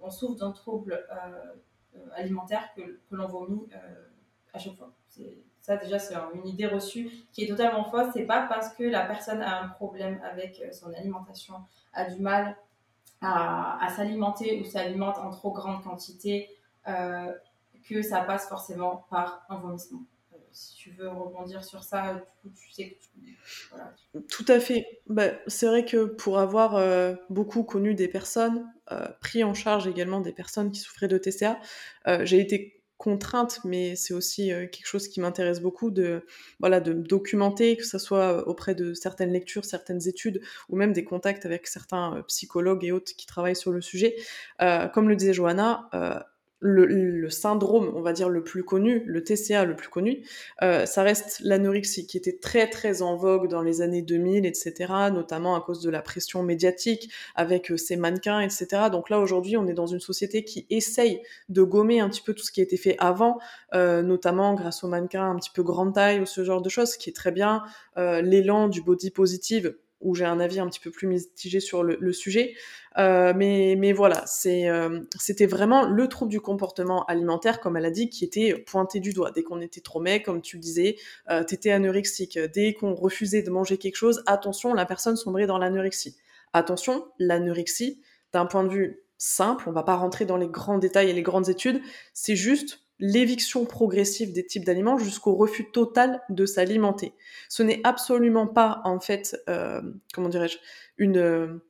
on 0.00 0.10
souffre 0.10 0.38
d'un 0.38 0.52
trouble 0.52 1.06
alimentaire 2.14 2.68
que, 2.74 2.98
l'on 3.10 3.28
vomit 3.28 3.68
à 4.52 4.58
chaque 4.58 4.76
fois. 4.76 4.92
Ça, 5.62 5.76
déjà, 5.76 6.00
c'est 6.00 6.16
une 6.34 6.46
idée 6.46 6.66
reçue 6.66 7.08
qui 7.32 7.44
est 7.44 7.46
totalement 7.46 7.84
fausse. 7.84 8.08
C'est 8.12 8.26
pas 8.26 8.46
parce 8.48 8.74
que 8.74 8.82
la 8.82 9.06
personne 9.06 9.40
a 9.40 9.62
un 9.62 9.68
problème 9.68 10.20
avec 10.24 10.60
euh, 10.60 10.72
son 10.72 10.92
alimentation, 10.92 11.54
a 11.92 12.10
du 12.10 12.20
mal 12.20 12.56
à, 13.20 13.86
s'alimenter 13.94 14.60
ou 14.60 14.64
s'alimente 14.64 15.18
en 15.18 15.30
trop 15.30 15.52
grande 15.52 15.80
quantité, 15.84 16.50
euh, 16.88 17.32
que 17.88 18.02
ça 18.02 18.22
passe 18.22 18.48
forcément 18.48 19.06
par 19.08 19.46
un 19.48 19.58
vomissement. 19.58 20.00
Euh, 20.52 20.54
si 20.54 20.76
tu 20.76 20.90
veux 20.90 21.08
rebondir 21.08 21.64
sur 21.64 21.82
ça, 21.82 22.14
du 22.14 22.20
coup, 22.20 22.56
tu 22.56 22.72
sais 22.72 22.90
que 22.90 23.02
tu... 23.02 24.24
Tout 24.28 24.44
à 24.48 24.60
fait. 24.60 24.86
Bah, 25.06 25.30
c'est 25.46 25.66
vrai 25.66 25.84
que 25.84 26.04
pour 26.04 26.38
avoir 26.38 27.16
beaucoup 27.30 27.62
connu 27.62 27.94
des 27.94 28.08
personnes, 28.08 28.70
pris 29.20 29.42
en 29.42 29.54
charge 29.54 29.86
également 29.86 30.20
des 30.20 30.32
personnes 30.32 30.70
qui 30.70 30.80
souffraient 30.80 31.08
de 31.08 31.18
TCA, 31.18 31.58
j'ai 32.24 32.40
été 32.40 32.82
contrainte, 33.02 33.58
mais 33.64 33.96
c'est 33.96 34.14
aussi 34.14 34.52
euh, 34.52 34.68
quelque 34.68 34.86
chose 34.86 35.08
qui 35.08 35.20
m'intéresse 35.20 35.60
beaucoup 35.60 35.90
de, 35.90 36.24
voilà, 36.60 36.78
de 36.78 36.92
documenter, 36.92 37.76
que 37.76 37.84
ce 37.84 37.98
soit 37.98 38.46
auprès 38.46 38.76
de 38.76 38.94
certaines 38.94 39.32
lectures, 39.32 39.64
certaines 39.64 40.06
études, 40.06 40.40
ou 40.68 40.76
même 40.76 40.92
des 40.92 41.02
contacts 41.02 41.44
avec 41.44 41.66
certains 41.66 42.18
euh, 42.18 42.22
psychologues 42.22 42.84
et 42.84 42.92
autres 42.92 43.10
qui 43.16 43.26
travaillent 43.26 43.56
sur 43.56 43.72
le 43.72 43.80
sujet. 43.80 44.14
Euh, 44.60 44.86
comme 44.86 45.08
le 45.08 45.16
disait 45.16 45.32
Johanna, 45.32 45.88
le, 46.62 47.28
syndrome, 47.28 47.92
on 47.94 48.00
va 48.00 48.12
dire, 48.12 48.28
le 48.28 48.42
plus 48.42 48.62
connu, 48.64 49.02
le 49.06 49.22
TCA 49.22 49.64
le 49.64 49.74
plus 49.74 49.88
connu, 49.88 50.22
euh, 50.62 50.86
ça 50.86 51.02
reste 51.02 51.40
l'anorexie, 51.40 52.06
qui 52.06 52.16
était 52.16 52.38
très 52.38 52.68
très 52.70 53.02
en 53.02 53.16
vogue 53.16 53.48
dans 53.48 53.62
les 53.62 53.82
années 53.82 54.02
2000, 54.02 54.46
etc., 54.46 54.92
notamment 55.12 55.56
à 55.56 55.60
cause 55.60 55.80
de 55.80 55.90
la 55.90 56.02
pression 56.02 56.42
médiatique 56.42 57.10
avec 57.34 57.70
euh, 57.70 57.76
ces 57.76 57.96
mannequins, 57.96 58.40
etc. 58.40 58.88
Donc 58.90 59.10
là, 59.10 59.18
aujourd'hui, 59.18 59.56
on 59.56 59.66
est 59.66 59.74
dans 59.74 59.88
une 59.88 60.00
société 60.00 60.44
qui 60.44 60.66
essaye 60.70 61.20
de 61.48 61.62
gommer 61.62 62.00
un 62.00 62.08
petit 62.08 62.22
peu 62.22 62.32
tout 62.32 62.44
ce 62.44 62.52
qui 62.52 62.60
a 62.60 62.64
été 62.64 62.76
fait 62.76 62.96
avant, 62.98 63.38
euh, 63.74 64.02
notamment 64.02 64.54
grâce 64.54 64.84
aux 64.84 64.88
mannequins 64.88 65.30
un 65.30 65.36
petit 65.36 65.50
peu 65.52 65.62
grande 65.62 65.94
taille 65.94 66.20
ou 66.20 66.26
ce 66.26 66.44
genre 66.44 66.62
de 66.62 66.68
choses, 66.68 66.92
ce 66.92 66.98
qui 66.98 67.10
est 67.10 67.16
très 67.16 67.32
bien. 67.32 67.62
L'élan 67.96 68.68
du 68.68 68.82
body 68.82 69.10
positive, 69.10 69.74
où 70.02 70.14
j'ai 70.14 70.24
un 70.24 70.40
avis 70.40 70.60
un 70.60 70.68
petit 70.68 70.80
peu 70.80 70.90
plus 70.90 71.06
mitigé 71.06 71.60
sur 71.60 71.82
le, 71.82 72.12
sujet. 72.12 72.54
Euh, 72.98 73.32
mais, 73.34 73.76
mais 73.78 73.92
voilà, 73.92 74.24
euh, 74.46 75.00
c'était 75.18 75.46
vraiment 75.46 75.88
le 75.88 76.08
trouble 76.08 76.30
du 76.30 76.40
comportement 76.40 77.04
alimentaire, 77.06 77.60
comme 77.60 77.76
elle 77.76 77.86
a 77.86 77.90
dit, 77.90 78.10
qui 78.10 78.24
était 78.24 78.54
pointé 78.54 79.00
du 79.00 79.12
doigt. 79.12 79.30
Dès 79.30 79.42
qu'on 79.42 79.60
était 79.60 79.80
trop 79.80 80.00
maigre, 80.00 80.24
comme 80.24 80.42
tu 80.42 80.56
le 80.56 80.62
disais, 80.62 80.96
euh, 81.30 81.44
t'étais 81.44 81.70
anorexique. 81.70 82.38
Dès 82.52 82.74
qu'on 82.74 82.94
refusait 82.94 83.42
de 83.42 83.50
manger 83.50 83.78
quelque 83.78 83.96
chose, 83.96 84.22
attention, 84.26 84.74
la 84.74 84.84
personne 84.84 85.16
sombrait 85.16 85.46
dans 85.46 85.58
l'anorexie. 85.58 86.16
Attention, 86.52 87.06
l'anorexie, 87.18 88.00
d'un 88.32 88.46
point 88.46 88.64
de 88.64 88.70
vue 88.70 89.02
simple, 89.16 89.68
on 89.68 89.72
va 89.72 89.84
pas 89.84 89.94
rentrer 89.94 90.24
dans 90.24 90.36
les 90.36 90.48
grands 90.48 90.78
détails 90.78 91.08
et 91.08 91.12
les 91.12 91.22
grandes 91.22 91.48
études, 91.48 91.80
c'est 92.12 92.36
juste 92.36 92.80
l'éviction 93.02 93.66
progressive 93.66 94.32
des 94.32 94.46
types 94.46 94.64
d'aliments 94.64 94.96
jusqu'au 94.96 95.34
refus 95.34 95.72
total 95.72 96.22
de 96.28 96.46
s'alimenter. 96.46 97.14
Ce 97.48 97.64
n'est 97.64 97.80
absolument 97.82 98.46
pas, 98.46 98.80
en 98.84 99.00
fait, 99.00 99.36
euh, 99.50 99.82
comment 100.14 100.28
dirais-je, 100.28 100.58
une... 100.96 101.18
Euh, 101.18 101.64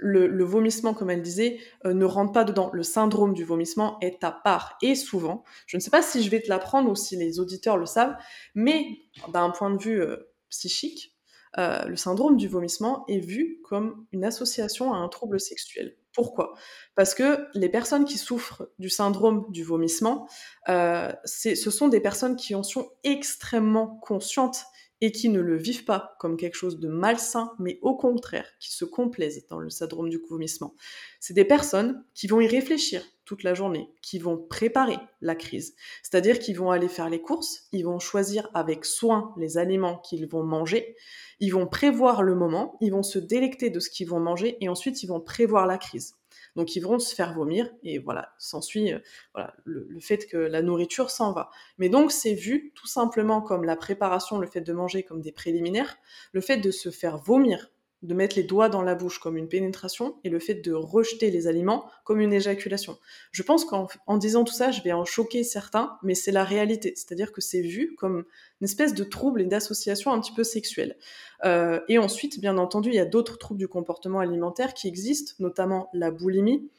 le, 0.00 0.44
vomissement, 0.44 0.92
comme 0.92 1.08
elle 1.08 1.22
disait, 1.22 1.58
euh, 1.84 1.94
ne 1.94 2.04
rentre 2.04 2.32
pas 2.32 2.44
dedans. 2.44 2.70
Le 2.72 2.82
syndrome 2.82 3.32
du 3.32 3.44
vomissement 3.44 3.98
est 4.00 4.24
à 4.24 4.32
part. 4.32 4.76
Et 4.82 4.94
souvent, 4.94 5.44
je 5.66 5.76
ne 5.76 5.80
sais 5.80 5.90
pas 5.90 6.02
si 6.02 6.22
je 6.22 6.30
vais 6.30 6.40
te 6.40 6.48
l'apprendre 6.48 6.90
ou 6.90 6.96
si 6.96 7.16
les 7.16 7.38
auditeurs 7.38 7.76
le 7.76 7.86
savent, 7.86 8.16
mais 8.54 8.84
d'un 9.32 9.50
point 9.50 9.70
de 9.70 9.80
vue 9.80 10.02
psychique, 10.48 11.14
le 11.56 11.94
syndrome 11.96 12.36
du 12.36 12.48
vomissement 12.48 13.04
est 13.08 13.20
vu 13.20 13.60
comme 13.62 14.06
une 14.10 14.24
association 14.24 14.92
à 14.92 14.96
un 14.96 15.08
trouble 15.08 15.38
sexuel. 15.38 15.96
Pourquoi? 16.18 16.54
Parce 16.96 17.14
que 17.14 17.46
les 17.54 17.68
personnes 17.68 18.04
qui 18.04 18.18
souffrent 18.18 18.68
du 18.80 18.90
syndrome 18.90 19.46
du 19.50 19.62
vomissement, 19.62 20.28
euh, 20.68 21.12
ce 21.24 21.54
sont 21.54 21.86
des 21.86 22.00
personnes 22.00 22.34
qui 22.34 22.56
en 22.56 22.64
sont 22.64 22.90
extrêmement 23.04 23.86
conscientes 24.02 24.64
et 25.00 25.12
qui 25.12 25.28
ne 25.28 25.40
le 25.40 25.56
vivent 25.56 25.84
pas 25.84 26.16
comme 26.18 26.36
quelque 26.36 26.56
chose 26.56 26.80
de 26.80 26.88
malsain, 26.88 27.52
mais 27.60 27.78
au 27.82 27.96
contraire, 27.96 28.48
qui 28.58 28.72
se 28.72 28.84
complaisent 28.84 29.46
dans 29.46 29.60
le 29.60 29.70
syndrome 29.70 30.08
du 30.08 30.20
vomissement. 30.28 30.74
C'est 31.20 31.34
des 31.34 31.44
personnes 31.44 32.04
qui 32.14 32.26
vont 32.26 32.40
y 32.40 32.48
réfléchir 32.48 33.00
toute 33.28 33.42
la 33.42 33.52
journée, 33.52 33.90
qui 34.00 34.18
vont 34.18 34.38
préparer 34.38 34.96
la 35.20 35.34
crise. 35.34 35.76
C'est-à-dire 36.02 36.38
qu'ils 36.38 36.56
vont 36.56 36.70
aller 36.70 36.88
faire 36.88 37.10
les 37.10 37.20
courses, 37.20 37.68
ils 37.72 37.84
vont 37.84 37.98
choisir 37.98 38.48
avec 38.54 38.86
soin 38.86 39.34
les 39.36 39.58
aliments 39.58 39.98
qu'ils 39.98 40.26
vont 40.26 40.42
manger, 40.42 40.96
ils 41.38 41.50
vont 41.50 41.66
prévoir 41.66 42.22
le 42.22 42.34
moment, 42.34 42.78
ils 42.80 42.90
vont 42.90 43.02
se 43.02 43.18
délecter 43.18 43.68
de 43.68 43.80
ce 43.80 43.90
qu'ils 43.90 44.08
vont 44.08 44.18
manger 44.18 44.56
et 44.62 44.70
ensuite 44.70 45.02
ils 45.02 45.08
vont 45.08 45.20
prévoir 45.20 45.66
la 45.66 45.76
crise. 45.76 46.14
Donc 46.56 46.74
ils 46.74 46.80
vont 46.80 46.98
se 46.98 47.14
faire 47.14 47.34
vomir 47.34 47.70
et 47.82 47.98
voilà, 47.98 48.32
s'ensuit 48.38 48.94
euh, 48.94 48.98
voilà, 49.34 49.52
le, 49.64 49.86
le, 49.90 50.00
fait 50.00 50.26
que 50.26 50.38
la 50.38 50.62
nourriture 50.62 51.10
s'en 51.10 51.32
va. 51.32 51.50
Mais 51.76 51.90
donc 51.90 52.10
c'est 52.10 52.32
vu 52.32 52.72
tout 52.74 52.86
simplement 52.86 53.42
comme 53.42 53.64
la 53.64 53.76
préparation, 53.76 54.38
le 54.38 54.46
fait 54.46 54.62
de 54.62 54.72
manger 54.72 55.02
comme 55.02 55.20
des 55.20 55.32
préliminaires, 55.32 55.98
le 56.32 56.40
fait 56.40 56.56
de 56.56 56.70
se 56.70 56.90
faire 56.90 57.18
vomir 57.18 57.70
de 58.02 58.14
mettre 58.14 58.36
les 58.36 58.44
doigts 58.44 58.68
dans 58.68 58.82
la 58.82 58.94
bouche 58.94 59.18
comme 59.18 59.36
une 59.36 59.48
pénétration 59.48 60.16
et 60.22 60.28
le 60.28 60.38
fait 60.38 60.54
de 60.54 60.72
rejeter 60.72 61.30
les 61.30 61.48
aliments 61.48 61.90
comme 62.04 62.20
une 62.20 62.32
éjaculation. 62.32 62.96
Je 63.32 63.42
pense 63.42 63.64
qu'en 63.64 64.16
disant 64.18 64.44
tout 64.44 64.52
ça, 64.52 64.70
je 64.70 64.82
vais 64.82 64.92
en 64.92 65.04
choquer 65.04 65.42
certains, 65.42 65.98
mais 66.02 66.14
c'est 66.14 66.30
la 66.30 66.44
réalité. 66.44 66.92
C'est-à-dire 66.94 67.32
que 67.32 67.40
c'est 67.40 67.60
vu 67.60 67.94
comme 67.96 68.24
une 68.60 68.64
espèce 68.64 68.94
de 68.94 69.04
trouble 69.04 69.42
et 69.42 69.46
d'association 69.46 70.12
un 70.12 70.20
petit 70.20 70.32
peu 70.32 70.44
sexuelle. 70.44 70.96
Euh, 71.44 71.80
et 71.88 71.98
ensuite, 71.98 72.40
bien 72.40 72.56
entendu, 72.56 72.90
il 72.90 72.94
y 72.94 73.00
a 73.00 73.04
d'autres 73.04 73.36
troubles 73.36 73.58
du 73.58 73.68
comportement 73.68 74.20
alimentaire 74.20 74.74
qui 74.74 74.86
existent, 74.86 75.34
notamment 75.40 75.90
la 75.92 76.10
boulimie 76.10 76.70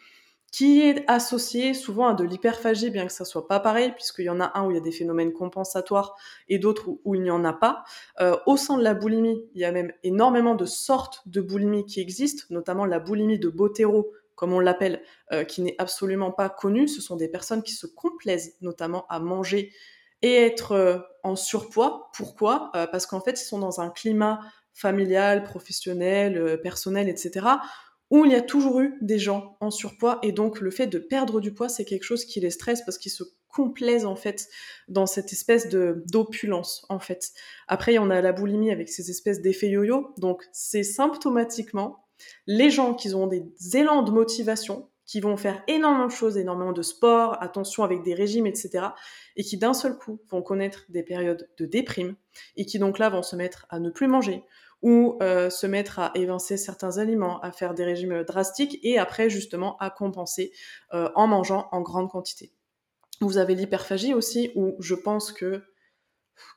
qui 0.51 0.81
est 0.81 1.03
associé 1.07 1.73
souvent 1.73 2.07
à 2.07 2.13
de 2.13 2.23
l'hyperphagie, 2.23 2.89
bien 2.89 3.05
que 3.05 3.11
ça 3.11 3.25
soit 3.25 3.47
pas 3.47 3.59
pareil, 3.59 3.91
puisqu'il 3.93 4.25
y 4.25 4.29
en 4.29 4.39
a 4.39 4.51
un 4.57 4.65
où 4.65 4.71
il 4.71 4.75
y 4.75 4.77
a 4.77 4.81
des 4.81 4.91
phénomènes 4.91 5.31
compensatoires 5.31 6.15
et 6.47 6.59
d'autres 6.59 6.89
où, 7.03 7.15
il 7.15 7.21
n'y 7.21 7.31
en 7.31 7.45
a 7.45 7.53
pas. 7.53 7.83
Euh, 8.19 8.35
au 8.45 8.57
sein 8.57 8.77
de 8.77 8.83
la 8.83 8.93
boulimie, 8.93 9.45
il 9.53 9.61
y 9.61 9.65
a 9.65 9.71
même 9.71 9.93
énormément 10.03 10.55
de 10.55 10.65
sortes 10.65 11.21
de 11.27 11.41
boulimie 11.41 11.85
qui 11.85 11.99
existent, 12.01 12.43
notamment 12.49 12.85
la 12.85 12.99
boulimie 12.99 13.39
de 13.39 13.49
Botero, 13.49 14.11
comme 14.35 14.53
on 14.53 14.59
l'appelle, 14.59 15.01
euh, 15.31 15.43
qui 15.43 15.61
n'est 15.61 15.75
absolument 15.77 16.31
pas 16.31 16.49
connue. 16.49 16.87
Ce 16.87 17.01
sont 17.01 17.15
des 17.15 17.27
personnes 17.27 17.61
qui 17.61 17.73
se 17.73 17.85
complaisent 17.85 18.55
notamment 18.61 19.05
à 19.09 19.19
manger 19.19 19.71
et 20.21 20.33
être 20.33 20.71
euh, 20.71 20.97
en 21.23 21.35
surpoids. 21.35 22.09
Pourquoi? 22.13 22.71
Parce 22.91 23.05
qu'en 23.05 23.21
fait, 23.21 23.39
ils 23.39 23.45
sont 23.45 23.59
dans 23.59 23.81
un 23.81 23.89
climat 23.89 24.39
familial, 24.73 25.43
professionnel, 25.43 26.59
personnel, 26.61 27.09
etc 27.09 27.41
où 28.11 28.25
il 28.25 28.31
y 28.31 28.35
a 28.35 28.41
toujours 28.41 28.81
eu 28.81 28.97
des 29.01 29.19
gens 29.19 29.57
en 29.59 29.71
surpoids 29.71 30.19
et 30.23 30.31
donc 30.31 30.61
le 30.61 30.71
fait 30.71 30.87
de 30.87 30.99
perdre 30.99 31.39
du 31.39 31.53
poids 31.53 31.69
c'est 31.69 31.85
quelque 31.85 32.03
chose 32.03 32.25
qui 32.25 32.39
les 32.39 32.49
stresse 32.49 32.81
parce 32.83 32.97
qu'ils 32.97 33.11
se 33.11 33.23
complaisent 33.47 34.05
en 34.05 34.15
fait 34.15 34.47
dans 34.87 35.05
cette 35.05 35.33
espèce 35.33 35.69
de 35.69 36.03
d'opulence 36.11 36.85
en 36.89 36.99
fait. 36.99 37.31
Après 37.67 37.97
on 37.97 38.09
a 38.09 38.21
la 38.21 38.31
boulimie 38.31 38.71
avec 38.71 38.89
ces 38.89 39.09
espèces 39.09 39.41
d'effets 39.41 39.69
yo-yo 39.69 40.13
donc 40.17 40.43
c'est 40.51 40.83
symptomatiquement 40.83 42.05
les 42.47 42.69
gens 42.69 42.93
qui 42.93 43.13
ont 43.13 43.27
des 43.27 43.43
élans 43.73 44.03
de 44.03 44.11
motivation 44.11 44.89
qui 45.09 45.21
vont 45.21 45.37
faire 45.37 45.63
énormément 45.67 46.05
de 46.05 46.11
choses, 46.11 46.37
énormément 46.37 46.71
de 46.71 46.83
sport, 46.83 47.41
attention 47.41 47.83
avec 47.83 48.03
des 48.03 48.13
régimes, 48.13 48.45
etc. 48.45 48.89
Et 49.35 49.43
qui 49.43 49.57
d'un 49.57 49.73
seul 49.73 49.97
coup 49.97 50.19
vont 50.29 50.43
connaître 50.43 50.85
des 50.89 51.01
périodes 51.01 51.49
de 51.57 51.65
déprime 51.65 52.15
et 52.57 52.67
qui 52.67 52.77
donc 52.77 52.99
là 52.99 53.09
vont 53.09 53.23
se 53.23 53.35
mettre 53.35 53.65
à 53.71 53.79
ne 53.79 53.89
plus 53.89 54.07
manger 54.07 54.43
ou 54.81 55.17
euh, 55.21 55.49
se 55.49 55.67
mettre 55.67 55.99
à 55.99 56.11
évincer 56.15 56.57
certains 56.57 56.97
aliments, 56.97 57.39
à 57.41 57.51
faire 57.51 57.73
des 57.73 57.83
régimes 57.83 58.23
drastiques 58.23 58.79
et 58.83 58.97
après 58.97 59.29
justement 59.29 59.77
à 59.77 59.89
compenser 59.89 60.51
euh, 60.93 61.09
en 61.15 61.27
mangeant 61.27 61.67
en 61.71 61.81
grande 61.81 62.09
quantité. 62.09 62.53
Vous 63.21 63.37
avez 63.37 63.55
l'hyperphagie 63.55 64.13
aussi 64.13 64.51
où 64.55 64.75
je 64.79 64.95
pense 64.95 65.31
que 65.31 65.63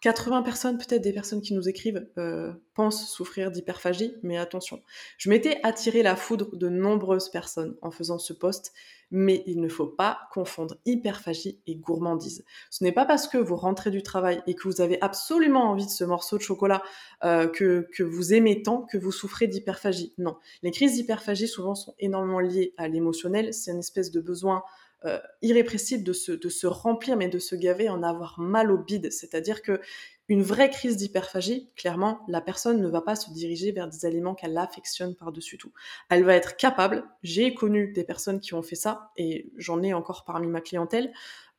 80 0.03 0.43
personnes, 0.43 0.79
peut-être 0.79 1.03
des 1.03 1.13
personnes 1.13 1.41
qui 1.41 1.55
nous 1.55 1.69
écrivent, 1.69 2.07
euh, 2.17 2.53
pensent 2.75 3.11
souffrir 3.11 3.51
d'hyperphagie, 3.51 4.15
mais 4.23 4.39
attention. 4.39 4.81
Je 5.19 5.29
m'étais 5.29 5.59
attiré 5.65 6.03
la 6.03 6.15
foudre 6.15 6.57
de 6.57 6.69
nombreuses 6.69 7.29
personnes 7.31 7.77
en 7.83 7.91
faisant 7.91 8.19
ce 8.19 8.33
post, 8.33 8.73
mais 9.13 9.45
il 9.47 9.61
ne 9.61 9.69
faut 9.69 9.87
pas 9.87 10.21
confondre 10.33 10.77
hyperphagie 10.87 11.61
et 11.67 11.77
gourmandise. 11.77 12.45
Ce 12.71 12.83
n'est 12.83 12.93
pas 12.93 13.05
parce 13.05 13.29
que 13.29 13.39
vous 13.39 13.57
rentrez 13.57 13.91
du 13.91 14.03
travail 14.03 14.43
et 14.47 14.55
que 14.55 14.67
vous 14.67 14.81
avez 14.81 15.01
absolument 15.03 15.71
envie 15.71 15.87
de 15.87 15.91
ce 15.91 16.03
morceau 16.03 16.39
de 16.39 16.43
chocolat 16.43 16.83
euh, 17.23 17.47
que, 17.47 17.87
que 17.93 18.03
vous 18.03 18.33
aimez 18.33 18.63
tant 18.63 18.83
que 18.83 18.99
vous 18.99 19.13
souffrez 19.13 19.47
d'hyperphagie. 19.47 20.15
Non, 20.19 20.37
les 20.63 20.71
crises 20.71 20.95
d'hyperphagie 20.95 21.47
souvent 21.47 21.75
sont 21.75 21.95
énormément 22.01 22.41
liées 22.41 22.75
à 22.79 22.89
l'émotionnel, 22.89 23.53
c'est 23.55 23.71
une 23.71 23.79
espèce 23.79 24.11
de 24.11 24.21
besoin 24.21 24.65
euh, 25.05 25.19
irrépressible 25.43 26.05
de 26.05 26.13
se, 26.13 26.67
remplir, 26.67 27.17
mais 27.17 27.29
de 27.29 27.39
se 27.39 27.55
gaver, 27.55 27.89
en 27.89 28.03
avoir 28.03 28.39
mal 28.39 28.71
au 28.71 28.79
bide. 28.79 29.11
C'est-à-dire 29.11 29.63
que 29.63 29.81
une 30.29 30.43
vraie 30.43 30.71
crise 30.71 30.97
d'hyperphagie, 30.97 31.69
clairement, 31.77 32.21
la 32.29 32.41
personne 32.41 32.81
ne 32.81 32.89
va 32.89 33.03
pas 33.03 33.17
se 33.17 33.31
diriger 33.33 33.73
vers 33.73 33.89
des 33.89 34.07
aliments 34.07 34.35
qu'elle 34.35 34.57
affectionne 34.57 35.15
par-dessus 35.15 35.59
tout. 35.59 35.73
Elle 36.09 36.25
va 36.25 36.35
être 36.35 36.57
capable, 36.57 37.05
j'ai 37.23 37.55
connu 37.55 37.93
des 37.93 38.05
personnes 38.05 38.41
qui 38.41 38.55
ont 38.55 38.63
fait 38.63 38.77
ça, 38.77 39.11
et 39.17 39.51
j'en 39.57 39.83
ai 39.83 39.93
encore 39.93 40.25
parmi 40.25 40.47
ma 40.47 40.61
clientèle, 40.61 41.13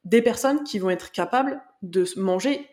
des 0.05 0.21
personnes 0.21 0.63
qui 0.63 0.79
vont 0.79 0.89
être 0.89 1.11
capables 1.11 1.61
de 1.81 2.05
manger 2.17 2.67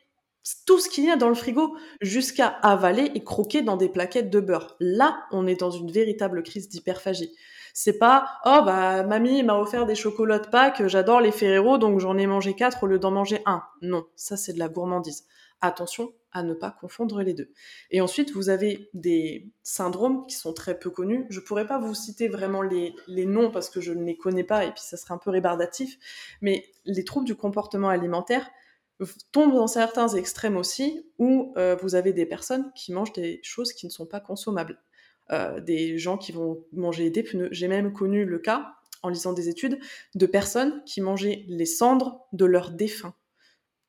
tout 0.67 0.79
ce 0.79 0.89
qu'il 0.89 1.05
y 1.05 1.11
a 1.11 1.17
dans 1.17 1.29
le 1.29 1.35
frigo 1.35 1.77
jusqu'à 2.01 2.47
avaler 2.47 3.11
et 3.15 3.23
croquer 3.23 3.63
dans 3.63 3.77
des 3.77 3.89
plaquettes 3.89 4.31
de 4.31 4.41
beurre. 4.41 4.77
Là, 4.81 5.25
on 5.33 5.47
est 5.47 5.61
dans 5.61 5.71
une 5.71 5.91
véritable 5.91 6.43
crise 6.43 6.69
d'hyperphagie. 6.69 7.33
C'est 7.75 7.99
pas 7.99 8.27
oh 8.45 8.63
bah 8.65 9.03
mamie 9.05 9.43
m'a 9.43 9.57
offert 9.57 9.87
des 9.87 9.95
chocolats 9.95 10.39
de 10.39 10.49
Pâques, 10.49 10.87
j'adore 10.87 11.21
les 11.21 11.33
Ferrero 11.33 11.79
donc 11.79 12.01
j'en 12.01 12.17
ai 12.19 12.27
mangé 12.27 12.55
quatre 12.55 12.85
au 12.85 12.87
lieu 12.87 12.99
d'en 12.99 13.11
manger 13.11 13.43
un. 13.47 13.63
Non, 13.83 14.07
ça 14.17 14.37
c'est 14.37 14.53
de 14.53 14.59
la 14.59 14.69
gourmandise. 14.69 15.27
Attention 15.63 16.13
à 16.33 16.43
ne 16.43 16.55
pas 16.55 16.71
confondre 16.71 17.23
les 17.23 17.35
deux. 17.35 17.51
Et 17.91 18.01
ensuite, 18.01 18.33
vous 18.33 18.49
avez 18.49 18.89
des 18.95 19.51
syndromes 19.63 20.27
qui 20.27 20.37
sont 20.37 20.53
très 20.53 20.79
peu 20.79 20.91
connus. 20.91 21.27
Je 21.29 21.41
pourrais 21.41 21.67
pas 21.67 21.79
vous 21.79 21.95
citer 21.95 22.29
vraiment 22.29 22.63
les, 22.63 22.95
noms 23.27 23.51
parce 23.51 23.69
que 23.69 23.81
je 23.81 23.93
ne 23.93 24.05
les 24.05 24.17
connais 24.17 24.45
pas 24.45 24.65
et 24.65 24.71
puis 24.71 24.83
ça 24.83 24.97
serait 24.97 25.15
un 25.15 25.19
peu 25.19 25.31
rébardatif, 25.31 25.99
mais 26.41 26.65
les 26.85 27.05
troubles 27.05 27.27
du 27.27 27.35
comportement 27.35 27.89
alimentaire 27.89 28.49
tombent 29.33 29.55
dans 29.55 29.67
certains 29.67 30.09
extrêmes 30.09 30.57
aussi 30.57 31.07
où 31.19 31.55
euh, 31.57 31.77
vous 31.81 31.95
avez 31.95 32.13
des 32.13 32.27
personnes 32.27 32.71
qui 32.75 32.93
mangent 32.93 33.13
des 33.13 33.41
choses 33.43 33.73
qui 33.73 33.87
ne 33.87 33.91
sont 33.91 34.07
pas 34.07 34.21
consommables. 34.21 34.79
Euh, 35.33 35.61
des 35.61 35.97
gens 35.97 36.19
qui 36.19 36.33
vont 36.33 36.65
manger 36.73 37.09
des 37.09 37.23
pneus. 37.23 37.49
J'ai 37.53 37.69
même 37.69 37.93
connu 37.93 38.25
le 38.25 38.41
cas, 38.41 38.75
en 39.05 39.11
lisant 39.11 39.33
des 39.33 39.49
études, 39.49 39.79
de 40.17 40.27
personnes 40.27 40.83
qui 40.87 41.01
mangeaient 41.01 41.45
les 41.47 41.67
cendres 41.67 42.27
de 42.33 42.45
leurs 42.45 42.73
défunts, 42.73 43.15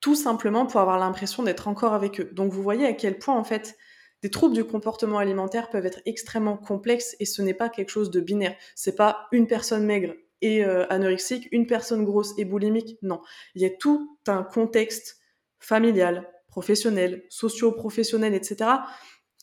tout 0.02 0.14
simplement 0.14 0.68
pour 0.68 0.82
avoir 0.82 1.00
l'impression 1.00 1.42
d'être 1.42 1.68
encore 1.68 1.94
avec 1.94 2.20
eux. 2.20 2.30
Donc 2.34 2.54
vous 2.54 2.62
voyez 2.62 2.86
à 2.86 2.94
quel 2.94 3.18
point, 3.18 3.36
en 3.36 3.44
fait, 3.44 3.76
des 4.22 4.30
troubles 4.30 4.54
du 4.54 4.64
comportement 4.64 5.18
alimentaire 5.18 5.72
peuvent 5.72 5.86
être 5.86 6.02
extrêmement 6.06 6.58
complexes 6.58 7.16
et 7.20 7.26
ce 7.26 7.42
n'est 7.42 7.56
pas 7.56 7.70
quelque 7.70 7.90
chose 7.90 8.12
de 8.12 8.20
binaire. 8.20 8.56
C'est 8.76 8.96
pas 8.96 9.28
une 9.32 9.48
personne 9.48 9.84
maigre 9.84 10.14
et 10.42 10.64
euh, 10.64 10.86
anorexique, 10.92 11.48
une 11.52 11.66
personne 11.66 12.06
grosse 12.06 12.38
et 12.38 12.46
boulimique. 12.46 13.00
Non, 13.02 13.22
il 13.56 13.64
y 13.64 13.66
a 13.66 13.72
tout 13.72 14.20
un 14.28 14.44
contexte 14.44 15.18
familial, 15.60 16.30
professionnel, 16.50 17.24
socio-professionnel, 17.30 18.36
etc., 18.36 18.70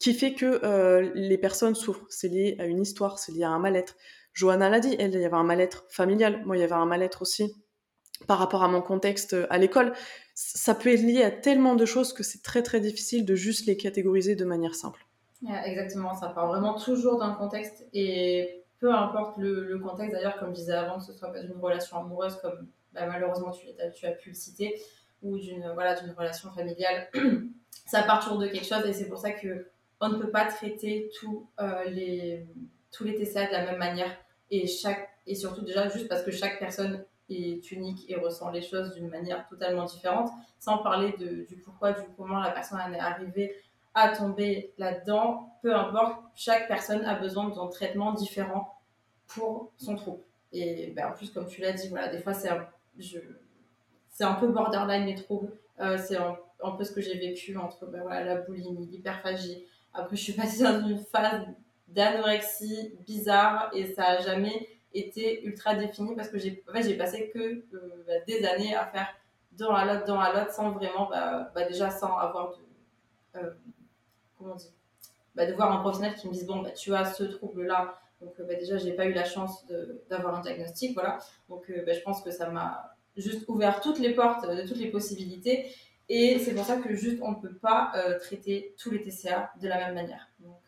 qui 0.01 0.15
fait 0.15 0.35
que 0.35 0.61
euh, 0.65 1.11
les 1.15 1.39
personnes 1.39 1.75
souffrent. 1.75 2.07
C'est 2.09 2.29
lié 2.29 2.57
à 2.59 2.67
une 2.67 2.81
histoire, 2.81 3.19
c'est 3.19 3.33
lié 3.33 3.45
à 3.45 3.51
un 3.51 3.59
mal-être. 3.59 3.97
Johanna 4.33 4.69
l'a 4.69 4.81
dit, 4.81 4.95
elle, 4.99 5.15
il 5.15 5.21
y 5.21 5.25
avait 5.25 5.37
un 5.37 5.45
mal-être 5.45 5.85
familial. 5.89 6.45
Moi, 6.45 6.57
il 6.57 6.61
y 6.61 6.63
avait 6.63 6.73
un 6.73 6.87
mal-être 6.87 7.23
aussi 7.23 7.55
par 8.27 8.39
rapport 8.39 8.63
à 8.63 8.69
mon 8.69 8.83
contexte 8.83 9.35
euh, 9.35 9.47
à 9.51 9.59
l'école. 9.59 9.93
Ça 10.35 10.75
peut 10.75 10.91
être 10.91 11.03
lié 11.03 11.23
à 11.23 11.31
tellement 11.31 11.75
de 11.75 11.85
choses 11.85 12.13
que 12.13 12.23
c'est 12.23 12.43
très 12.43 12.63
très 12.63 12.81
difficile 12.81 13.25
de 13.25 13.35
juste 13.35 13.67
les 13.67 13.77
catégoriser 13.77 14.37
de 14.37 14.45
manière 14.45 14.75
simple. 14.75 15.05
exactement, 15.65 16.15
ça 16.15 16.29
part 16.29 16.49
vraiment 16.49 16.75
toujours 16.79 17.19
d'un 17.19 17.35
contexte 17.35 17.87
et 17.93 18.65
peu 18.81 18.93
importe 18.95 19.39
le, 19.39 19.79
contexte 19.79 20.15
d'ailleurs, 20.15 20.39
comme 20.39 20.51
je 20.51 20.61
disais 20.61 20.73
avant, 20.73 20.99
que 20.99 21.05
ce 21.05 21.13
soit 21.13 21.33
pas 21.33 21.41
d'une 21.41 21.57
relation 21.59 21.99
amoureuse 21.99 22.37
comme 22.37 22.69
bah, 22.93 23.07
malheureusement 23.07 23.51
tu, 23.51 24.07
as 24.07 24.11
pu 24.13 24.29
le 24.31 24.35
citer, 24.35 24.81
ou 25.23 25.39
d'une 25.39 25.73
voilà, 25.75 26.01
d'une 26.01 26.13
relation 26.13 26.51
familiale, 26.53 27.09
ça 27.87 28.03
part 28.03 28.23
toujours 28.23 28.39
de 28.39 28.47
quelque 28.47 28.67
chose 28.67 28.87
et 28.87 28.93
c'est 28.93 29.09
pour 29.09 29.19
ça 29.19 29.33
que 29.33 29.67
on 30.01 30.09
ne 30.11 30.19
peut 30.19 30.31
pas 30.31 30.47
traiter 30.47 31.11
tous 31.19 31.49
euh, 31.61 31.85
les 31.85 32.47
tous 32.91 33.05
les 33.05 33.15
TCA 33.15 33.47
de 33.47 33.53
la 33.53 33.65
même 33.67 33.79
manière 33.79 34.17
et 34.51 34.67
chaque 34.67 35.09
et 35.27 35.35
surtout 35.35 35.63
déjà 35.63 35.89
juste 35.89 36.09
parce 36.09 36.23
que 36.23 36.31
chaque 36.31 36.59
personne 36.59 37.05
est 37.29 37.71
unique 37.71 38.11
et 38.11 38.17
ressent 38.17 38.51
les 38.51 38.63
choses 38.63 38.95
d'une 38.95 39.09
manière 39.09 39.47
totalement 39.49 39.85
différente, 39.85 40.31
sans 40.59 40.79
parler 40.79 41.13
du 41.19 41.57
pourquoi, 41.63 41.93
du 41.93 42.01
comment 42.17 42.41
la 42.41 42.51
personne 42.51 42.81
est 42.95 42.99
arrivée 42.99 43.55
à 43.95 44.17
tomber 44.17 44.73
là-dedans. 44.79 45.51
Peu 45.63 45.75
importe, 45.75 46.23
chaque 46.35 46.69
personne 46.69 47.05
a 47.05 47.19
besoin 47.19 47.49
d'un 47.49 47.67
traitement 47.67 48.13
différent 48.13 48.79
pour 49.27 49.73
son 49.77 49.97
trouble. 49.97 50.23
Et 50.53 50.93
ben, 50.97 51.09
en 51.09 51.13
plus, 51.13 51.31
comme 51.31 51.47
tu 51.47 51.61
l'as 51.61 51.73
dit, 51.73 51.89
voilà, 51.89 52.09
des 52.09 52.19
fois, 52.19 52.33
c'est 52.33 52.49
un, 52.49 52.67
c'est 54.09 54.25
un 54.25 54.35
peu 54.35 54.49
borderline 54.49 55.05
les 55.07 55.15
troubles. 55.15 55.53
Euh, 55.81 55.99
c'est 55.99 56.17
un, 56.17 56.37
peu 56.77 56.85
ce 56.85 56.93
que 56.93 57.01
j'ai 57.01 57.19
vécu 57.19 57.57
entre 57.57 57.87
ben, 57.87 58.03
voilà, 58.03 58.25
la 58.25 58.37
boulimie, 58.41 58.87
l'hyperphagie. 58.87 59.65
Après, 59.93 60.17
je 60.17 60.23
suis 60.23 60.33
passée 60.33 60.63
dans 60.63 60.87
une 60.87 60.99
phase 60.99 61.47
d'anorexie 61.89 62.95
bizarre 63.07 63.71
et 63.73 63.93
ça 63.95 64.05
a 64.05 64.21
jamais 64.21 64.69
était 64.95 65.43
ultra 65.45 65.75
définie 65.75 66.15
parce 66.15 66.29
que 66.29 66.39
j'ai 66.39 66.63
en 66.69 66.73
fait, 66.73 66.97
passé 66.97 67.31
que 67.33 67.39
euh, 67.39 68.05
bah, 68.07 68.15
des 68.27 68.45
années 68.45 68.75
à 68.75 68.87
faire 68.87 69.09
dans 69.53 69.73
la 69.73 69.85
lotte, 69.85 70.07
dans 70.07 70.21
la 70.21 70.33
lotte, 70.33 70.53
sans 70.53 70.71
vraiment, 70.71 71.09
bah, 71.09 71.51
bah, 71.55 71.65
déjà 71.65 71.91
sans 71.91 72.17
avoir 72.17 72.51
de. 72.51 73.39
Euh, 73.39 73.51
comment 74.39 74.55
dire 74.55 74.71
bah, 75.35 75.47
De 75.47 75.53
voir 75.53 75.73
un 75.73 75.81
professionnel 75.81 76.15
qui 76.15 76.29
me 76.29 76.33
dise 76.33 76.47
bon, 76.47 76.65
tu 76.77 76.95
as 76.95 77.05
ce 77.05 77.25
trouble-là. 77.25 77.99
Donc, 78.21 78.33
euh, 78.41 78.45
déjà, 78.59 78.79
j'ai 78.79 78.93
pas 78.93 79.07
eu 79.07 79.13
la 79.13 79.25
chance 79.25 79.65
d'avoir 80.09 80.37
un 80.37 80.41
diagnostic. 80.41 80.95
Voilà. 80.95 81.19
Donc, 81.49 81.65
je 81.69 82.01
pense 82.01 82.23
que 82.23 82.31
ça 82.31 82.49
m'a 82.51 82.95
juste 83.17 83.45
ouvert 83.49 83.81
toutes 83.81 83.99
les 83.99 84.15
portes 84.15 84.49
de 84.49 84.67
toutes 84.67 84.79
les 84.79 84.91
possibilités. 84.91 85.75
Et 86.09 86.39
c'est 86.39 86.55
pour 86.55 86.65
ça 86.65 86.77
que 86.77 86.95
juste 86.95 87.19
on 87.23 87.33
ne 87.33 87.37
peut 87.37 87.55
pas 87.55 87.93
traiter 88.21 88.75
tous 88.79 88.91
les 88.91 89.03
TCA 89.03 89.53
de 89.61 89.69
la 89.69 89.77
même 89.79 89.95
manière. 89.95 90.29
Donc, 90.41 90.63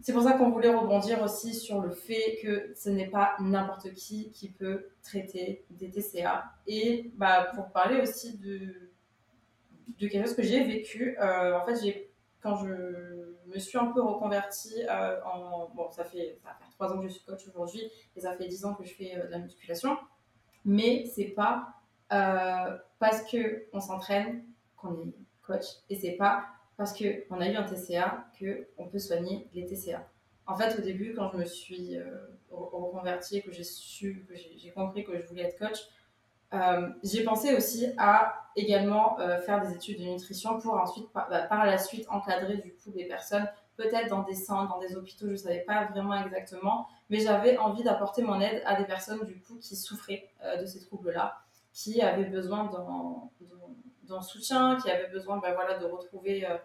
c'est 0.00 0.12
pour 0.12 0.22
ça 0.22 0.32
qu'on 0.32 0.50
voulait 0.50 0.74
rebondir 0.74 1.22
aussi 1.22 1.54
sur 1.54 1.80
le 1.80 1.90
fait 1.90 2.38
que 2.42 2.72
ce 2.76 2.88
n'est 2.88 3.08
pas 3.08 3.34
n'importe 3.40 3.92
qui 3.94 4.30
qui 4.30 4.48
peut 4.48 4.88
traiter 5.02 5.64
des 5.70 5.90
TCA. 5.90 6.44
Et 6.66 7.10
bah, 7.16 7.50
pour 7.54 7.70
parler 7.70 8.00
aussi 8.00 8.38
de, 8.38 8.90
de 9.98 10.06
quelque 10.06 10.26
chose 10.26 10.36
que 10.36 10.42
j'ai 10.42 10.62
vécu, 10.64 11.16
euh, 11.20 11.58
en 11.58 11.64
fait, 11.64 12.10
quand 12.40 12.56
je 12.56 13.34
me 13.46 13.58
suis 13.58 13.78
un 13.78 13.86
peu 13.86 14.00
reconvertie 14.00 14.82
euh, 14.88 15.20
en. 15.24 15.68
Bon, 15.74 15.90
ça 15.90 16.04
fait, 16.04 16.38
ça 16.44 16.50
fait 16.58 16.70
3 16.72 16.92
ans 16.92 17.00
que 17.00 17.08
je 17.08 17.14
suis 17.14 17.24
coach 17.24 17.46
aujourd'hui 17.48 17.90
et 18.16 18.20
ça 18.20 18.36
fait 18.36 18.46
10 18.46 18.64
ans 18.64 18.74
que 18.74 18.84
je 18.84 18.94
fais 18.94 19.16
euh, 19.16 19.26
de 19.26 19.32
la 19.32 19.38
musculation. 19.38 19.96
Mais 20.64 21.06
c'est 21.06 21.32
pas 21.34 21.74
parce 22.08 23.22
qu'on 23.30 23.80
s'entraîne 23.80 24.44
qu'on 24.76 24.94
est 25.00 25.14
coach 25.42 25.64
et 25.90 25.96
c'est 25.96 26.12
pas 26.12 26.44
parce 26.76 26.96
qu'on 26.96 27.40
a 27.40 27.48
eu 27.48 27.56
un 27.56 27.64
TCA 27.64 28.24
qu'on 28.76 28.86
peut 28.86 28.98
soigner 28.98 29.48
les 29.52 29.66
TCA. 29.66 30.06
En 30.46 30.56
fait, 30.56 30.78
au 30.78 30.80
début, 30.80 31.12
quand 31.14 31.30
je 31.32 31.36
me 31.36 31.44
suis 31.44 31.98
euh, 31.98 32.04
reconvertie, 32.50 33.42
que 33.42 33.52
j'ai 33.52 33.64
su, 33.64 34.24
que 34.26 34.34
j'ai 34.34 34.70
compris 34.70 35.04
que 35.04 35.20
je 35.20 35.26
voulais 35.26 35.42
être 35.42 35.58
coach, 35.58 35.78
euh, 36.54 36.88
j'ai 37.02 37.22
pensé 37.24 37.54
aussi 37.54 37.92
à 37.98 38.46
également 38.56 39.20
euh, 39.20 39.38
faire 39.40 39.60
des 39.60 39.74
études 39.74 39.98
de 39.98 40.04
nutrition 40.04 40.58
pour 40.58 40.74
ensuite, 40.74 41.10
par, 41.10 41.28
bah, 41.28 41.42
par, 41.42 41.66
la 41.66 41.76
suite, 41.76 42.06
encadrer 42.08 42.56
du 42.56 42.72
coup 42.72 42.90
des 42.92 43.04
personnes, 43.04 43.46
peut-être 43.76 44.08
dans 44.08 44.22
des 44.22 44.34
centres, 44.34 44.72
dans 44.72 44.80
des 44.80 44.96
hôpitaux, 44.96 45.26
je 45.26 45.32
ne 45.32 45.36
savais 45.36 45.64
pas 45.66 45.84
vraiment 45.86 46.14
exactement, 46.24 46.86
mais 47.10 47.20
j'avais 47.20 47.58
envie 47.58 47.82
d'apporter 47.82 48.22
mon 48.22 48.40
aide 48.40 48.62
à 48.64 48.76
des 48.76 48.84
personnes 48.86 49.26
du 49.26 49.38
coup 49.42 49.58
qui 49.60 49.76
souffraient 49.76 50.30
de 50.58 50.64
ces 50.64 50.80
troubles-là, 50.80 51.36
qui 51.72 52.00
avaient 52.00 52.24
besoin 52.24 52.70
d'un 54.02 54.20
soutien, 54.20 54.76
qui 54.80 54.90
avait 54.90 55.08
besoin 55.08 55.38
ben, 55.38 55.54
voilà, 55.54 55.78
de 55.78 55.86
retrouver 55.86 56.46
euh, 56.46 56.56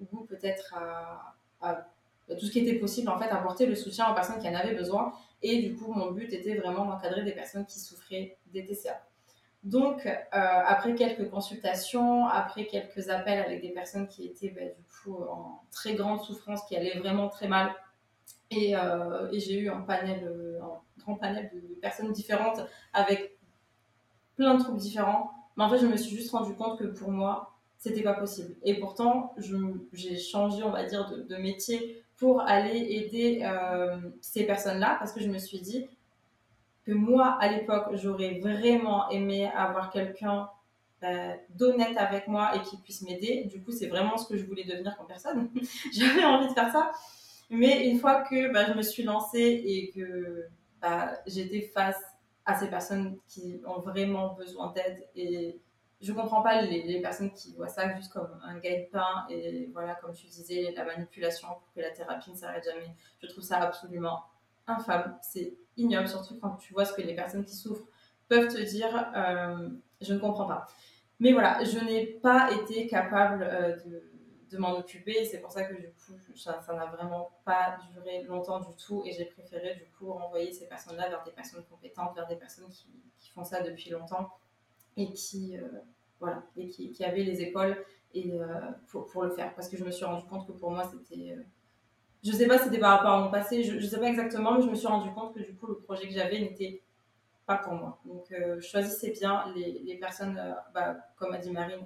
goût 0.00 0.24
peut-être 0.24 0.74
à, 0.74 1.86
tout 2.28 2.46
ce 2.46 2.50
qui 2.50 2.60
était 2.60 2.78
possible, 2.78 3.08
en 3.10 3.18
fait, 3.18 3.28
apporter 3.28 3.66
le 3.66 3.74
soutien 3.74 4.10
aux 4.10 4.14
personnes 4.14 4.40
qui 4.40 4.48
en 4.48 4.54
avaient 4.54 4.74
besoin. 4.74 5.12
Et 5.42 5.60
du 5.62 5.74
coup, 5.74 5.92
mon 5.92 6.12
but 6.12 6.32
était 6.32 6.56
vraiment 6.56 6.84
d'encadrer 6.84 7.22
des 7.24 7.32
personnes 7.32 7.66
qui 7.66 7.78
souffraient 7.78 8.38
des 8.52 8.64
TCA. 8.64 9.00
Donc, 9.64 10.06
euh, 10.06 10.12
après 10.32 10.94
quelques 10.94 11.30
consultations, 11.30 12.26
après 12.26 12.66
quelques 12.66 13.10
appels 13.10 13.40
avec 13.40 13.60
des 13.60 13.70
personnes 13.70 14.08
qui 14.08 14.26
étaient 14.26 14.48
ben, 14.48 14.72
du 14.76 14.84
coup 14.84 15.22
en 15.22 15.62
très 15.70 15.94
grande 15.94 16.20
souffrance, 16.22 16.64
qui 16.64 16.76
allaient 16.76 16.98
vraiment 16.98 17.28
très 17.28 17.46
mal, 17.46 17.72
et, 18.50 18.76
euh, 18.76 19.28
j'ai 19.32 19.58
eu 19.58 19.70
un 19.70 19.82
panel, 19.82 20.58
un 20.60 20.80
grand 20.98 21.14
panel 21.16 21.50
de, 21.52 21.60
personnes 21.80 22.12
différentes 22.12 22.60
avec 22.92 23.38
plein 24.36 24.54
de 24.54 24.62
troubles 24.62 24.78
différents, 24.78 25.30
mais 25.56 25.64
en 25.64 25.70
fait, 25.70 25.78
je 25.78 25.86
me 25.86 25.96
suis 25.96 26.16
juste 26.16 26.30
rendu 26.30 26.54
compte 26.54 26.78
que 26.78 26.84
pour 26.84 27.10
moi, 27.10 27.52
c'était 27.78 28.02
pas 28.02 28.14
possible. 28.14 28.54
Et 28.62 28.78
pourtant, 28.78 29.34
j'ai 29.92 30.16
changé, 30.16 30.62
on 30.62 30.70
va 30.70 30.84
dire, 30.84 31.10
de, 31.10 31.36
métier 31.36 32.02
pour 32.16 32.40
aller 32.42 32.78
aider 32.78 33.42
euh, 33.42 33.96
ces 34.20 34.46
personnes-là 34.46 34.96
parce 34.98 35.12
que 35.12 35.20
je 35.20 35.28
me 35.28 35.38
suis 35.38 35.60
dit 35.60 35.88
que 36.86 36.92
moi, 36.92 37.36
à 37.40 37.50
l'époque, 37.50 37.88
j'aurais 37.94 38.38
vraiment 38.38 39.08
aimé 39.10 39.50
avoir 39.54 39.90
quelqu'un 39.90 40.48
euh, 41.02 41.34
d'honnête 41.56 41.96
avec 41.96 42.28
moi 42.28 42.54
et 42.54 42.62
qui 42.62 42.76
puisse 42.76 43.02
m'aider. 43.02 43.48
Du 43.50 43.60
coup, 43.62 43.72
c'est 43.72 43.88
vraiment 43.88 44.16
ce 44.16 44.28
que 44.28 44.36
je 44.36 44.44
voulais 44.44 44.64
devenir 44.64 44.96
comme 44.96 45.08
personne. 45.08 45.50
J'avais 45.92 46.24
envie 46.24 46.46
de 46.46 46.52
faire 46.52 46.70
ça. 46.70 46.92
Mais 47.50 47.88
une 47.88 47.98
fois 47.98 48.22
que 48.22 48.52
bah, 48.52 48.66
je 48.68 48.74
me 48.74 48.82
suis 48.82 49.02
lancée 49.02 49.62
et 49.64 49.90
que 49.90 50.46
bah, 50.80 51.10
j'étais 51.26 51.60
face 51.60 52.00
à 52.44 52.54
ces 52.54 52.68
personnes 52.68 53.18
qui 53.28 53.60
ont 53.66 53.80
vraiment 53.80 54.34
besoin 54.34 54.72
d'aide. 54.72 55.06
Et 55.14 55.60
je 56.00 56.12
comprends 56.12 56.42
pas 56.42 56.62
les, 56.62 57.00
personnes 57.00 57.32
qui 57.32 57.54
voient 57.54 57.68
ça 57.68 57.94
juste 57.96 58.12
comme 58.12 58.40
un 58.42 58.58
gagne-pain 58.58 59.26
et 59.30 59.70
voilà, 59.72 59.94
comme 59.94 60.12
tu 60.12 60.26
disais, 60.26 60.72
la 60.76 60.84
manipulation 60.84 61.48
pour 61.48 61.72
que 61.74 61.80
la 61.80 61.90
thérapie 61.90 62.30
ne 62.30 62.36
s'arrête 62.36 62.64
jamais. 62.64 62.94
Je 63.22 63.28
trouve 63.28 63.44
ça 63.44 63.58
absolument 63.58 64.24
infâme. 64.66 65.16
C'est 65.22 65.54
ignoble, 65.76 66.08
surtout 66.08 66.38
quand 66.40 66.56
tu 66.56 66.72
vois 66.72 66.84
ce 66.84 66.92
que 66.92 67.02
les 67.02 67.14
personnes 67.14 67.44
qui 67.44 67.54
souffrent 67.54 67.86
peuvent 68.28 68.48
te 68.48 68.60
dire. 68.60 69.12
Euh, 69.16 69.68
je 70.00 70.14
ne 70.14 70.18
comprends 70.18 70.46
pas. 70.46 70.66
Mais 71.20 71.32
voilà, 71.32 71.62
je 71.62 71.78
n'ai 71.84 72.04
pas 72.04 72.50
été 72.50 72.88
capable 72.88 73.44
euh, 73.44 73.76
de 73.76 74.11
de 74.52 74.58
m'en 74.58 74.78
occuper. 74.78 75.24
C'est 75.24 75.38
pour 75.38 75.50
ça 75.50 75.64
que 75.64 75.74
du 75.74 75.88
coup, 75.88 76.12
ça 76.36 76.60
n'a 76.68 76.86
vraiment 76.86 77.30
pas 77.44 77.78
duré 77.92 78.22
longtemps 78.22 78.60
du 78.60 78.74
tout 78.76 79.02
et 79.04 79.12
j'ai 79.12 79.24
préféré 79.24 79.74
du 79.74 79.86
coup 79.96 80.12
renvoyer 80.12 80.52
ces 80.52 80.66
personnes-là 80.66 81.08
vers 81.08 81.24
des 81.24 81.32
personnes 81.32 81.64
compétentes, 81.68 82.14
vers 82.14 82.26
des 82.26 82.36
personnes 82.36 82.68
qui, 82.68 82.86
font 83.34 83.44
ça 83.44 83.62
depuis 83.62 83.88
longtemps 83.88 84.28
et 84.98 85.10
qui, 85.14 85.56
euh, 85.56 85.66
voilà, 86.20 86.42
et 86.54 86.68
qui, 86.68 87.02
avaient 87.02 87.22
les 87.22 87.40
épaules 87.40 87.82
et, 88.12 88.30
euh, 88.30 88.46
pour, 88.88 89.22
le 89.22 89.30
faire. 89.30 89.54
Parce 89.54 89.70
que 89.70 89.78
je 89.78 89.84
me 89.84 89.90
suis 89.90 90.04
rendu 90.04 90.26
compte 90.26 90.46
que 90.46 90.52
pour 90.52 90.70
moi, 90.70 90.84
c'était... 90.84 91.32
Euh, 91.32 91.42
je 92.22 92.30
sais 92.30 92.46
pas 92.46 92.58
si 92.58 92.64
c'était 92.64 92.78
par 92.78 92.98
rapport 92.98 93.14
à 93.14 93.20
mon 93.24 93.30
passé, 93.30 93.62
je, 93.64 93.76
ne 93.76 93.80
sais 93.80 93.98
pas 93.98 94.08
exactement, 94.08 94.54
mais 94.54 94.62
je 94.62 94.68
me 94.68 94.74
suis 94.74 94.86
rendu 94.86 95.10
compte 95.12 95.34
que 95.34 95.40
du 95.40 95.54
coup, 95.54 95.66
le 95.66 95.78
projet 95.78 96.06
que 96.06 96.12
j'avais 96.12 96.40
n'était 96.40 96.82
pas 97.46 97.56
pour 97.56 97.72
moi. 97.72 97.98
Donc, 98.04 98.32
choisissez 98.60 99.10
bien 99.12 99.44
les, 99.56 99.96
personnes, 99.96 100.40
bah, 100.72 100.96
comme 101.16 101.32
a 101.32 101.38
dit 101.38 101.50
Marine, 101.50 101.84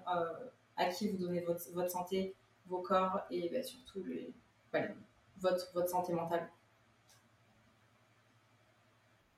à 0.76 0.86
qui 0.86 1.08
vous 1.08 1.16
donnez 1.16 1.40
votre 1.40 1.90
santé, 1.90 2.34
vos 2.68 2.80
corps 2.80 3.20
et 3.30 3.48
bah, 3.50 3.62
surtout 3.62 4.02
les, 4.04 4.32
votre, 5.40 5.88
santé 5.88 6.12
mentale. 6.12 6.48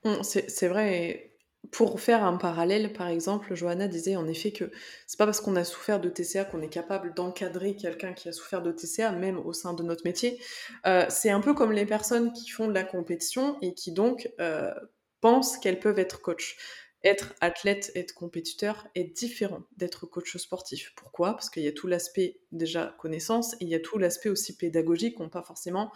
Hum, 0.05 0.23
c'est 0.23 0.69
vrai. 0.69 1.33
pour 1.73 2.01
faire 2.01 2.25
un 2.25 2.37
parallèle, 2.37 2.93
par 2.93 3.09
exemple, 3.09 3.55
Johanna 3.55 3.89
disait 3.89 4.17
en 4.17 4.27
effet 4.29 4.53
que 4.53 4.71
c'est 5.07 5.19
pas 5.19 5.27
parce 5.27 5.41
qu'on 5.41 5.57
a 5.57 5.65
souffert 5.65 6.01
de 6.01 6.09
TCA 6.09 6.45
qu'on 6.45 6.63
est 6.63 6.69
capable 6.69 7.15
d'encadrer 7.15 7.75
quelqu'un 7.77 8.13
qui 8.13 8.29
a 8.29 8.33
souffert 8.33 8.63
de 8.63 8.73
TCA, 8.73 9.13
même 9.13 9.39
au 9.39 9.53
sein 9.53 9.75
de 9.75 9.83
notre 9.83 10.05
métier. 10.05 10.41
Euh, 10.87 11.05
c'est 11.09 11.31
un 11.31 11.41
peu 11.41 11.55
comme 11.55 11.73
les 11.73 11.85
personnes 11.85 12.33
qui 12.33 12.49
font 12.49 12.69
de 12.69 12.75
la 12.75 12.85
compétition 12.85 13.59
et 13.61 13.75
qui 13.75 13.93
donc 13.93 14.31
euh, 14.41 14.73
pensent 15.21 15.59
qu'elles 15.59 15.81
peuvent 15.81 15.99
être 15.99 16.23
coach 16.23 16.57
être 17.05 17.35
athlète, 17.41 17.93
être 17.95 18.13
compétiteur 18.15 18.89
est 18.95 19.17
différent 19.17 19.63
d'être 19.77 20.07
coach 20.07 20.37
sportif. 20.37 20.93
Pourquoi? 20.97 21.33
Parce 21.33 21.51
qu'il 21.51 21.63
y 21.63 21.69
a 21.69 21.73
tout 21.73 21.87
l'aspect 21.87 22.41
déjà 22.53 22.97
connaissance 22.99 23.55
et 23.55 23.65
il 23.65 23.69
y 23.69 23.75
a 23.75 23.81
tout 23.81 23.99
l'aspect 23.99 24.29
aussi 24.29 24.57
pédagogique 24.57 25.17
qu'ont 25.17 25.29
pas 25.29 25.43
forcément 25.43 25.93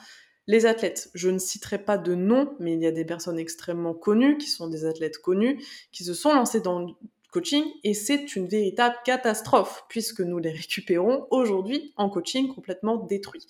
Les 0.48 0.66
athlètes, 0.66 1.11
je 1.14 1.30
ne 1.30 1.38
citerai 1.38 1.84
pas 1.84 1.98
de 1.98 2.14
nom, 2.14 2.57
mais 2.59 2.72
il 2.74 2.80
y 2.80 2.86
a 2.86 2.92
des 2.92 3.05
personnes 3.05 3.38
extrêmement 3.38 3.94
connues, 3.94 4.38
qui 4.38 4.48
sont 4.48 4.68
des 4.68 4.84
athlètes 4.84 5.18
connus, 5.18 5.62
qui 5.92 6.05
se 6.05 6.14
sont 6.14 6.34
lancés 6.34 6.61
dans 6.61 6.96
coaching, 7.33 7.64
et 7.83 7.95
c'est 7.95 8.37
une 8.37 8.47
véritable 8.47 8.95
catastrophe, 9.05 9.85
puisque 9.89 10.20
nous 10.20 10.39
les 10.39 10.51
récupérons 10.53 11.26
aujourd'hui 11.30 11.93
en 11.97 12.11
coaching 12.11 12.55
complètement 12.55 12.99
détruits. 12.99 13.47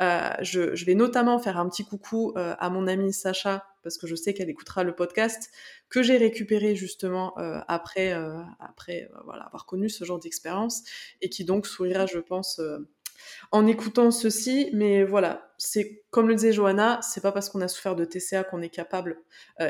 Euh, 0.00 0.30
je, 0.42 0.84
vais 0.84 0.94
notamment 0.94 1.38
faire 1.38 1.58
un 1.58 1.68
petit 1.68 1.84
coucou 1.84 2.34
euh, 2.36 2.54
à 2.58 2.68
mon 2.68 2.86
amie 2.86 3.12
Sacha, 3.12 3.64
parce 3.82 3.96
que 3.96 4.06
je 4.06 4.14
sais 4.14 4.34
qu'elle 4.34 4.50
écoutera 4.50 4.84
le 4.84 4.94
podcast, 4.94 5.50
que 5.88 6.02
j'ai 6.02 6.18
récupéré 6.18 6.76
justement 6.76 7.36
euh, 7.38 7.58
après, 7.68 8.12
après 8.60 9.08
voilà, 9.24 9.44
avoir 9.44 9.64
connu 9.66 9.88
ce 9.88 10.04
genre 10.04 10.20
d'expérience, 10.20 10.82
et 11.22 11.30
qui 11.30 11.44
donc 11.44 11.66
sourira, 11.66 12.04
je 12.04 12.18
pense, 12.18 12.60
en 13.50 13.66
écoutant 13.66 14.10
ceci, 14.10 14.68
mais 14.74 15.04
voilà, 15.04 15.52
c'est 15.56 16.04
comme 16.10 16.28
le 16.28 16.34
disait 16.34 16.52
Johanna, 16.52 17.00
c'est 17.02 17.22
pas 17.22 17.32
parce 17.32 17.48
qu'on 17.48 17.62
a 17.62 17.68
souffert 17.68 17.96
de 17.96 18.04
TCA 18.04 18.44
qu'on 18.44 18.60
est 18.60 18.68
capable 18.68 19.22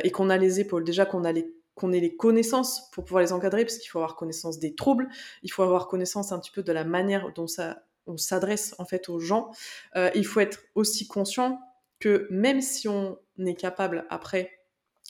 et 0.03 0.11
qu'on 0.11 0.31
a 0.31 0.37
les 0.37 0.59
épaules, 0.59 0.85
déjà 0.85 1.07
qu'on 1.07 1.25
a 1.25 1.33
les 1.33 1.55
qu'on 1.75 1.93
ait 1.93 2.01
les 2.01 2.17
connaissances 2.17 2.91
pour 2.91 3.05
pouvoir 3.05 3.23
les 3.23 3.33
encadrer, 3.33 3.65
parce 3.65 3.79
qu'il 3.79 3.89
faut 3.89 3.99
avoir 3.99 4.17
connaissance 4.17 4.59
des 4.59 4.75
troubles, 4.75 5.09
il 5.43 5.51
faut 5.51 5.63
avoir 5.63 5.89
connaissance 5.89 6.33
un 6.33 6.39
petit 6.39 6.51
peu 6.51 6.63
de 6.63 6.73
la 6.73 6.85
manière 6.85 7.33
dont 7.33 7.47
ça 7.47 7.83
on 8.07 8.17
s'adresse 8.17 8.75
en 8.79 8.85
fait 8.85 9.09
aux 9.09 9.21
gens. 9.21 9.51
Euh, 9.97 10.11
il 10.15 10.27
faut 10.27 10.41
être 10.41 10.65
aussi 10.75 11.07
conscient 11.07 11.61
que 12.01 12.27
même 12.31 12.61
si 12.61 12.89
on 12.89 13.19
est 13.39 13.55
capable 13.55 14.07
après, 14.11 14.51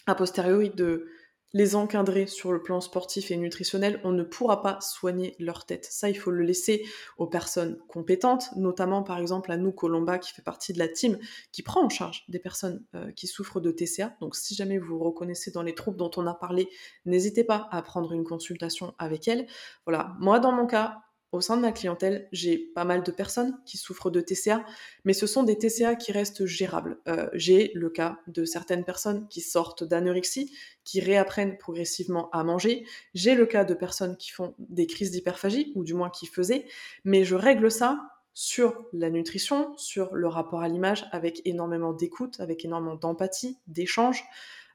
a 0.06 0.14
posteriori, 0.14 0.70
de 0.70 1.06
les 1.54 1.76
encadrer 1.76 2.26
sur 2.26 2.52
le 2.52 2.62
plan 2.62 2.80
sportif 2.80 3.30
et 3.30 3.36
nutritionnel, 3.36 4.00
on 4.04 4.12
ne 4.12 4.22
pourra 4.22 4.62
pas 4.62 4.80
soigner 4.80 5.36
leur 5.38 5.66
tête. 5.66 5.86
Ça, 5.90 6.08
il 6.08 6.14
faut 6.14 6.30
le 6.30 6.42
laisser 6.42 6.84
aux 7.18 7.26
personnes 7.26 7.78
compétentes, 7.88 8.50
notamment 8.56 9.02
par 9.02 9.18
exemple 9.18 9.52
à 9.52 9.56
nous, 9.56 9.72
Colomba, 9.72 10.18
qui 10.18 10.32
fait 10.32 10.42
partie 10.42 10.72
de 10.72 10.78
la 10.78 10.88
team, 10.88 11.18
qui 11.52 11.62
prend 11.62 11.84
en 11.84 11.88
charge 11.88 12.24
des 12.28 12.38
personnes 12.38 12.82
euh, 12.94 13.10
qui 13.12 13.26
souffrent 13.26 13.60
de 13.60 13.70
TCA. 13.70 14.16
Donc 14.20 14.36
si 14.36 14.54
jamais 14.54 14.78
vous 14.78 14.98
vous 14.98 15.04
reconnaissez 15.04 15.50
dans 15.50 15.62
les 15.62 15.74
troubles 15.74 15.96
dont 15.96 16.10
on 16.16 16.26
a 16.26 16.34
parlé, 16.34 16.68
n'hésitez 17.04 17.44
pas 17.44 17.68
à 17.70 17.82
prendre 17.82 18.12
une 18.12 18.24
consultation 18.24 18.94
avec 18.98 19.28
elle. 19.28 19.46
Voilà, 19.86 20.14
moi 20.18 20.38
dans 20.38 20.52
mon 20.52 20.66
cas, 20.66 21.02
au 21.32 21.40
sein 21.40 21.56
de 21.56 21.62
ma 21.62 21.72
clientèle, 21.72 22.28
j'ai 22.30 22.58
pas 22.58 22.84
mal 22.84 23.02
de 23.02 23.10
personnes 23.10 23.58
qui 23.64 23.78
souffrent 23.78 24.10
de 24.10 24.20
TCA, 24.20 24.64
mais 25.04 25.14
ce 25.14 25.26
sont 25.26 25.42
des 25.42 25.56
TCA 25.56 25.96
qui 25.96 26.12
restent 26.12 26.44
gérables. 26.44 26.98
Euh, 27.08 27.28
j'ai 27.32 27.72
le 27.74 27.88
cas 27.88 28.18
de 28.26 28.44
certaines 28.44 28.84
personnes 28.84 29.26
qui 29.28 29.40
sortent 29.40 29.82
d'anorexie, 29.82 30.54
qui 30.84 31.00
réapprennent 31.00 31.56
progressivement 31.56 32.30
à 32.30 32.44
manger. 32.44 32.84
J'ai 33.14 33.34
le 33.34 33.46
cas 33.46 33.64
de 33.64 33.72
personnes 33.72 34.16
qui 34.18 34.30
font 34.30 34.54
des 34.58 34.86
crises 34.86 35.10
d'hyperphagie, 35.10 35.72
ou 35.74 35.84
du 35.84 35.94
moins 35.94 36.10
qui 36.10 36.26
faisaient, 36.26 36.66
mais 37.04 37.24
je 37.24 37.34
règle 37.34 37.70
ça 37.70 37.98
sur 38.34 38.86
la 38.92 39.10
nutrition, 39.10 39.76
sur 39.76 40.14
le 40.14 40.28
rapport 40.28 40.60
à 40.60 40.68
l'image, 40.68 41.06
avec 41.12 41.42
énormément 41.46 41.92
d'écoute, 41.92 42.40
avec 42.40 42.64
énormément 42.64 42.94
d'empathie, 42.94 43.58
d'échange. 43.66 44.24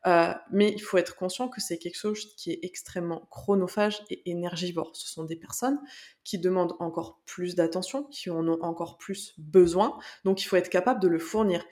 Euh, 0.05 0.33
mais 0.51 0.71
il 0.71 0.79
faut 0.79 0.97
être 0.97 1.15
conscient 1.15 1.49
que 1.49 1.61
c'est 1.61 1.77
quelque 1.77 1.97
chose 1.97 2.33
qui 2.35 2.51
est 2.51 2.59
extrêmement 2.61 3.27
chronophage 3.31 4.03
et 4.09 4.29
énergivore. 4.29 4.91
Ce 4.93 5.07
sont 5.07 5.23
des 5.23 5.35
personnes 5.35 5.79
qui 6.23 6.37
demandent 6.37 6.75
encore 6.79 7.21
plus 7.25 7.55
d'attention, 7.55 8.03
qui 8.03 8.29
en 8.29 8.47
ont 8.47 8.61
encore 8.61 8.97
plus 8.97 9.33
besoin, 9.37 9.97
donc 10.23 10.41
il 10.41 10.45
faut 10.45 10.55
être 10.55 10.69
capable 10.69 10.99
de 10.99 11.07
le 11.07 11.19
fournir. 11.19 11.63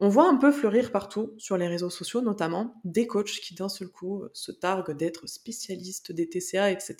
On 0.00 0.08
voit 0.08 0.28
un 0.28 0.36
peu 0.36 0.52
fleurir 0.52 0.92
partout, 0.92 1.34
sur 1.38 1.56
les 1.56 1.66
réseaux 1.66 1.90
sociaux 1.90 2.20
notamment, 2.20 2.80
des 2.84 3.08
coachs 3.08 3.40
qui 3.42 3.54
d'un 3.54 3.68
seul 3.68 3.88
coup 3.88 4.22
se 4.32 4.52
targuent 4.52 4.96
d'être 4.96 5.26
spécialistes 5.28 6.12
des 6.12 6.28
TCA, 6.28 6.70
etc. 6.70 6.96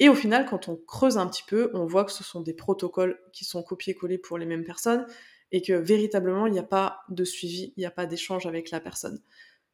Et 0.00 0.10
au 0.10 0.14
final, 0.14 0.44
quand 0.44 0.68
on 0.68 0.76
creuse 0.76 1.16
un 1.16 1.26
petit 1.26 1.44
peu, 1.46 1.70
on 1.72 1.86
voit 1.86 2.04
que 2.04 2.12
ce 2.12 2.22
sont 2.22 2.42
des 2.42 2.52
protocoles 2.52 3.18
qui 3.32 3.46
sont 3.46 3.62
copiés-collés 3.62 4.18
pour 4.18 4.36
les 4.36 4.44
mêmes 4.44 4.64
personnes 4.64 5.06
et 5.50 5.62
que 5.62 5.72
véritablement, 5.72 6.46
il 6.46 6.52
n'y 6.52 6.58
a 6.58 6.64
pas 6.64 7.00
de 7.08 7.24
suivi, 7.24 7.72
il 7.76 7.80
n'y 7.80 7.86
a 7.86 7.90
pas 7.90 8.04
d'échange 8.04 8.46
avec 8.46 8.70
la 8.70 8.80
personne. 8.80 9.22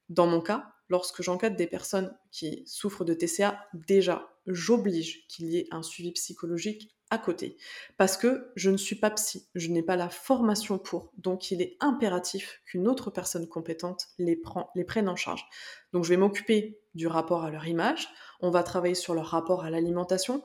Dans 0.08 0.26
mon 0.26 0.40
cas, 0.40 0.72
lorsque 0.88 1.22
j'encadre 1.22 1.56
des 1.56 1.66
personnes 1.66 2.16
qui 2.30 2.62
souffrent 2.66 3.04
de 3.04 3.14
TCA, 3.14 3.66
déjà, 3.74 4.36
j'oblige 4.46 5.26
qu'il 5.28 5.46
y 5.46 5.58
ait 5.58 5.68
un 5.70 5.82
suivi 5.82 6.12
psychologique 6.12 6.96
à 7.10 7.18
côté. 7.18 7.56
Parce 7.96 8.16
que 8.16 8.50
je 8.56 8.70
ne 8.70 8.76
suis 8.76 8.96
pas 8.96 9.10
psy, 9.10 9.48
je 9.54 9.70
n'ai 9.70 9.82
pas 9.82 9.96
la 9.96 10.08
formation 10.08 10.78
pour. 10.78 11.12
Donc 11.16 11.50
il 11.50 11.62
est 11.62 11.76
impératif 11.80 12.60
qu'une 12.66 12.88
autre 12.88 13.10
personne 13.10 13.48
compétente 13.48 14.08
les, 14.18 14.40
les 14.74 14.84
prenne 14.84 15.08
en 15.08 15.16
charge. 15.16 15.46
Donc 15.92 16.04
je 16.04 16.10
vais 16.10 16.16
m'occuper 16.16 16.80
du 16.94 17.06
rapport 17.06 17.44
à 17.44 17.50
leur 17.50 17.66
image, 17.66 18.08
on 18.40 18.50
va 18.50 18.62
travailler 18.62 18.94
sur 18.94 19.14
leur 19.14 19.26
rapport 19.26 19.64
à 19.64 19.70
l'alimentation. 19.70 20.42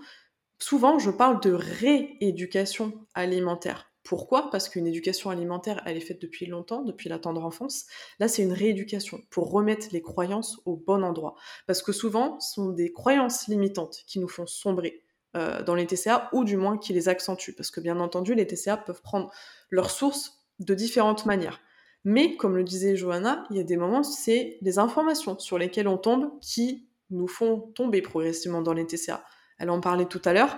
Souvent, 0.60 1.00
je 1.00 1.10
parle 1.10 1.42
de 1.42 1.52
rééducation 1.52 3.08
alimentaire. 3.16 3.91
Pourquoi? 4.04 4.50
Parce 4.50 4.68
qu'une 4.68 4.88
éducation 4.88 5.30
alimentaire, 5.30 5.82
elle 5.86 5.98
est 5.98 6.02
faite 6.02 6.22
depuis 6.22 6.46
longtemps, 6.48 6.82
depuis 6.82 7.08
la 7.08 7.20
tendre 7.20 7.46
enfance. 7.46 7.86
Là, 8.20 8.28
c'est 8.28 8.42
une 8.42 8.54
rééducation 8.54 9.22
pour 9.30 9.52
remettre 9.52 9.88
les 9.92 10.02
croyances 10.02 10.60
au 10.66 10.76
bon 10.76 11.04
endroit. 11.04 11.36
Parce 11.68 11.84
que 11.84 11.92
souvent, 11.92 12.40
ce 12.40 12.56
sont 12.56 12.70
des 12.70 12.92
croyances 12.92 13.48
limitantes 13.48 14.04
qui 14.08 14.20
nous 14.20 14.28
font 14.28 14.48
sombrer 14.48 15.04
euh, 15.38 15.64
dans 15.64 15.76
les 15.76 15.86
TCA, 15.86 16.30
ou 16.34 16.44
du 16.44 16.58
moins 16.58 16.78
qui 16.78 16.94
les 16.94 17.10
accentuent. 17.10 17.54
Parce 17.54 17.72
que 17.72 17.80
bien 17.80 18.00
entendu, 18.00 18.34
les 18.34 18.48
TCA 18.48 18.78
peuvent 18.78 19.02
prendre 19.02 19.32
leur 19.70 19.92
source 19.92 20.44
de 20.60 20.74
différentes 20.74 21.26
manières. 21.26 21.62
Mais, 22.04 22.36
comme 22.36 22.58
le 22.58 22.64
disait 22.64 22.96
Johanna, 22.96 23.46
il 23.52 23.58
y 23.58 23.60
a 23.60 23.64
des 23.64 23.78
moments, 23.78 24.04
c'est 24.04 24.58
les 24.62 24.80
informations 24.80 25.38
sur 25.38 25.58
lesquelles 25.58 25.88
on 25.88 25.98
tombe 25.98 26.32
qui 26.42 26.88
nous 27.12 27.28
font 27.28 27.60
tomber 27.76 28.02
progressivement 28.02 28.62
dans 28.62 28.74
les 28.74 28.88
TCA. 28.88 29.24
Elle 29.60 29.70
en 29.70 29.80
parlait 29.80 30.06
tout 30.06 30.22
à 30.26 30.34
l'heure 30.34 30.58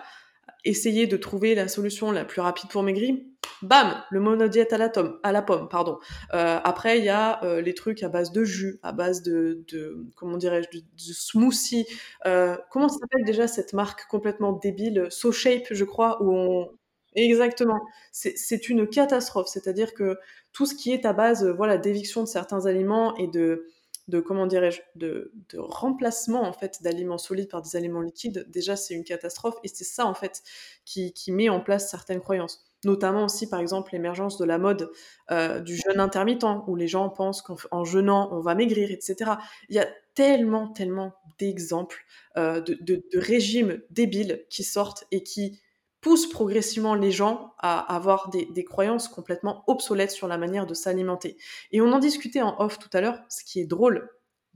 essayer 0.66 1.08
de 1.08 1.18
trouver 1.18 1.56
la 1.56 1.68
solution 1.68 2.12
la 2.12 2.26
plus 2.26 2.42
rapide 2.42 2.70
pour 2.70 2.84
maigrir, 2.84 3.16
bam, 3.62 4.04
le 4.12 4.20
monodiète 4.20 4.74
à 4.74 4.78
la, 4.78 4.90
tome, 4.90 5.20
à 5.24 5.32
la 5.32 5.42
pomme, 5.42 5.68
pardon. 5.70 6.00
Euh, 6.34 6.60
après, 6.64 7.00
il 7.00 7.06
y 7.06 7.10
a 7.10 7.44
euh, 7.44 7.62
les 7.62 7.74
trucs 7.74 8.04
à 8.04 8.10
base 8.10 8.32
de 8.32 8.44
jus, 8.44 8.80
à 8.84 8.92
base 8.92 9.22
de, 9.24 9.64
de 9.70 10.06
comment 10.16 10.38
dirais-je, 10.38 10.70
de, 10.78 10.84
smoothie. 10.98 11.86
Euh, 12.26 12.58
comment 12.72 12.90
s'appelle 12.90 13.26
déjà 13.26 13.48
cette 13.48 13.74
marque 13.74 14.08
complètement 14.08 14.54
débile, 14.54 15.08
So 15.10 15.32
Shape, 15.32 15.68
je 15.72 15.84
crois, 15.84 16.22
où 16.24 16.36
on... 16.36 16.70
Exactement. 17.16 17.80
C'est 18.12 18.70
une 18.70 18.88
catastrophe. 18.88 19.48
C'est-à-dire 19.48 19.94
que 19.94 20.18
tout 20.52 20.66
ce 20.66 20.74
qui 20.74 20.92
est 20.92 21.06
à 21.06 21.14
base, 21.14 21.48
voilà, 21.48 21.78
d'éviction 21.78 22.24
de 22.24 22.28
certains 22.28 22.66
aliments 22.66 23.16
et 23.18 23.28
de 23.28 23.68
de 24.08 24.20
comment 24.20 24.48
dirais-je 24.48 24.82
de, 24.96 25.32
de, 25.50 25.60
remplacement 25.60 26.44
en 26.44 26.54
fait 26.54 26.84
d'aliments 26.84 27.18
solides 27.18 27.50
par 27.50 27.62
des 27.62 27.76
aliments 27.76 28.02
liquides 28.02 28.46
déjà 28.50 28.76
c'est 28.76 28.94
une 28.94 29.04
catastrophe 29.04 29.56
et 29.64 29.70
c'est 29.70 29.86
ça 29.86 30.06
en 30.06 30.14
fait 30.14 30.42
qui, 30.86 31.14
qui, 31.14 31.32
met 31.32 31.50
en 31.50 31.62
place 31.62 31.90
certaines 31.90 32.20
croyances. 32.20 32.66
Notamment 32.84 33.26
aussi 33.26 33.48
par 33.48 33.62
exemple 33.62 33.92
l'émergence 33.94 34.38
de 34.38 34.44
la 34.44 34.58
mode 34.58 34.92
euh, 35.32 35.62
du 35.62 35.78
jeûne 35.78 36.02
intermittent 36.02 36.46
où 36.68 36.76
les 36.76 36.88
gens 36.88 37.10
pensent 37.10 37.42
qu'en 37.42 37.86
jeûnant 37.86 38.28
on 38.34 38.42
va 38.42 38.56
maigrir 38.56 38.92
etc 38.92 39.32
il 39.70 39.76
y 39.76 39.80
a 39.80 39.88
tellement 40.16 40.68
tellement 40.68 41.14
d'exemples 41.40 42.04
euh, 42.36 42.60
de, 42.60 42.78
de, 42.82 43.06
de 43.12 43.20
régimes 43.20 43.82
débiles 43.90 44.46
qui 44.50 44.64
sortent 44.64 45.06
et 45.12 45.24
qui 45.24 45.62
pousse 46.04 46.30
progressivement 46.30 46.94
les 46.96 47.12
gens 47.12 47.56
à 47.58 47.80
avoir 47.96 48.30
des, 48.30 48.66
croyances 48.66 49.08
complètement 49.08 49.64
obsolètes 49.68 50.12
sur 50.12 50.28
la 50.28 50.38
manière 50.38 50.68
de 50.68 50.74
s'alimenter. 50.74 51.38
Et 51.72 51.82
on 51.82 51.92
en 51.94 52.00
discutait 52.00 52.42
en 52.42 52.60
off 52.60 52.78
tout 52.78 52.90
à 52.94 53.02
l'heure, 53.02 53.20
ce 53.30 53.44
qui 53.44 53.62
est 53.62 53.66
drôle, 53.66 54.10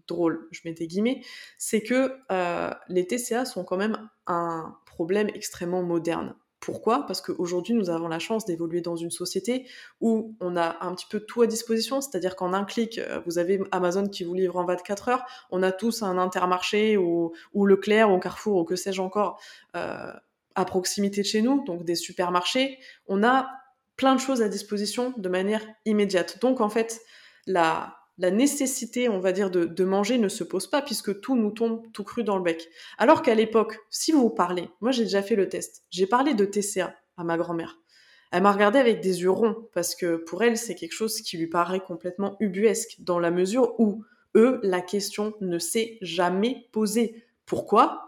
drôle, 0.07 0.47
je 0.51 0.61
mets 0.65 0.73
des 0.73 0.87
guillemets, 0.87 1.21
c'est 1.57 1.81
que 1.81 2.13
euh, 2.31 2.71
les 2.89 3.07
TCA 3.07 3.45
sont 3.45 3.63
quand 3.63 3.77
même 3.77 4.09
un 4.27 4.77
problème 4.85 5.29
extrêmement 5.33 5.83
moderne. 5.83 6.35
Pourquoi? 6.59 7.05
Parce 7.05 7.21
qu'aujourd'hui, 7.21 7.75
nous 7.75 7.89
avons 7.89 8.09
la 8.09 8.19
chance 8.19 8.43
d'évoluer 8.43 8.81
dans 8.81 8.95
une 8.95 9.11
société 9.11 9.67
où 10.01 10.35
on 10.41 10.57
a 10.57 10.83
un 10.83 10.93
petit 10.95 11.05
peu 11.09 11.21
tout 11.21 11.43
à 11.43 11.47
disposition, 11.47 12.01
c'est-à-dire 12.01 12.35
qu'en 12.35 12.51
un 12.51 12.65
clic, 12.65 12.97
euh, 12.97 13.21
vous 13.25 13.37
avez 13.37 13.61
Amazon 13.71 14.07
qui 14.09 14.25
vous 14.25 14.33
livre 14.33 14.57
en 14.57 14.65
24 14.65 15.09
heures, 15.09 15.25
on 15.49 15.63
a 15.63 15.71
tous 15.71 16.03
un 16.03 16.17
intermarché 16.17 16.97
ou, 16.97 17.31
ou 17.53 17.65
Leclerc 17.65 18.11
ou 18.11 18.19
Carrefour 18.19 18.57
ou 18.57 18.63
que 18.65 18.75
sais-je 18.75 19.01
encore 19.01 19.39
euh, 19.75 20.11
à 20.57 20.65
proximité 20.65 21.21
de 21.21 21.27
chez 21.27 21.41
nous, 21.41 21.63
donc 21.63 21.85
des 21.85 21.95
supermarchés, 21.95 22.79
on 23.05 23.23
a 23.23 23.47
plein 23.95 24.15
de 24.15 24.19
choses 24.19 24.41
à 24.41 24.49
disposition 24.49 25.13
de 25.15 25.29
manière 25.29 25.65
immédiate. 25.85 26.39
Donc 26.41 26.61
en 26.61 26.69
fait, 26.69 26.99
la, 27.45 27.95
nécessité, 28.17 29.07
on 29.07 29.19
va 29.19 29.31
dire, 29.31 29.51
de, 29.51 29.65
de, 29.65 29.83
manger 29.83 30.17
ne 30.17 30.27
se 30.27 30.43
pose 30.43 30.67
pas 30.67 30.81
puisque 30.81 31.21
tout 31.21 31.35
nous 31.35 31.51
tombe 31.51 31.83
tout 31.93 32.03
cru 32.03 32.23
dans 32.23 32.37
le 32.37 32.43
bec. 32.43 32.67
Alors 32.97 33.21
qu'à 33.21 33.35
l'époque, 33.35 33.77
si 33.91 34.11
vous 34.11 34.31
parlez, 34.31 34.67
moi 34.81 34.89
j'ai 34.89 35.03
déjà 35.03 35.21
fait 35.21 35.35
le 35.35 35.47
test, 35.47 35.85
j'ai 35.91 36.07
parlé 36.07 36.33
de 36.33 36.43
TCA 36.43 36.95
à 37.17 37.23
ma 37.23 37.37
grand-mère. 37.37 37.77
Elle 38.31 38.41
m'a 38.41 38.51
regardé 38.51 38.79
avec 38.79 38.99
des 38.99 39.21
yeux 39.21 39.29
ronds 39.29 39.69
parce 39.73 39.93
que 39.93 40.15
pour 40.15 40.41
elle, 40.43 40.57
c'est 40.57 40.75
quelque 40.75 40.93
chose 40.93 41.21
qui 41.21 41.37
lui 41.37 41.47
paraît 41.47 41.79
complètement 41.79 42.35
ubuesque 42.39 42.95
dans 42.99 43.19
la 43.19 43.29
mesure 43.29 43.79
où 43.79 44.03
eux, 44.35 44.59
la 44.63 44.81
question 44.81 45.33
ne 45.39 45.59
s'est 45.59 45.99
jamais 46.01 46.67
posée. 46.71 47.23
Pourquoi? 47.45 48.06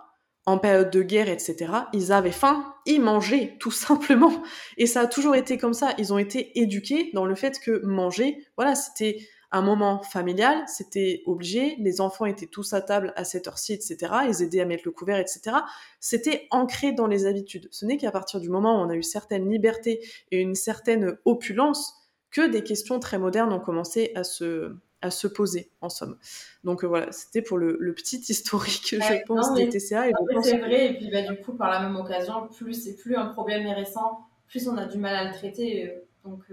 En 0.50 0.58
période 0.58 0.90
de 0.90 1.02
guerre, 1.02 1.30
etc., 1.30 1.72
ils 1.94 2.12
avaient 2.12 2.32
faim, 2.32 2.74
ils 2.86 3.02
mangeaient, 3.02 3.56
tout 3.60 3.72
simplement. 3.88 4.44
Et 4.78 4.86
ça 4.86 5.02
a 5.02 5.08
toujours 5.08 5.36
été 5.36 5.58
comme 5.58 5.74
ça. 5.74 5.94
Ils 5.98 6.14
ont 6.14 6.18
été 6.18 6.60
éduqués 6.60 7.12
dans 7.14 7.26
le 7.26 7.36
fait 7.36 7.60
que 7.60 7.86
manger, 7.86 8.46
voilà, 8.58 8.76
c'était 8.76 9.20
un 9.52 9.62
moment 9.62 10.04
familial, 10.04 10.64
c'était 10.68 11.24
obligé, 11.26 11.76
les 11.80 12.02
enfants 12.02 12.26
étaient 12.26 12.46
tous 12.46 12.74
à 12.74 12.82
table 12.82 13.14
à 13.16 13.24
cette 13.24 13.48
heure-ci, 13.48 13.74
etc., 13.74 13.98
ils 14.28 14.44
aidaient 14.44 14.62
à 14.62 14.66
mettre 14.66 14.84
le 14.86 14.92
couvert, 14.92 15.18
etc. 15.18 15.58
C'était 16.00 16.48
ancré 16.52 16.92
dans 16.92 17.08
les 17.08 17.26
habitudes. 17.26 17.68
Ce 17.72 17.86
n'est 17.86 17.98
qu'à 17.98 18.12
partir 18.12 18.40
du 18.40 18.50
moment 18.50 18.80
où 18.80 18.86
on 18.86 18.90
a 18.90 18.96
eu 18.96 19.02
certaines 19.02 19.50
libertés 19.50 20.02
et 20.32 20.40
une 20.40 20.54
certaine 20.54 21.18
opulence 21.26 21.96
que 22.32 22.48
des 22.48 22.64
questions 22.64 23.00
très 23.00 23.18
modernes 23.18 23.52
ont 23.52 23.60
commencé 23.60 24.12
à 24.14 24.24
se, 24.24 24.76
à 25.02 25.12
se 25.12 25.28
poser, 25.28 25.72
en 25.82 25.90
somme. 25.90 26.18
Donc 26.64 26.84
voilà, 26.84 27.12
c'était 27.12 27.42
pour 27.42 27.58
le, 27.58 27.94
petit 27.94 28.18
historique, 28.30 28.96
je 29.00 29.26
pense, 29.26 29.54
des 29.54 29.70
TCA. 29.70 30.06
C'est 30.42 30.58
vrai, 30.58 30.88
et 30.88 30.94
puis 30.98 31.10
bah, 31.12 31.22
du 31.22 31.40
coup, 31.42 31.54
par 31.54 31.70
la 31.70 31.80
même 31.82 31.96
occasion, 31.96 32.48
plus 32.48 32.74
c'est 32.74 32.96
plus 32.96 33.16
un 33.16 33.28
problème 33.28 33.66
est 33.66 33.74
récent, 33.74 34.20
plus 34.48 34.68
on 34.68 34.78
a 34.78 34.86
du 34.86 34.98
mal 34.98 35.16
à 35.16 35.30
le 35.30 35.34
traiter. 35.34 35.94
Donc 36.24 36.44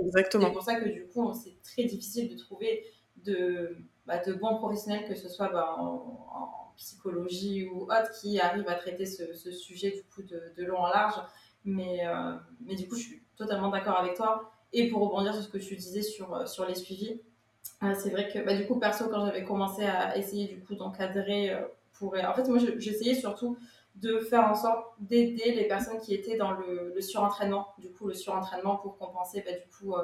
Exactement. 0.00 0.46
c'est 0.46 0.52
pour 0.52 0.62
ça 0.62 0.80
que 0.80 0.88
du 0.88 1.06
coup, 1.06 1.32
c'est 1.32 1.60
très 1.62 1.84
difficile 1.84 2.30
de 2.30 2.38
trouver 2.38 2.84
de, 3.24 3.76
bah, 4.06 4.18
de 4.18 4.34
bons 4.34 4.56
professionnels, 4.56 5.06
que 5.08 5.14
ce 5.14 5.28
soit 5.28 5.48
bah, 5.48 5.76
en 5.78 6.64
psychologie 6.76 7.66
ou 7.66 7.82
autre 7.82 8.10
qui 8.20 8.40
arrive 8.40 8.68
à 8.68 8.74
traiter 8.74 9.06
ce, 9.06 9.50
sujet 9.50 9.90
du 9.90 10.02
coup 10.04 10.22
de, 10.22 10.64
long 10.64 10.78
en 10.78 10.88
large. 10.88 11.20
Mais, 11.64 12.06
euh, 12.06 12.34
mais 12.60 12.74
du 12.74 12.88
coup, 12.88 12.96
je 12.96 13.02
suis 13.02 13.22
totalement 13.36 13.70
d'accord 13.70 13.98
avec 13.98 14.14
toi. 14.14 14.50
Et 14.72 14.90
pour 14.90 15.08
rebondir 15.08 15.32
sur 15.34 15.42
ce 15.42 15.48
que 15.48 15.58
tu 15.58 15.76
disais 15.76 16.02
sur, 16.02 16.34
euh, 16.34 16.46
sur 16.46 16.66
les 16.66 16.74
suivis, 16.74 17.22
euh, 17.82 17.94
c'est 17.94 18.10
vrai 18.10 18.28
que 18.28 18.38
bah, 18.38 18.54
du 18.54 18.66
coup, 18.66 18.78
perso, 18.78 19.08
quand 19.08 19.26
j'avais 19.26 19.44
commencé 19.44 19.84
à 19.84 20.16
essayer 20.16 20.48
du 20.48 20.60
coup 20.60 20.74
d'encadrer 20.74 21.56
pour... 21.94 22.14
En 22.14 22.34
fait, 22.34 22.48
moi, 22.48 22.58
j'essayais 22.78 23.14
surtout 23.14 23.56
de 23.96 24.18
faire 24.18 24.48
en 24.50 24.54
sorte 24.54 24.94
d'aider 24.98 25.52
les 25.52 25.68
personnes 25.68 26.00
qui 26.00 26.14
étaient 26.14 26.36
dans 26.36 26.52
le, 26.52 27.00
surentraînement. 27.00 27.68
Du 27.78 27.90
coup, 27.90 28.08
le 28.08 28.14
surentraînement 28.14 28.76
pour 28.76 28.98
compenser 28.98 29.42
bah, 29.46 29.52
du 29.52 29.70
coup 29.70 29.94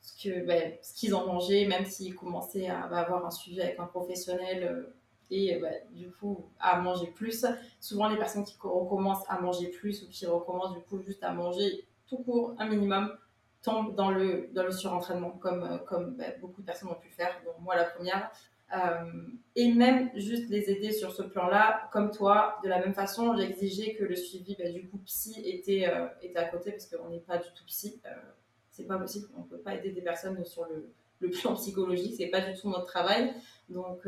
ce 0.00 0.22
que 0.22 0.46
bah, 0.46 0.54
ce 0.82 0.94
qu'ils 0.94 1.14
ont 1.14 1.26
mangé, 1.26 1.66
même 1.66 1.84
s'ils 1.84 2.14
commençaient 2.14 2.68
à 2.68 2.82
avoir 2.84 3.24
un 3.24 3.30
suivi 3.30 3.60
avec 3.60 3.78
un 3.78 3.86
professionnel 3.86 4.86
et 5.30 5.56
bah, 5.58 5.68
du 5.92 6.10
coup 6.10 6.44
à 6.58 6.80
manger 6.80 7.06
plus. 7.06 7.46
Souvent 7.80 8.08
les 8.08 8.16
personnes 8.16 8.44
qui 8.44 8.56
recommencent 8.60 9.24
à 9.28 9.40
manger 9.40 9.68
plus 9.68 10.02
ou 10.02 10.08
qui 10.08 10.26
recommencent 10.26 10.74
du 10.74 10.80
coup 10.82 11.00
juste 11.00 11.22
à 11.22 11.32
manger 11.32 11.86
tout 12.08 12.18
court 12.18 12.54
un 12.58 12.68
minimum 12.68 13.12
tombent 13.62 13.94
dans 13.94 14.10
le, 14.10 14.48
dans 14.52 14.64
le 14.64 14.72
surentraînement 14.72 15.30
comme, 15.30 15.80
comme 15.86 16.16
bah, 16.16 16.24
beaucoup 16.40 16.62
de 16.62 16.66
personnes 16.66 16.90
ont 16.90 16.94
pu 16.94 17.10
faire, 17.10 17.40
dont 17.44 17.60
moi 17.60 17.76
la 17.76 17.84
première. 17.84 18.30
Euh, 18.74 19.10
et 19.56 19.72
même 19.72 20.10
juste 20.14 20.48
les 20.48 20.70
aider 20.70 20.92
sur 20.92 21.12
ce 21.12 21.22
plan-là, 21.22 21.88
comme 21.92 22.10
toi, 22.10 22.58
de 22.62 22.68
la 22.68 22.78
même 22.78 22.94
façon, 22.94 23.36
j'ai 23.36 23.44
exigé 23.44 23.94
que 23.96 24.04
le 24.04 24.14
suivi 24.14 24.56
bah, 24.56 24.70
du 24.70 24.88
coup 24.88 24.98
psy 24.98 25.42
était, 25.44 25.88
euh, 25.88 26.06
était 26.22 26.38
à 26.38 26.44
côté 26.44 26.70
parce 26.70 26.86
qu'on 26.86 27.10
n'est 27.10 27.20
pas 27.20 27.38
du 27.38 27.48
tout 27.54 27.64
psy. 27.66 28.00
Euh, 28.06 28.10
c'est 28.70 28.86
pas 28.86 28.96
possible, 28.96 29.26
on 29.36 29.42
peut 29.42 29.58
pas 29.58 29.74
aider 29.74 29.90
des 29.90 30.00
personnes 30.00 30.42
sur 30.44 30.64
le, 30.66 30.92
le 31.18 31.30
plan 31.30 31.54
psychologique, 31.54 32.14
c'est 32.16 32.28
pas 32.28 32.40
du 32.40 32.58
tout 32.58 32.70
notre 32.70 32.86
travail. 32.86 33.34
Donc, 33.68 34.06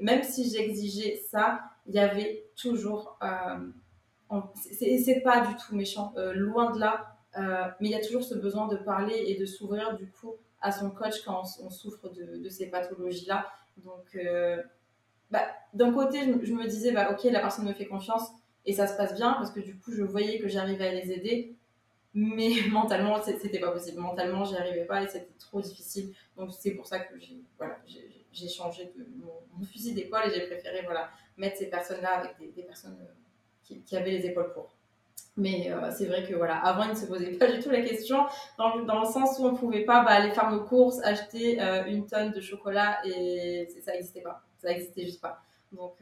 même 0.00 0.22
si 0.22 0.50
j'exigeais 0.50 1.16
ça, 1.30 1.62
il 1.86 1.94
y 1.94 1.98
avait 1.98 2.46
toujours. 2.56 3.18
Euh, 3.22 4.38
c'est 4.54 5.20
pas 5.22 5.46
du 5.46 5.54
tout 5.56 5.76
méchant, 5.76 6.12
euh, 6.16 6.32
loin 6.32 6.72
de 6.72 6.80
là, 6.80 7.13
euh, 7.38 7.64
mais 7.80 7.88
il 7.88 7.92
y 7.92 7.96
a 7.96 8.04
toujours 8.04 8.24
ce 8.24 8.34
besoin 8.34 8.68
de 8.68 8.76
parler 8.76 9.24
et 9.26 9.38
de 9.38 9.46
s'ouvrir 9.46 9.96
du 9.96 10.06
coup 10.06 10.34
à 10.60 10.72
son 10.72 10.90
coach 10.90 11.22
quand 11.24 11.42
on, 11.62 11.70
souffre 11.70 12.08
de, 12.08 12.48
ces 12.48 12.70
pathologies-là. 12.70 13.46
Donc, 13.84 14.16
bah, 15.30 15.48
d'un 15.72 15.92
côté, 15.92 16.20
je, 16.20 16.52
me 16.52 16.66
disais, 16.66 16.92
bah, 16.92 17.10
ok, 17.10 17.24
la 17.24 17.40
personne 17.40 17.66
me 17.66 17.72
fait 17.72 17.86
confiance 17.86 18.30
et 18.66 18.72
ça 18.72 18.86
se 18.86 18.96
passe 18.96 19.14
bien 19.14 19.32
parce 19.34 19.50
que 19.50 19.60
du 19.60 19.76
coup, 19.76 19.92
je 19.92 20.02
voyais 20.02 20.38
que 20.38 20.48
j'arrivais 20.48 20.86
à 20.86 20.92
les 20.94 21.12
aider, 21.12 21.56
mais 22.14 22.50
mentalement, 22.70 23.20
c'était 23.22 23.58
pas 23.58 23.72
possible. 23.72 24.00
Mentalement, 24.00 24.44
j'y 24.44 24.56
arrivais 24.56 24.84
pas 24.84 25.02
et 25.02 25.08
c'était 25.08 25.28
trop 25.38 25.60
difficile. 25.60 26.14
Donc, 26.36 26.50
c'est 26.52 26.70
pour 26.72 26.86
ça 26.86 27.00
que 27.00 27.18
j'ai 27.18 27.42
voilà, 27.58 27.78
changé 28.48 28.92
mon, 28.96 29.64
fusil 29.64 29.94
d'épaule 29.94 30.22
et 30.26 30.30
j'ai 30.30 30.46
préféré 30.46 30.82
voilà, 30.84 31.10
mettre 31.36 31.56
ces 31.56 31.68
personnes-là 31.68 32.18
avec 32.18 32.54
des, 32.54 32.62
personnes 32.62 32.98
euh, 33.00 33.74
qui, 33.84 33.96
avaient 33.96 34.12
les 34.12 34.26
épaules 34.26 34.52
pour. 34.52 34.76
Mais 35.36 35.70
euh, 35.70 35.90
c'est 35.90 36.06
vrai 36.06 36.24
que 36.24 36.34
voilà, 36.34 36.58
avant, 36.58 36.84
ils 36.84 36.90
ne 36.90 36.94
se 36.94 37.06
posaient 37.06 37.32
pas 37.32 37.50
du 37.50 37.58
tout 37.60 37.70
la 37.70 37.82
question, 37.82 38.24
dans, 38.56 38.80
dans 38.84 39.00
le 39.00 39.06
sens 39.06 39.38
où 39.38 39.44
on 39.44 39.52
ne 39.52 39.58
pouvait 39.58 39.84
pas 39.84 40.04
bah, 40.04 40.12
aller 40.12 40.30
faire 40.30 40.50
nos 40.50 40.62
courses, 40.62 41.00
acheter 41.02 41.60
euh, 41.60 41.84
une 41.86 42.06
tonne 42.06 42.30
de 42.30 42.40
chocolat 42.40 42.98
et 43.04 43.68
ça 43.84 43.92
n'existait 43.92 44.20
pas. 44.20 44.42
Ça 44.58 44.68
n'existait 44.68 45.04
juste 45.04 45.20
pas. 45.20 45.42
Donc 45.72 45.96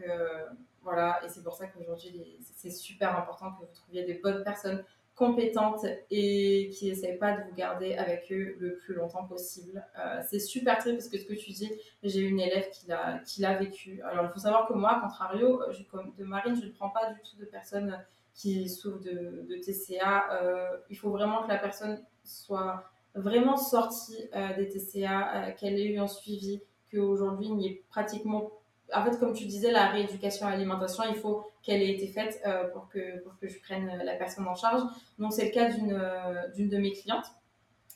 voilà, 0.83 1.21
et 1.25 1.29
c'est 1.29 1.43
pour 1.43 1.55
ça 1.55 1.67
qu'aujourd'hui, 1.67 2.37
c'est 2.57 2.71
super 2.71 3.17
important 3.17 3.53
que 3.53 3.61
vous 3.61 3.73
trouviez 3.73 4.05
des 4.05 4.15
bonnes 4.15 4.43
personnes 4.45 4.85
compétentes 5.15 5.85
et 6.11 6.71
qui 6.71 6.89
n'essayent 6.89 7.19
pas 7.19 7.37
de 7.37 7.43
vous 7.45 7.55
garder 7.55 7.95
avec 7.95 8.33
eux 8.33 8.57
le 8.59 8.77
plus 8.79 8.95
longtemps 8.95 9.25
possible. 9.25 9.85
Euh, 9.99 10.23
c'est 10.29 10.39
super 10.39 10.79
triste 10.79 10.97
parce 10.97 11.09
que 11.09 11.19
ce 11.19 11.25
que 11.25 11.35
tu 11.35 11.53
dis, 11.53 11.71
j'ai 12.03 12.21
une 12.21 12.41
élève 12.41 12.69
qui 12.71 13.41
l'a, 13.41 13.55
vécu. 13.55 14.01
Alors 14.03 14.25
il 14.25 14.31
faut 14.33 14.41
savoir 14.41 14.67
que 14.67 14.73
moi, 14.73 15.01
contrario, 15.03 15.63
je, 15.71 15.83
de 16.19 16.25
Marine, 16.25 16.57
je 16.61 16.67
ne 16.67 16.73
prends 16.73 16.91
pas 16.91 17.13
du 17.13 17.21
tout 17.21 17.37
de 17.39 17.45
personnes 17.45 17.99
qui 18.35 18.69
souffrent 18.69 19.01
de, 19.01 19.61
TCA. 19.61 20.33
Euh, 20.33 20.77
il 20.91 20.97
faut 20.97 21.11
vraiment 21.11 21.43
que 21.43 21.49
la 21.49 21.59
personne 21.59 22.03
soit 22.25 22.85
vraiment 23.15 23.57
sortie 23.57 24.17
euh, 24.35 24.55
des 24.57 24.69
TCA, 24.69 25.53
qu'elle 25.53 25.79
ait 25.79 25.93
eu 25.93 25.99
un 25.99 26.09
suivi, 26.09 26.63
qu'aujourd'hui 26.91 27.49
il 27.49 27.57
n'y 27.57 27.69
ait 27.69 27.85
pratiquement 27.89 28.51
en 28.95 29.05
fait, 29.05 29.19
comme 29.19 29.33
tu 29.33 29.47
disais, 29.47 29.71
la 29.71 29.87
rééducation 29.89 30.47
à 30.47 30.51
l'alimentation, 30.51 31.05
il 31.09 31.17
faut 31.17 31.45
qu'elle 31.63 31.83
ait 31.83 31.93
été 31.93 32.07
faite 32.09 32.41
euh, 32.47 32.69
pour, 32.69 32.89
que, 32.89 33.21
pour 33.23 33.37
que 33.39 33.49
je 33.49 33.59
prenne 33.61 34.03
la 34.05 34.15
personne 34.17 34.47
en 34.47 34.55
charge. 34.55 34.83
Donc, 35.19 35.33
c'est 35.33 35.47
le 35.47 35.51
cas 35.51 35.71
d'une 35.71 35.93
euh, 35.93 36.49
de 36.57 36.79
mes 36.79 36.93
clientes 36.93 37.27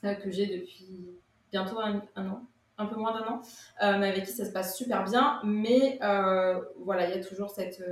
euh, 0.04 0.14
que 0.14 0.30
j'ai 0.30 0.46
depuis 0.46 0.88
bientôt 1.52 1.78
un, 1.78 2.00
an, 2.28 2.42
un 2.78 2.86
peu 2.86 2.96
moins 2.96 3.12
d'un 3.12 3.26
an, 3.26 3.40
mais 3.98 4.08
avec 4.08 4.24
qui 4.24 4.32
ça 4.32 4.44
se 4.44 4.52
passe 4.52 4.76
super 4.76 5.04
bien. 5.04 5.40
Mais 5.44 5.98
voilà, 6.78 7.08
il 7.08 7.16
y 7.16 7.18
a 7.18 7.24
toujours 7.24 7.50
cette, 7.50 7.82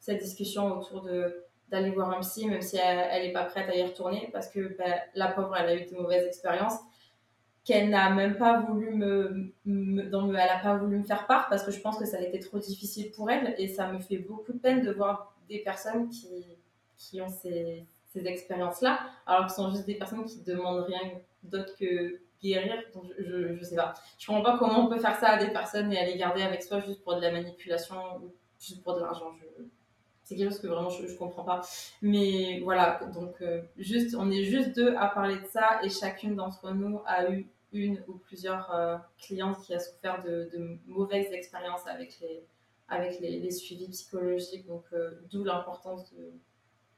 cette 0.00 0.22
discussion 0.22 0.78
autour 0.78 1.02
de 1.02 1.44
d'aller 1.70 1.90
voir 1.90 2.10
un 2.10 2.20
psy, 2.20 2.46
même 2.46 2.62
si 2.62 2.76
elle 2.78 3.26
n'est 3.26 3.32
pas 3.32 3.44
prête 3.44 3.68
à 3.68 3.76
y 3.76 3.82
retourner, 3.82 4.30
parce 4.32 4.48
que 4.48 4.76
ben, 4.76 4.94
la 5.14 5.28
pauvre, 5.28 5.54
elle 5.56 5.68
a 5.68 5.74
eu 5.74 5.86
de 5.86 5.94
mauvaises 5.94 6.26
expériences 6.26 6.78
qu'elle 7.68 7.90
n'a 7.90 8.08
même 8.08 8.38
pas 8.38 8.60
voulu 8.60 8.94
me, 8.94 9.52
elle 9.66 10.48
a 10.48 10.58
pas 10.62 10.78
voulu 10.78 10.96
me 10.96 11.04
faire 11.04 11.26
part 11.26 11.50
parce 11.50 11.62
que 11.62 11.70
je 11.70 11.78
pense 11.80 11.98
que 11.98 12.06
ça 12.06 12.16
a 12.16 12.20
été 12.20 12.38
trop 12.38 12.58
difficile 12.58 13.10
pour 13.10 13.30
elle 13.30 13.54
et 13.58 13.68
ça 13.68 13.92
me 13.92 13.98
fait 13.98 14.16
beaucoup 14.16 14.54
de 14.54 14.58
peine 14.58 14.82
de 14.82 14.90
voir 14.90 15.36
des 15.50 15.58
personnes 15.58 16.08
qui, 16.08 16.46
qui 16.96 17.20
ont 17.20 17.28
ces, 17.28 17.84
ces 18.06 18.26
expériences-là 18.26 19.00
alors 19.26 19.44
que 19.44 19.50
ce 19.50 19.56
sont 19.56 19.70
juste 19.70 19.84
des 19.84 19.96
personnes 19.96 20.24
qui 20.24 20.40
demandent 20.40 20.86
rien 20.86 21.20
d'autre 21.42 21.76
que 21.78 22.20
guérir. 22.42 22.82
Je, 23.18 23.54
je, 23.54 23.64
sais 23.64 23.76
pas. 23.76 23.92
Je 24.18 24.26
comprends 24.26 24.42
pas 24.42 24.58
comment 24.58 24.86
on 24.86 24.88
peut 24.88 24.98
faire 24.98 25.18
ça 25.18 25.32
à 25.32 25.44
des 25.44 25.52
personnes 25.52 25.92
et 25.92 25.98
à 25.98 26.06
les 26.06 26.16
garder 26.16 26.40
avec 26.40 26.62
soi 26.62 26.80
juste 26.80 27.02
pour 27.02 27.16
de 27.16 27.20
la 27.20 27.30
manipulation 27.30 27.96
ou 28.22 28.32
juste 28.58 28.82
pour 28.82 28.94
de 28.94 29.00
l'argent. 29.00 29.34
C'est 30.28 30.36
quelque 30.36 30.50
chose 30.50 30.60
que 30.60 30.66
vraiment 30.66 30.90
je, 30.90 31.06
je 31.06 31.16
comprends 31.16 31.42
pas. 31.42 31.62
Mais 32.02 32.60
voilà, 32.60 33.00
donc 33.14 33.40
euh, 33.40 33.62
juste, 33.78 34.14
on 34.14 34.30
est 34.30 34.44
juste 34.44 34.76
deux 34.76 34.94
à 34.96 35.06
parler 35.08 35.38
de 35.38 35.46
ça 35.46 35.80
et 35.82 35.88
chacune 35.88 36.36
d'entre 36.36 36.70
nous 36.72 37.00
a 37.06 37.30
eu 37.30 37.48
une 37.72 38.04
ou 38.08 38.18
plusieurs 38.18 38.70
euh, 38.74 38.98
clientes 39.16 39.58
qui 39.62 39.72
a 39.72 39.78
souffert 39.78 40.22
de, 40.22 40.76
mauvaises 40.86 41.32
expériences 41.32 41.86
avec 41.86 42.20
les, 42.20 42.44
avec 42.90 43.20
les, 43.20 43.50
suivis 43.50 43.88
psychologiques. 43.88 44.66
Donc, 44.66 44.84
euh, 44.92 45.12
d'où 45.30 45.44
l'importance 45.44 46.12
de, 46.12 46.30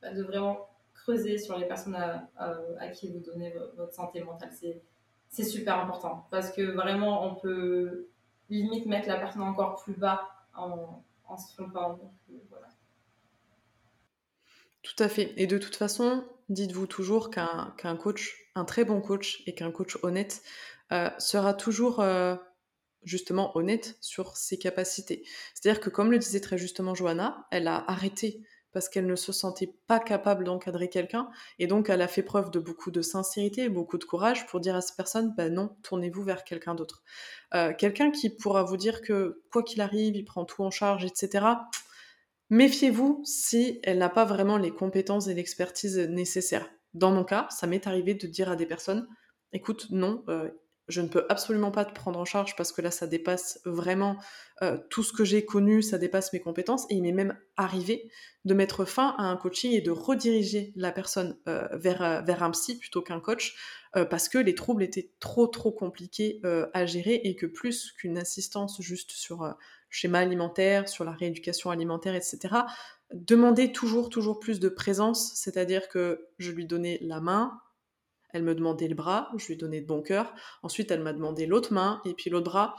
bah, 0.02 0.12
de 0.12 0.24
vraiment 0.24 0.68
creuser 0.92 1.38
sur 1.38 1.56
les 1.56 1.68
personnes 1.68 1.94
à, 1.94 2.28
à, 2.36 2.88
qui 2.88 3.12
vous 3.12 3.20
donnez 3.20 3.54
votre 3.76 3.94
santé 3.94 4.24
mentale. 4.24 4.50
C'est 5.28 5.44
super 5.44 5.78
important 5.78 6.26
parce 6.32 6.50
que 6.50 6.62
vraiment, 6.62 7.24
on 7.24 7.36
peut 7.36 8.08
limite 8.48 8.86
mettre 8.86 9.06
la 9.06 9.18
personne 9.18 9.42
encore 9.42 9.80
plus 9.84 9.94
bas 9.94 10.28
en, 10.56 11.04
en 11.28 11.36
se 11.36 11.54
trompant. 11.54 11.96
Tout 14.82 15.02
à 15.02 15.08
fait. 15.08 15.32
Et 15.36 15.46
de 15.46 15.58
toute 15.58 15.76
façon, 15.76 16.24
dites-vous 16.48 16.86
toujours 16.86 17.30
qu'un 17.30 17.96
coach, 17.96 18.34
un 18.54 18.64
très 18.64 18.84
bon 18.84 19.00
coach 19.00 19.42
et 19.46 19.54
qu'un 19.54 19.70
coach 19.70 19.98
honnête 20.02 20.42
euh, 20.92 21.10
sera 21.18 21.54
toujours 21.54 22.00
euh, 22.00 22.34
justement 23.02 23.56
honnête 23.56 23.96
sur 24.00 24.36
ses 24.36 24.58
capacités. 24.58 25.24
C'est-à-dire 25.54 25.80
que 25.80 25.90
comme 25.90 26.10
le 26.10 26.18
disait 26.18 26.40
très 26.40 26.58
justement 26.58 26.94
Johanna, 26.94 27.46
elle 27.50 27.68
a 27.68 27.84
arrêté 27.90 28.42
parce 28.72 28.88
qu'elle 28.88 29.06
ne 29.06 29.16
se 29.16 29.32
sentait 29.32 29.74
pas 29.86 29.98
capable 29.98 30.44
d'encadrer 30.44 30.88
quelqu'un 30.88 31.28
et 31.58 31.66
donc 31.66 31.88
elle 31.90 32.02
a 32.02 32.08
fait 32.08 32.22
preuve 32.22 32.50
de 32.50 32.60
beaucoup 32.60 32.90
de 32.90 33.02
sincérité 33.02 33.64
et 33.64 33.68
beaucoup 33.68 33.98
de 33.98 34.04
courage 34.04 34.46
pour 34.46 34.60
dire 34.60 34.76
à 34.76 34.80
cette 34.80 34.96
personne 34.96 35.34
bah 35.36 35.48
non 35.48 35.76
tournez-vous 35.82 36.22
vers 36.22 36.44
quelqu'un 36.44 36.74
d'autre 36.74 37.02
euh, 37.54 37.72
quelqu'un 37.76 38.10
qui 38.10 38.30
pourra 38.30 38.62
vous 38.62 38.76
dire 38.76 39.02
que 39.02 39.42
quoi 39.50 39.62
qu'il 39.62 39.80
arrive 39.80 40.14
il 40.14 40.24
prend 40.24 40.44
tout 40.44 40.62
en 40.62 40.70
charge 40.70 41.04
etc 41.04 41.46
Méfiez-vous 42.50 43.22
si 43.24 43.78
elle 43.84 43.98
n'a 43.98 44.08
pas 44.08 44.24
vraiment 44.24 44.58
les 44.58 44.72
compétences 44.72 45.28
et 45.28 45.34
l'expertise 45.34 45.98
nécessaires. 45.98 46.68
Dans 46.94 47.12
mon 47.12 47.22
cas, 47.22 47.46
ça 47.50 47.68
m'est 47.68 47.86
arrivé 47.86 48.14
de 48.14 48.26
dire 48.26 48.50
à 48.50 48.56
des 48.56 48.66
personnes, 48.66 49.06
écoute, 49.52 49.86
non, 49.90 50.24
euh, 50.28 50.50
je 50.88 51.00
ne 51.00 51.06
peux 51.06 51.24
absolument 51.28 51.70
pas 51.70 51.84
te 51.84 51.94
prendre 51.94 52.18
en 52.18 52.24
charge 52.24 52.56
parce 52.56 52.72
que 52.72 52.82
là, 52.82 52.90
ça 52.90 53.06
dépasse 53.06 53.60
vraiment 53.64 54.16
euh, 54.62 54.76
tout 54.90 55.04
ce 55.04 55.12
que 55.12 55.24
j'ai 55.24 55.44
connu, 55.44 55.80
ça 55.80 55.96
dépasse 55.96 56.32
mes 56.32 56.40
compétences. 56.40 56.86
Et 56.90 56.96
il 56.96 57.02
m'est 57.02 57.12
même 57.12 57.38
arrivé 57.56 58.10
de 58.44 58.54
mettre 58.54 58.84
fin 58.84 59.14
à 59.16 59.22
un 59.22 59.36
coaching 59.36 59.70
et 59.70 59.80
de 59.80 59.92
rediriger 59.92 60.72
la 60.74 60.90
personne 60.90 61.38
euh, 61.46 61.68
vers, 61.74 62.24
vers 62.24 62.42
un 62.42 62.50
psy 62.50 62.80
plutôt 62.80 63.02
qu'un 63.02 63.20
coach 63.20 63.54
parce 63.92 64.28
que 64.28 64.38
les 64.38 64.54
troubles 64.54 64.84
étaient 64.84 65.10
trop, 65.18 65.48
trop 65.48 65.72
compliqués 65.72 66.40
à 66.44 66.86
gérer 66.86 67.20
et 67.24 67.34
que 67.34 67.46
plus 67.46 67.90
qu'une 67.90 68.18
assistance 68.18 68.80
juste 68.80 69.10
sur 69.10 69.52
schéma 69.90 70.20
alimentaire, 70.20 70.88
sur 70.88 71.04
la 71.04 71.12
rééducation 71.12 71.70
alimentaire, 71.70 72.14
etc. 72.14 72.38
Demander 73.12 73.72
toujours, 73.72 74.08
toujours 74.08 74.38
plus 74.38 74.60
de 74.60 74.68
présence, 74.68 75.32
c'est-à-dire 75.34 75.88
que 75.88 76.28
je 76.38 76.52
lui 76.52 76.64
donnais 76.66 76.98
la 77.02 77.20
main, 77.20 77.60
Elle 78.32 78.44
me 78.44 78.54
demandait 78.54 78.88
le 78.88 78.94
bras, 78.94 79.30
je 79.36 79.46
lui 79.48 79.56
donnais 79.56 79.80
de 79.80 79.86
bon 79.86 80.02
cœur. 80.02 80.32
Ensuite, 80.62 80.90
elle 80.90 81.02
m'a 81.02 81.12
demandé 81.12 81.46
l'autre 81.46 81.72
main 81.72 82.00
et 82.04 82.14
puis 82.14 82.30
l'autre 82.30 82.50
bras. 82.50 82.76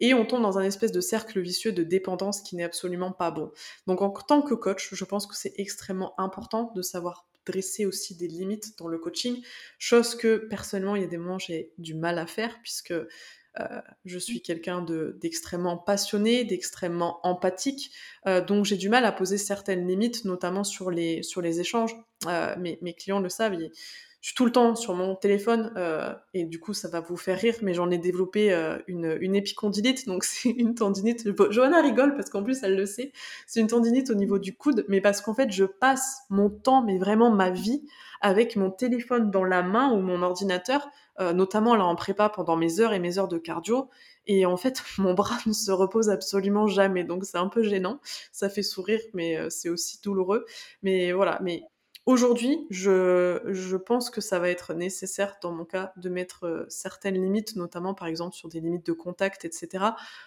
Et 0.00 0.14
on 0.14 0.24
tombe 0.24 0.42
dans 0.42 0.58
un 0.58 0.62
espèce 0.62 0.92
de 0.92 1.00
cercle 1.00 1.40
vicieux 1.40 1.72
de 1.72 1.82
dépendance 1.82 2.40
qui 2.40 2.56
n'est 2.56 2.64
absolument 2.64 3.12
pas 3.12 3.30
bon. 3.30 3.52
Donc, 3.86 4.02
en 4.02 4.10
tant 4.10 4.42
que 4.42 4.54
coach, 4.54 4.94
je 4.94 5.04
pense 5.04 5.26
que 5.26 5.36
c'est 5.36 5.52
extrêmement 5.58 6.18
important 6.18 6.72
de 6.74 6.82
savoir 6.82 7.26
dresser 7.44 7.84
aussi 7.84 8.16
des 8.16 8.28
limites 8.28 8.78
dans 8.78 8.88
le 8.88 8.98
coaching, 8.98 9.42
chose 9.78 10.14
que 10.14 10.36
personnellement, 10.36 10.96
il 10.96 11.02
y 11.02 11.04
a 11.04 11.08
des 11.08 11.18
moments 11.18 11.38
j'ai 11.38 11.72
du 11.76 11.94
mal 11.94 12.18
à 12.18 12.26
faire 12.26 12.58
puisque 12.62 12.94
euh, 13.60 13.80
je 14.04 14.18
suis 14.18 14.42
quelqu'un 14.42 14.84
d'extrêmement 15.20 15.76
passionné, 15.76 16.44
d'extrêmement 16.44 17.20
empathique, 17.22 17.92
euh, 18.26 18.44
donc 18.44 18.64
j'ai 18.64 18.76
du 18.76 18.88
mal 18.88 19.04
à 19.04 19.12
poser 19.12 19.38
certaines 19.38 19.86
limites, 19.86 20.24
notamment 20.24 20.64
sur 20.64 20.90
les, 20.90 21.22
sur 21.22 21.40
les 21.40 21.60
échanges. 21.60 21.94
Euh, 22.26 22.54
mes, 22.58 22.94
clients 22.94 23.20
le 23.20 23.28
savent, 23.28 23.54
je 23.54 24.28
suis 24.28 24.34
tout 24.34 24.46
le 24.46 24.52
temps 24.52 24.74
sur 24.74 24.94
mon 24.94 25.14
téléphone 25.14 25.72
euh, 25.76 26.14
et 26.32 26.46
du 26.46 26.58
coup 26.58 26.72
ça 26.72 26.88
va 26.88 27.00
vous 27.00 27.16
faire 27.16 27.38
rire, 27.38 27.56
mais 27.60 27.74
j'en 27.74 27.90
ai 27.90 27.98
développé 27.98 28.50
une, 28.88 29.18
une, 29.20 29.36
épicondylite, 29.36 30.06
donc 30.06 30.24
c'est 30.24 30.50
une 30.50 30.74
tendinite. 30.74 31.28
Johanna 31.50 31.80
rigole 31.82 32.16
parce 32.16 32.30
qu'en 32.30 32.42
plus 32.42 32.62
elle 32.62 32.76
le 32.76 32.86
sait, 32.86 33.12
c'est 33.46 33.60
une 33.60 33.68
tendinite 33.68 34.10
au 34.10 34.14
niveau 34.14 34.38
du 34.38 34.56
coude, 34.56 34.84
mais 34.88 35.00
parce 35.00 35.20
qu'en 35.20 35.34
fait 35.34 35.52
je 35.52 35.64
passe 35.64 36.22
mon 36.30 36.50
temps, 36.50 36.82
mais 36.82 36.98
vraiment 36.98 37.30
ma 37.30 37.50
vie, 37.50 37.84
avec 38.20 38.56
mon 38.56 38.70
téléphone 38.70 39.30
dans 39.30 39.44
la 39.44 39.62
main 39.62 39.92
ou 39.92 40.00
mon 40.00 40.22
ordinateur, 40.22 40.88
euh, 41.20 41.32
notamment 41.32 41.76
là 41.76 41.84
en 41.86 41.96
prépa 41.96 42.28
pendant 42.28 42.56
mes 42.56 42.80
heures 42.80 42.92
et 42.92 42.98
mes 42.98 43.18
heures 43.18 43.28
de 43.28 43.38
cardio. 43.38 43.88
Et 44.26 44.46
en 44.46 44.56
fait, 44.56 44.82
mon 44.98 45.14
bras 45.14 45.38
ne 45.46 45.52
se 45.52 45.70
repose 45.70 46.08
absolument 46.10 46.66
jamais, 46.66 47.04
donc 47.04 47.24
c'est 47.24 47.38
un 47.38 47.48
peu 47.48 47.62
gênant. 47.62 48.00
Ça 48.32 48.48
fait 48.48 48.62
sourire, 48.62 49.00
mais 49.12 49.38
c'est 49.50 49.68
aussi 49.68 50.00
douloureux. 50.02 50.46
Mais 50.82 51.12
voilà, 51.12 51.38
mais 51.42 51.62
Aujourd'hui, 52.06 52.66
je, 52.68 53.40
je, 53.46 53.76
pense 53.78 54.10
que 54.10 54.20
ça 54.20 54.38
va 54.38 54.50
être 54.50 54.74
nécessaire, 54.74 55.38
dans 55.40 55.52
mon 55.52 55.64
cas, 55.64 55.94
de 55.96 56.10
mettre 56.10 56.44
euh, 56.44 56.66
certaines 56.68 57.14
limites, 57.14 57.56
notamment 57.56 57.94
par 57.94 58.08
exemple 58.08 58.36
sur 58.36 58.50
des 58.50 58.60
limites 58.60 58.84
de 58.84 58.92
contact, 58.92 59.46
etc., 59.46 59.86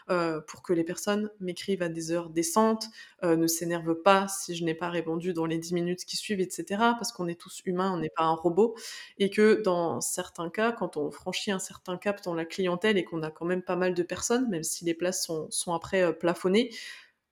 euh, 0.10 0.42
pour 0.42 0.64
que 0.64 0.74
les 0.74 0.84
personnes 0.84 1.30
m'écrivent 1.40 1.84
à 1.84 1.90
des 1.90 2.12
heures 2.12 2.32
décentes, 2.32 2.88
euh, 3.24 3.36
ne 3.36 3.46
s'énervent 3.46 3.94
pas 3.94 4.28
si 4.28 4.56
je 4.56 4.64
n'ai 4.64 4.74
pas 4.74 4.90
répondu 4.90 5.34
dans 5.34 5.46
les 5.46 5.60
10 5.60 5.76
minutes 5.76 6.06
qui 6.06 6.18
suivent, 6.18 6.40
etc., 6.40 6.66
parce 6.98 7.12
qu'on 7.12 7.28
est 7.28 7.40
tous 7.40 7.62
humains, 7.66 7.94
on 7.94 8.00
n'est 8.00 8.10
pas 8.10 8.24
un 8.24 8.34
robot, 8.34 8.76
et 9.20 9.30
que 9.30 9.62
dans 9.62 10.02
certains 10.02 10.50
cas, 10.50 10.72
quand 10.72 10.98
on 10.98 11.12
franchit 11.12 11.52
un 11.52 11.60
certain 11.60 11.98
cap 11.98 12.24
dans 12.24 12.34
la 12.34 12.46
clientèle 12.46 12.98
et 12.98 13.04
qu'on 13.04 13.22
a 13.22 13.30
quand 13.30 13.46
même 13.46 13.62
pas 13.62 13.76
mal 13.76 13.94
de 13.94 14.02
personnes, 14.02 14.50
même 14.50 14.64
si 14.64 14.84
les 14.84 14.96
places 14.96 15.24
sont, 15.24 15.46
sont 15.52 15.74
après 15.74 16.02
euh, 16.02 16.12
plafonnées, 16.12 16.72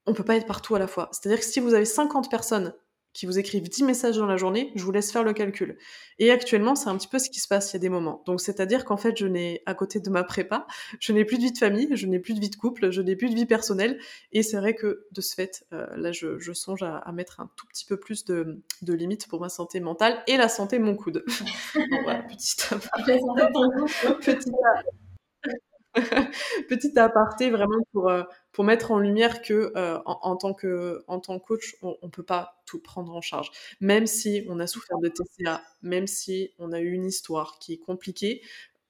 on 0.06 0.14
peut 0.14 0.24
pas 0.24 0.36
être 0.36 0.46
partout 0.46 0.76
à 0.76 0.80
la 0.80 0.86
fois. 0.86 1.10
C'est-à-dire 1.12 1.40
que 1.40 1.46
si 1.46 1.60
vous 1.60 1.74
avez 1.74 1.86
50 1.86 2.30
personnes 2.30 2.76
qui 3.16 3.26
vous 3.26 3.40
écrivent 3.40 3.70
10 3.70 3.84
messages 3.86 4.18
dans 4.18 4.26
la 4.26 4.36
journée, 4.36 4.74
je 4.76 4.84
vous 4.84 4.92
laisse 4.92 5.10
faire 5.10 5.24
le 5.24 5.32
calcul. 5.32 5.78
Et 6.20 6.32
actuellement, 6.32 6.76
c'est 6.76 6.90
un 6.90 6.98
petit 6.98 7.08
peu 7.08 7.18
ce 7.18 7.30
qui 7.30 7.40
se 7.40 7.48
passe, 7.48 7.72
il 7.72 7.76
y 7.76 7.78
a 7.78 7.80
des 7.80 7.90
moments. 7.90 8.22
Donc, 8.26 8.42
c'est-à-dire 8.42 8.84
qu'en 8.84 8.98
fait, 8.98 9.18
je 9.18 9.26
n'ai, 9.26 9.64
à 9.66 9.74
côté 9.74 10.02
de 10.02 10.10
ma 10.10 10.26
prépa, 10.26 10.68
je 11.00 11.14
n'ai 11.14 11.24
plus 11.24 11.38
de 11.38 11.44
vie 11.44 11.54
de 11.54 11.58
famille, 11.58 11.88
je 11.94 12.08
n'ai 12.08 12.20
plus 12.20 12.34
de 12.34 12.42
vie 12.42 12.50
de 12.50 12.58
couple, 12.58 12.92
je 12.92 13.02
n'ai 13.02 13.16
plus 13.16 13.30
de 13.30 13.36
vie 13.36 13.46
personnelle. 13.46 14.00
Et 14.34 14.44
c'est 14.44 14.58
vrai 14.58 14.76
que, 14.76 15.06
de 15.14 15.22
ce 15.22 15.34
fait, 15.34 15.66
euh, 15.72 15.88
là, 15.96 16.12
je, 16.12 16.40
je 16.40 16.52
songe 16.52 16.84
à, 16.84 16.98
à, 16.98 17.12
mettre 17.14 17.40
un 17.40 17.50
tout 17.56 17.66
petit 17.68 17.86
peu 17.86 17.98
plus 17.98 18.26
de, 18.26 18.62
de, 18.82 18.94
limites 18.94 19.30
pour 19.30 19.40
ma 19.40 19.48
santé 19.48 19.80
mentale 19.80 20.22
et 20.28 20.36
la 20.36 20.50
santé 20.50 20.78
de 20.78 20.84
mon 20.84 20.96
coude. 20.96 21.24
Voilà, 22.04 22.22
petite... 22.24 22.70
petite... 24.26 24.54
Petit 26.70 26.98
aparté 27.00 27.50
vraiment 27.50 27.80
pour, 27.92 28.10
euh, 28.10 28.24
pour 28.52 28.64
mettre 28.64 28.92
en 28.92 29.00
lumière 29.00 29.42
que 29.42 29.72
euh, 29.76 30.00
en, 30.06 30.36
tant 30.36 30.54
que 30.54 31.04
en 31.08 31.20
tant 31.20 31.40
coach, 31.40 31.76
on, 31.82 31.96
ne 32.04 32.10
peut 32.10 32.24
pas 32.24 32.62
tout 32.66 32.80
prendre 32.80 33.16
en 33.16 33.22
charge. 33.22 33.52
Même 33.80 34.08
si 34.08 34.46
on 34.50 34.60
a 34.60 34.68
souffert 34.68 34.98
de 35.00 35.10
TCA, 35.10 35.62
même 35.82 36.08
si 36.08 36.52
on 36.60 36.72
a 36.72 36.80
eu 36.80 36.92
une 36.92 37.06
histoire 37.06 37.60
qui 37.60 37.74
est 37.74 37.78
compliquée, 37.78 38.42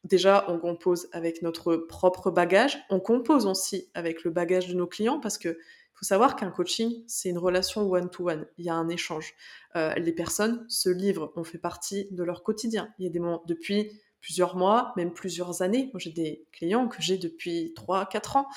déjà 0.04 0.46
on 0.48 0.60
compose 0.60 1.08
avec 1.12 1.42
notre 1.42 1.76
propre 1.76 2.32
bagage, 2.32 2.78
on 2.90 3.00
compose 3.00 3.46
aussi 3.46 3.90
avec 3.94 4.24
le 4.24 4.32
bagage 4.32 4.68
de 4.68 4.74
nos 4.74 4.88
clients 4.88 5.20
parce 5.20 5.38
que 5.38 5.58
faut 5.96 6.06
savoir 6.06 6.36
qu'un 6.36 6.52
coaching, 6.52 7.04
c'est 7.08 7.30
une 7.30 7.38
relation 7.38 7.90
one-to-one. 7.90 8.46
Il 8.58 8.66
y 8.66 8.70
a 8.70 8.76
un 8.76 8.90
échange. 8.90 9.34
Euh, 9.78 9.94
les 9.96 10.12
personnes 10.12 10.66
se 10.68 10.90
livrent, 10.90 11.32
on 11.38 11.46
fait 11.46 11.58
partie 11.58 12.10
de 12.12 12.22
leur 12.22 12.44
quotidien. 12.44 12.94
Il 13.00 13.06
y 13.06 13.08
a 13.08 13.10
des 13.10 13.20
moments, 13.20 13.44
depuis 13.48 13.98
plusieurs 14.26 14.56
mois, 14.56 14.92
même 14.98 15.14
plusieurs 15.14 15.62
années. 15.62 15.92
Moi, 15.94 16.00
j'ai 16.00 16.10
des 16.10 16.48
clients 16.52 16.88
que 16.88 17.00
j'ai 17.00 17.20
depuis 17.20 17.76
3-4 17.78 18.40
ans 18.40 18.48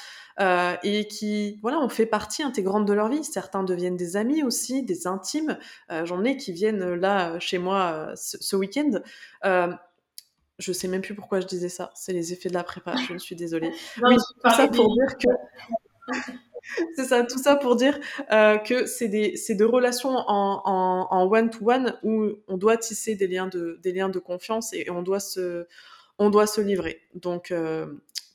euh, 0.41 0.75
et 0.83 1.07
qui, 1.07 1.59
voilà, 1.61 1.79
ont 1.79 1.91
fait 1.91 2.07
partie 2.07 2.43
intégrante 2.43 2.87
de 2.87 2.95
leur 2.95 3.11
vie. 3.11 3.23
Certains 3.23 3.65
deviennent 3.65 3.99
des 3.99 4.17
amis 4.17 4.43
aussi, 4.43 4.83
des 4.83 5.07
intimes. 5.07 5.59
Euh, 5.93 6.07
J'en 6.07 6.25
ai 6.25 6.39
qui 6.39 6.53
viennent 6.53 6.95
là 6.95 7.39
chez 7.39 7.59
moi 7.59 7.93
euh, 7.93 8.17
ce, 8.17 8.39
ce 8.41 8.57
week-end. 8.57 9.03
Euh, 9.45 9.71
je 10.59 10.73
sais 10.73 10.89
même 10.89 11.03
plus 11.03 11.15
pourquoi 11.15 11.41
je 11.41 11.47
disais 11.47 11.69
ça. 11.69 11.91
C'est 11.95 12.15
les 12.15 12.33
effets 12.33 12.49
de 12.49 12.55
la 12.55 12.65
prépa. 12.65 12.97
Je 13.07 13.13
me 13.13 13.19
suis 13.19 13.37
désolée. 13.37 13.71
non, 14.01 14.17
ça 14.49 14.69
pour 14.69 14.91
dire 14.95 15.19
que 15.19 15.29
c'est 16.97 17.05
ça, 17.05 17.25
tout 17.25 17.39
ça 17.39 17.57
pour 17.57 17.77
dire 17.77 17.99
euh, 18.33 18.59
que 18.59 18.87
c'est 18.87 19.09
des, 19.09 19.35
de 19.51 19.65
relations 19.65 20.11
en 20.11 21.29
one-to-one 21.31 21.99
où 22.03 22.31
on 22.49 22.57
doit 22.57 22.77
tisser 22.77 23.15
des 23.15 23.27
liens 23.27 23.47
de, 23.47 23.79
des 23.83 23.93
liens 23.93 24.09
de 24.09 24.19
confiance 24.19 24.73
et 24.73 24.91
on 24.91 25.03
doit 25.03 25.21
se, 25.21 25.67
on 26.19 26.31
doit 26.31 26.47
se 26.47 26.61
livrer. 26.61 27.01
Donc, 27.15 27.51
euh, 27.51 27.87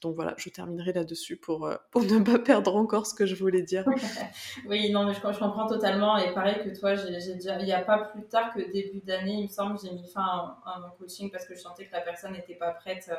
donc 0.01 0.15
voilà, 0.15 0.33
je 0.37 0.49
terminerai 0.49 0.93
là-dessus 0.93 1.37
pour, 1.37 1.65
euh, 1.65 1.75
pour 1.91 2.03
ne 2.03 2.19
pas 2.19 2.39
perdre 2.39 2.75
encore 2.75 3.05
ce 3.05 3.13
que 3.13 3.25
je 3.25 3.35
voulais 3.35 3.61
dire. 3.61 3.85
oui, 4.67 4.91
non, 4.91 5.05
mais 5.05 5.13
je, 5.13 5.19
je, 5.19 5.39
comprends 5.39 5.67
totalement. 5.67 6.17
Et 6.17 6.33
pareil 6.33 6.63
que 6.63 6.77
toi, 6.77 6.95
j'ai 6.95 7.35
déjà, 7.35 7.59
il 7.59 7.65
n'y 7.65 7.73
a 7.73 7.81
pas 7.81 7.99
plus 7.99 8.23
tard 8.23 8.53
que 8.53 8.59
début 8.71 9.01
d'année, 9.01 9.35
il 9.39 9.43
me 9.43 9.49
semble, 9.49 9.77
j'ai 9.81 9.91
mis 9.91 10.07
fin 10.07 10.21
à, 10.21 10.61
à, 10.65 10.79
mon 10.79 10.89
coaching 10.97 11.31
parce 11.31 11.45
que 11.45 11.55
je 11.55 11.61
sentais 11.61 11.85
que 11.85 11.93
la 11.93 12.01
personne 12.01 12.33
n'était 12.33 12.55
pas 12.55 12.71
prête. 12.71 13.11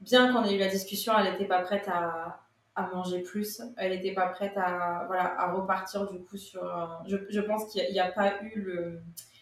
Bien 0.00 0.32
qu'on 0.32 0.44
ait 0.44 0.54
eu 0.54 0.58
la 0.58 0.68
discussion, 0.68 1.12
elle 1.18 1.32
n'était 1.32 1.46
pas 1.46 1.60
prête 1.60 1.88
à, 1.88 2.40
à 2.78 2.94
manger 2.94 3.20
plus. 3.22 3.60
Elle 3.76 3.92
n'était 3.92 4.14
pas 4.14 4.28
prête 4.28 4.56
à, 4.56 5.04
voilà, 5.06 5.38
à 5.40 5.52
repartir 5.52 6.10
du 6.10 6.20
coup 6.20 6.36
sur. 6.36 6.62
Je, 7.06 7.16
je 7.28 7.40
pense 7.40 7.70
qu'il 7.72 7.90
n'y 7.92 7.98
a, 7.98 8.06
a, 8.06 8.12
pas 8.12 8.40
eu 8.42 8.60
le, 8.60 9.00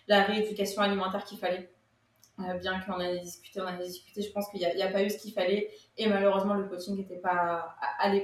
la 0.08 0.22
rééducation 0.22 0.82
alimentaire 0.82 1.24
qu'il 1.24 1.38
fallait. 1.38 1.70
Euh, 2.38 2.52
bien 2.58 2.78
qu'on 2.80 2.92
en 2.92 3.00
ait 3.00 3.18
discuté, 3.18 3.62
on 3.62 3.68
ait 3.68 3.82
discuté, 3.82 4.20
je 4.20 4.30
pense 4.30 4.50
qu'il 4.50 4.60
n'y 4.60 4.82
a, 4.82 4.86
a, 4.86 4.90
pas 4.90 5.02
eu 5.02 5.08
ce 5.08 5.16
qu'il 5.16 5.32
fallait. 5.32 5.70
Et 5.96 6.06
malheureusement, 6.06 6.52
le 6.52 6.64
coaching 6.64 6.94
n'était 6.96 7.16
pas, 7.16 7.74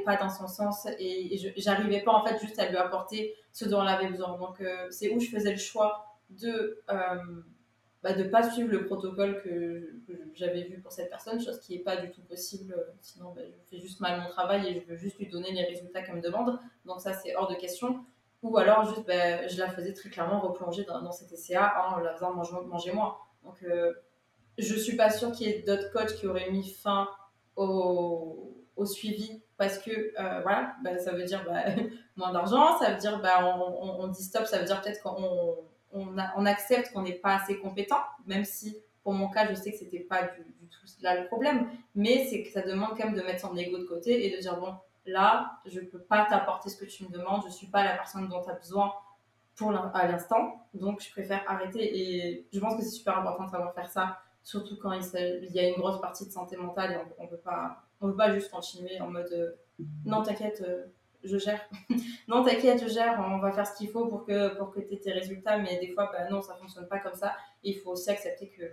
pas 0.05 0.17
dans 0.17 0.29
son 0.29 0.47
sens. 0.49 0.87
Et, 0.99 1.35
et 1.35 1.53
j'arrivais 1.57 2.01
pas 2.03 2.13
en 2.13 2.25
fait 2.25 2.39
juste 2.39 2.59
à 2.59 2.69
lui 2.69 2.77
apporter 2.77 3.35
ce 3.53 3.65
dont 3.65 3.81
elle 3.83 3.89
avait 3.89 4.09
besoin. 4.09 4.37
Donc, 4.39 4.61
euh, 4.61 4.87
c'est 4.91 5.11
où 5.11 5.21
je 5.21 5.31
faisais 5.31 5.53
le 5.53 5.59
choix 5.59 6.19
de. 6.31 6.83
Euh, 6.91 7.43
bah, 8.03 8.15
de 8.15 8.25
ne 8.25 8.29
pas 8.29 8.51
suivre 8.51 8.71
le 8.71 8.85
protocole 8.87 9.41
que, 9.43 9.95
j'avais 10.35 10.65
vu 10.65 10.81
pour 10.81 10.91
cette 10.91 11.09
personne, 11.09 11.41
chose 11.41 11.61
qui 11.61 11.77
n'est 11.77 11.85
pas 11.85 11.97
du 11.97 12.11
tout 12.11 12.23
possible. 12.23 12.75
Sinon, 13.01 13.33
bah, 13.35 13.43
je 13.47 13.71
fais 13.71 13.81
juste 13.81 14.01
mal 14.01 14.21
mon 14.21 14.29
travail 14.29 14.67
et 14.69 14.81
je 14.81 14.87
veux 14.87 14.97
juste 14.97 15.19
lui 15.19 15.29
donner 15.29 15.53
les 15.53 15.65
résultats 15.65 16.03
qu'elle 16.03 16.17
me 16.17 16.21
demande. 16.21 16.59
Donc 16.85 17.01
ça, 17.01 17.13
c'est 17.13 17.37
hors 17.37 17.49
de 17.49 17.55
question. 17.55 18.05
Ou 18.43 18.59
alors, 18.59 18.85
juste, 18.85 19.07
bah, 19.07 19.47
je 19.47 19.57
la 19.59 19.71
faisais 19.71 19.93
très 19.93 20.11
clairement 20.11 20.41
replonger 20.41 20.85
dans, 20.85 21.13
cet 21.13 21.29
TCA 21.29 21.91
en 21.91 21.99
la 21.99 22.15
faisant 22.15 22.33
manger, 22.35 22.93
moins. 22.93 23.17
Donc, 23.45 23.63
euh, 23.63 23.93
je 24.59 24.75
ne 24.75 24.79
suis 24.81 24.97
pas 24.97 25.11
sûre 25.11 25.31
qu'il 25.31 25.47
y 25.47 25.51
ait 25.51 25.63
d'autres 25.63 25.93
coachs 25.93 26.15
qui 26.17 26.27
auraient 26.27 26.51
mis 26.51 26.69
fin 26.69 27.09
au, 27.57 28.49
suivi 28.85 29.41
parce 29.57 29.79
que 29.79 29.93
euh, 29.93 30.41
voilà, 30.41 30.75
ça 30.99 31.13
veut 31.13 31.23
dire 31.23 31.47
moins 32.17 32.33
d'argent, 32.33 32.81
ça 32.81 32.91
veut 32.91 32.99
dire 32.99 33.21
bah, 33.21 33.57
on, 33.57 34.03
on, 34.03 34.09
dit 34.09 34.25
stop, 34.25 34.45
ça 34.45 34.59
veut 34.59 34.65
dire 34.65 34.83
peut-être 34.83 35.01
qu'on 35.05 35.57
on, 35.93 36.47
accepte 36.47 36.93
qu'on 36.93 37.03
n'est 37.03 37.13
pas 37.13 37.37
assez 37.37 37.59
compétent, 37.59 38.01
même 38.27 38.45
si 38.45 38.77
pour 39.03 39.13
mon 39.13 39.29
cas, 39.29 39.49
je 39.49 39.55
sais 39.55 39.73
que 39.73 39.79
c'était 39.79 40.01
pas 40.01 40.23
du, 40.23 40.43
tout 40.69 40.87
là 41.03 41.21
le 41.21 41.27
problème, 41.27 41.69
mais 41.95 42.27
c'est 42.27 42.43
que 42.43 42.51
ça 42.51 42.63
demande 42.63 42.91
quand 42.91 43.05
même 43.05 43.15
de 43.15 43.23
mettre 43.23 43.41
son 43.41 43.57
ego 43.57 43.79
de 43.79 43.85
côté 43.85 44.27
et 44.27 44.35
de 44.35 44.41
dire 44.41 44.59
bon, 44.59 44.75
là, 45.07 45.59
je 45.67 45.81
peux 45.81 46.01
pas 46.01 46.27
t'apporter 46.29 46.71
ce 46.71 46.77
que 46.77 46.85
tu 46.85 47.05
me 47.05 47.11
demandes, 47.11 47.43
je 47.47 47.53
suis 47.53 47.67
pas 47.67 47.85
la 47.85 47.95
personne 47.95 48.29
dont 48.29 48.43
tu 48.43 48.51
as 48.51 48.55
besoin 48.55 48.93
pour 49.57 49.71
l'instant, 49.71 50.67
donc 50.75 51.03
je 51.03 51.11
préfère 51.11 51.43
arrêter. 51.47 51.99
Et 51.99 52.47
je 52.53 52.61
pense 52.61 52.77
que 52.77 52.83
c'est 52.83 52.91
super 52.91 53.19
important 53.19 53.45
de 53.45 53.51
savoir 53.51 53.75
faire 53.75 53.91
ça, 53.91 54.19
surtout 54.43 54.77
quand 54.81 54.93
il, 54.93 55.51
y 55.53 55.59
a 55.59 55.69
une 55.69 55.77
grosse 55.77 56.01
partie 56.01 56.27
de 56.27 56.31
santé 56.31 56.57
mentale 56.57 56.93
et 56.93 56.97
on, 56.97 57.25
on 57.25 57.27
peut 57.27 57.37
pas 57.37 57.83
peut 58.07 58.17
pas 58.17 58.33
juste 58.35 58.51
continuer 58.51 59.01
en 59.01 59.09
mode 59.11 59.33
euh, 59.33 59.85
non 60.05 60.23
t'inquiète 60.23 60.63
euh, 60.67 60.87
je 61.25 61.39
gère. 61.39 61.61
non, 62.29 62.45
t'inquiète, 62.45 62.83
je 62.83 62.89
gère, 62.89 63.25
on 63.27 63.39
va 63.39 63.53
faire 63.53 63.67
ce 63.67 63.77
qu'il 63.77 63.91
faut 63.91 64.07
pour 64.07 64.25
que, 64.25 64.57
pour 64.57 64.71
que 64.71 64.81
tu 64.81 64.95
aies 64.95 64.99
tes 64.99 65.13
résultats, 65.13 65.59
mais 65.59 65.79
des 65.79 65.89
fois, 65.89 66.11
bah, 66.13 66.29
non, 66.31 66.43
ça 66.43 66.55
fonctionne 66.55 66.89
pas 66.89 66.99
comme 66.99 67.15
ça. 67.15 67.37
il 67.63 67.79
faut 67.79 67.91
aussi 67.91 68.11
accepter 68.11 68.49
que 68.49 68.65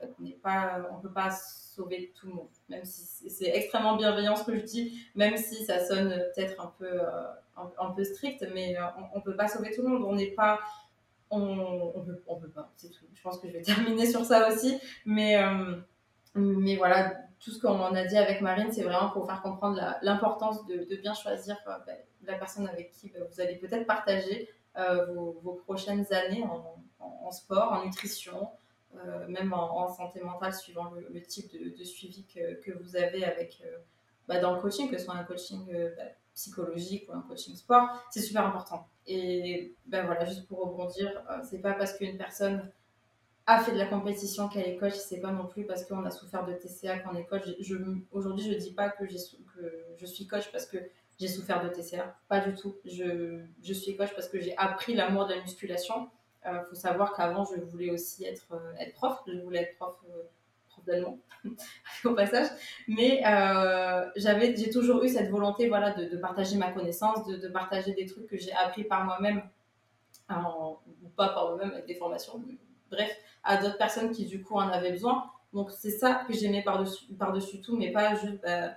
bah, 0.00 0.06
on 0.18 0.22
n'est 0.22 1.02
peut 1.02 1.12
pas 1.12 1.30
sauver 1.30 2.12
tout 2.18 2.26
le 2.28 2.34
monde, 2.34 2.48
même 2.68 2.84
si 2.84 3.30
c'est 3.30 3.56
extrêmement 3.56 3.96
bienveillant 3.96 4.36
ce 4.36 4.44
que 4.44 4.56
je 4.56 4.64
dis, 4.64 5.06
même 5.14 5.36
si 5.36 5.64
ça 5.64 5.84
sonne 5.84 6.10
peut-être 6.34 6.60
un 6.60 6.72
peu, 6.78 6.88
euh, 6.90 7.26
un, 7.56 7.90
peu 7.90 8.04
strict, 8.04 8.44
mais 8.52 8.76
euh, 8.76 8.82
on, 9.14 9.18
on, 9.18 9.20
peut 9.20 9.36
pas 9.36 9.48
sauver 9.48 9.70
tout 9.74 9.82
le 9.82 9.88
monde. 9.88 10.04
On 10.04 10.14
n'est 10.14 10.32
pas, 10.32 10.60
on, 11.30 11.92
on 12.26 12.36
peut 12.36 12.48
pas, 12.48 12.70
c'est 12.76 12.90
tout. 12.90 13.04
Je 13.12 13.22
pense 13.22 13.38
que 13.38 13.48
je 13.48 13.52
vais 13.54 13.62
terminer 13.62 14.06
sur 14.06 14.24
ça 14.24 14.48
aussi, 14.48 14.78
mais, 15.04 15.36
euh, 15.42 15.76
mais 16.34 16.76
voilà, 16.76 17.14
tout 17.40 17.50
ce 17.50 17.60
qu'on 17.60 17.94
a 17.94 18.04
dit 18.04 18.16
avec 18.16 18.40
Marine, 18.40 18.72
c'est 18.72 18.82
vraiment 18.82 19.10
pour 19.10 19.26
faire 19.26 19.42
comprendre 19.42 19.80
l'importance 20.02 20.66
de, 20.66 20.84
de, 20.84 20.96
bien 20.96 21.14
choisir 21.14 21.56
euh, 21.66 21.72
bah, 21.86 21.92
la 22.24 22.34
personne 22.34 22.68
avec 22.68 22.90
qui 22.92 23.10
bah, 23.10 23.20
vous 23.30 23.40
allez 23.40 23.56
peut-être 23.56 23.86
partager 23.86 24.48
euh, 24.76 25.06
vos, 25.06 25.38
vos, 25.42 25.54
prochaines 25.54 26.06
années 26.12 26.44
en, 26.44 26.76
en, 26.98 27.30
sport, 27.30 27.72
en 27.72 27.84
nutrition, 27.84 28.50
euh, 28.96 29.26
même 29.28 29.52
en, 29.52 29.88
santé 29.88 30.20
mentale, 30.20 30.54
suivant 30.54 30.90
le, 30.90 31.22
type 31.22 31.50
de, 31.52 31.84
suivi 31.84 32.26
que, 32.26 32.72
vous 32.82 32.96
avez 32.96 33.24
avec, 33.24 33.62
bah, 34.26 34.40
dans 34.40 34.54
le 34.54 34.60
coaching, 34.60 34.90
que 34.90 34.98
ce 34.98 35.04
soit 35.04 35.14
un 35.14 35.24
coaching 35.24 35.72
psychologique 36.34 37.08
ou 37.08 37.12
un 37.12 37.22
coaching 37.22 37.54
sport, 37.56 37.88
c'est 38.10 38.20
super 38.20 38.46
important. 38.46 38.86
Et 39.06 39.74
ben 39.86 40.04
voilà, 40.06 40.24
juste 40.24 40.46
pour 40.46 40.60
rebondir, 40.60 41.22
c'est 41.48 41.60
pas 41.60 41.72
parce 41.72 41.96
qu'une 41.96 42.18
personne 42.18 42.70
a 43.48 43.58
fait 43.60 43.72
de 43.72 43.78
la 43.78 43.86
compétition 43.86 44.46
qu'elle 44.48 44.68
est 44.68 44.76
coach, 44.76 44.92
c'est 44.92 45.20
pas 45.20 45.32
non 45.32 45.46
plus 45.46 45.64
parce 45.64 45.86
qu'on 45.86 46.04
a 46.04 46.10
souffert 46.10 46.44
de 46.44 46.52
TCA 46.52 46.96
est 46.96 47.24
coach. 47.24 47.44
Je, 47.60 47.76
Aujourd'hui, 48.12 48.52
je 48.52 48.58
dis 48.58 48.74
pas 48.74 48.90
que, 48.90 49.06
je 49.08 50.06
suis 50.06 50.26
coach 50.26 50.52
parce 50.52 50.66
que 50.66 50.76
j'ai 51.18 51.28
souffert 51.28 51.64
de 51.64 51.70
TCA, 51.70 52.14
pas 52.28 52.40
du 52.40 52.54
tout. 52.54 52.76
Je, 52.84 53.40
je 53.62 53.72
suis 53.72 53.96
coach 53.96 54.10
parce 54.14 54.28
que 54.28 54.38
j'ai 54.38 54.54
appris 54.58 54.94
l'amour 54.94 55.26
de 55.26 55.32
la 55.32 55.40
musculation. 55.40 56.10
Il 56.44 56.50
euh, 56.50 56.62
faut 56.68 56.74
savoir 56.74 57.16
qu'avant, 57.16 57.46
je 57.46 57.58
voulais 57.62 57.90
aussi 57.90 58.26
être, 58.26 58.52
euh, 58.52 58.74
être 58.80 58.92
prof. 58.92 59.18
Je 59.26 59.38
voulais 59.38 59.62
être 59.62 59.76
prof, 59.76 59.96
euh, 60.10 60.24
prof 60.68 60.84
d'allemand, 60.84 61.18
au 62.04 62.12
passage. 62.12 62.48
Mais 62.86 63.22
j'avais, 64.16 64.54
j'ai 64.56 64.68
toujours 64.68 65.02
eu 65.04 65.08
cette 65.08 65.30
volonté 65.30 65.68
voilà, 65.68 65.92
de, 65.92 66.16
partager 66.18 66.58
ma 66.58 66.70
connaissance, 66.70 67.26
de, 67.26 67.48
partager 67.48 67.94
des 67.94 68.04
trucs 68.04 68.26
que 68.26 68.36
j'ai 68.36 68.52
appris 68.52 68.84
par 68.84 69.06
moi-même, 69.06 69.40
ou 70.30 71.08
pas 71.16 71.30
par 71.30 71.48
moi-même 71.48 71.70
avec 71.70 71.86
des 71.86 71.94
formations. 71.94 72.44
Bref, 72.90 73.10
à 73.44 73.56
d'autres 73.58 73.78
personnes 73.78 74.10
qui 74.10 74.26
du 74.26 74.42
coup 74.42 74.54
en 74.54 74.68
avaient 74.68 74.92
besoin. 74.92 75.30
Donc 75.52 75.70
c'est 75.70 75.90
ça 75.90 76.24
que 76.26 76.34
j'aimais 76.34 76.62
par-dessus 76.62 77.06
par 77.14 77.32
-dessus 77.32 77.60
tout, 77.60 77.76
mais 77.76 77.92
pas 77.92 78.14
juste 78.14 78.40
bah, 78.42 78.76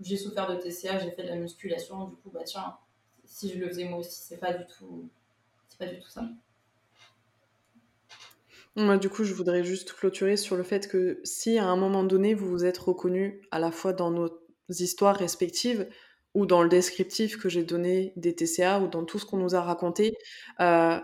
j'ai 0.00 0.16
souffert 0.16 0.48
de 0.48 0.56
TCA, 0.56 0.98
j'ai 0.98 1.10
fait 1.10 1.24
de 1.24 1.28
la 1.28 1.36
musculation, 1.36 2.06
du 2.06 2.16
coup 2.16 2.30
bah 2.30 2.44
tiens, 2.44 2.76
si 3.24 3.50
je 3.52 3.58
le 3.58 3.68
faisais 3.68 3.84
moi 3.84 3.98
aussi, 3.98 4.22
c'est 4.22 4.38
pas 4.38 4.52
du 4.52 4.64
tout 4.66 5.08
c'est 5.68 5.78
pas 5.78 5.86
du 5.86 6.00
tout 6.00 6.10
ça. 6.10 6.28
Moi, 8.76 8.96
du 8.96 9.08
coup, 9.08 9.24
je 9.24 9.34
voudrais 9.34 9.64
juste 9.64 9.92
clôturer 9.92 10.36
sur 10.36 10.56
le 10.56 10.62
fait 10.62 10.86
que 10.86 11.20
si 11.24 11.58
à 11.58 11.66
un 11.66 11.76
moment 11.76 12.04
donné 12.04 12.34
vous 12.34 12.48
vous 12.48 12.64
êtes 12.64 12.78
reconnu 12.78 13.42
à 13.50 13.58
la 13.58 13.72
fois 13.72 13.92
dans 13.92 14.12
nos 14.12 14.28
histoires 14.68 15.16
respectives 15.16 15.88
ou 16.34 16.46
dans 16.46 16.62
le 16.62 16.68
descriptif 16.68 17.38
que 17.38 17.48
j'ai 17.48 17.64
donné 17.64 18.12
des 18.14 18.36
TCA 18.36 18.80
ou 18.80 18.86
dans 18.86 19.04
tout 19.04 19.18
ce 19.18 19.26
qu'on 19.26 19.38
nous 19.38 19.56
a 19.56 19.62
raconté, 19.62 20.16
euh, 20.60 21.00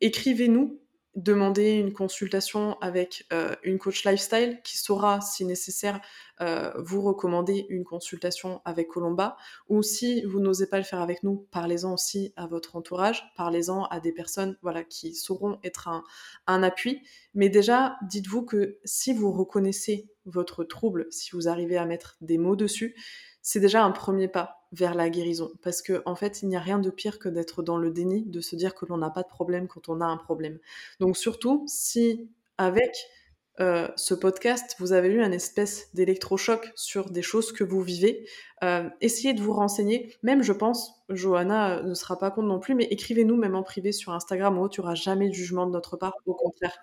écrivez-nous 0.00 0.80
demander 1.18 1.72
une 1.72 1.92
consultation 1.92 2.78
avec 2.80 3.26
euh, 3.32 3.54
une 3.64 3.78
coach 3.78 4.04
lifestyle 4.04 4.60
qui 4.62 4.78
saura, 4.78 5.20
si 5.20 5.44
nécessaire, 5.44 6.00
euh, 6.40 6.72
vous 6.78 7.02
recommander 7.02 7.66
une 7.70 7.84
consultation 7.84 8.62
avec 8.64 8.86
Colomba. 8.86 9.36
Ou 9.68 9.82
si 9.82 10.22
vous 10.24 10.38
n'osez 10.38 10.68
pas 10.68 10.78
le 10.78 10.84
faire 10.84 11.00
avec 11.00 11.24
nous, 11.24 11.48
parlez-en 11.50 11.92
aussi 11.92 12.32
à 12.36 12.46
votre 12.46 12.76
entourage, 12.76 13.24
parlez-en 13.36 13.84
à 13.86 13.98
des 13.98 14.12
personnes 14.12 14.56
voilà, 14.62 14.84
qui 14.84 15.16
sauront 15.16 15.58
être 15.64 15.88
un, 15.88 16.04
un 16.46 16.62
appui. 16.62 17.02
Mais 17.34 17.48
déjà, 17.48 17.96
dites-vous 18.02 18.44
que 18.44 18.78
si 18.84 19.12
vous 19.12 19.32
reconnaissez 19.32 20.08
votre 20.24 20.62
trouble, 20.62 21.08
si 21.10 21.32
vous 21.32 21.48
arrivez 21.48 21.78
à 21.78 21.84
mettre 21.84 22.16
des 22.20 22.38
mots 22.38 22.56
dessus, 22.56 22.94
c'est 23.42 23.60
déjà 23.60 23.82
un 23.82 23.90
premier 23.90 24.28
pas 24.28 24.57
vers 24.72 24.94
la 24.94 25.10
guérison. 25.10 25.50
Parce 25.62 25.82
qu'en 25.82 26.00
en 26.04 26.14
fait, 26.14 26.42
il 26.42 26.48
n'y 26.48 26.56
a 26.56 26.60
rien 26.60 26.78
de 26.78 26.90
pire 26.90 27.18
que 27.18 27.28
d'être 27.28 27.62
dans 27.62 27.76
le 27.76 27.90
déni, 27.90 28.24
de 28.24 28.40
se 28.40 28.56
dire 28.56 28.74
que 28.74 28.86
l'on 28.86 28.98
n'a 28.98 29.10
pas 29.10 29.22
de 29.22 29.28
problème 29.28 29.68
quand 29.68 29.88
on 29.88 30.00
a 30.00 30.06
un 30.06 30.16
problème. 30.16 30.58
Donc 31.00 31.16
surtout, 31.16 31.64
si 31.66 32.28
avec 32.58 32.96
euh, 33.60 33.88
ce 33.96 34.14
podcast, 34.14 34.76
vous 34.78 34.92
avez 34.92 35.08
eu 35.08 35.20
un 35.20 35.32
espèce 35.32 35.92
d'électrochoc 35.94 36.70
sur 36.76 37.10
des 37.10 37.22
choses 37.22 37.50
que 37.50 37.64
vous 37.64 37.82
vivez, 37.82 38.24
euh, 38.62 38.88
essayez 39.00 39.34
de 39.34 39.42
vous 39.42 39.52
renseigner. 39.52 40.14
Même, 40.22 40.42
je 40.42 40.52
pense, 40.52 41.02
Johanna 41.08 41.82
ne 41.82 41.94
sera 41.94 42.18
pas 42.18 42.30
compte 42.30 42.46
non 42.46 42.60
plus, 42.60 42.76
mais 42.76 42.84
écrivez-nous 42.84 43.36
même 43.36 43.56
en 43.56 43.64
privé 43.64 43.90
sur 43.90 44.12
Instagram, 44.12 44.58
où 44.58 44.68
tu 44.68 44.80
n'auras 44.80 44.94
jamais 44.94 45.28
de 45.28 45.34
jugement 45.34 45.66
de 45.66 45.72
notre 45.72 45.96
part, 45.96 46.14
au 46.26 46.34
contraire. 46.34 46.78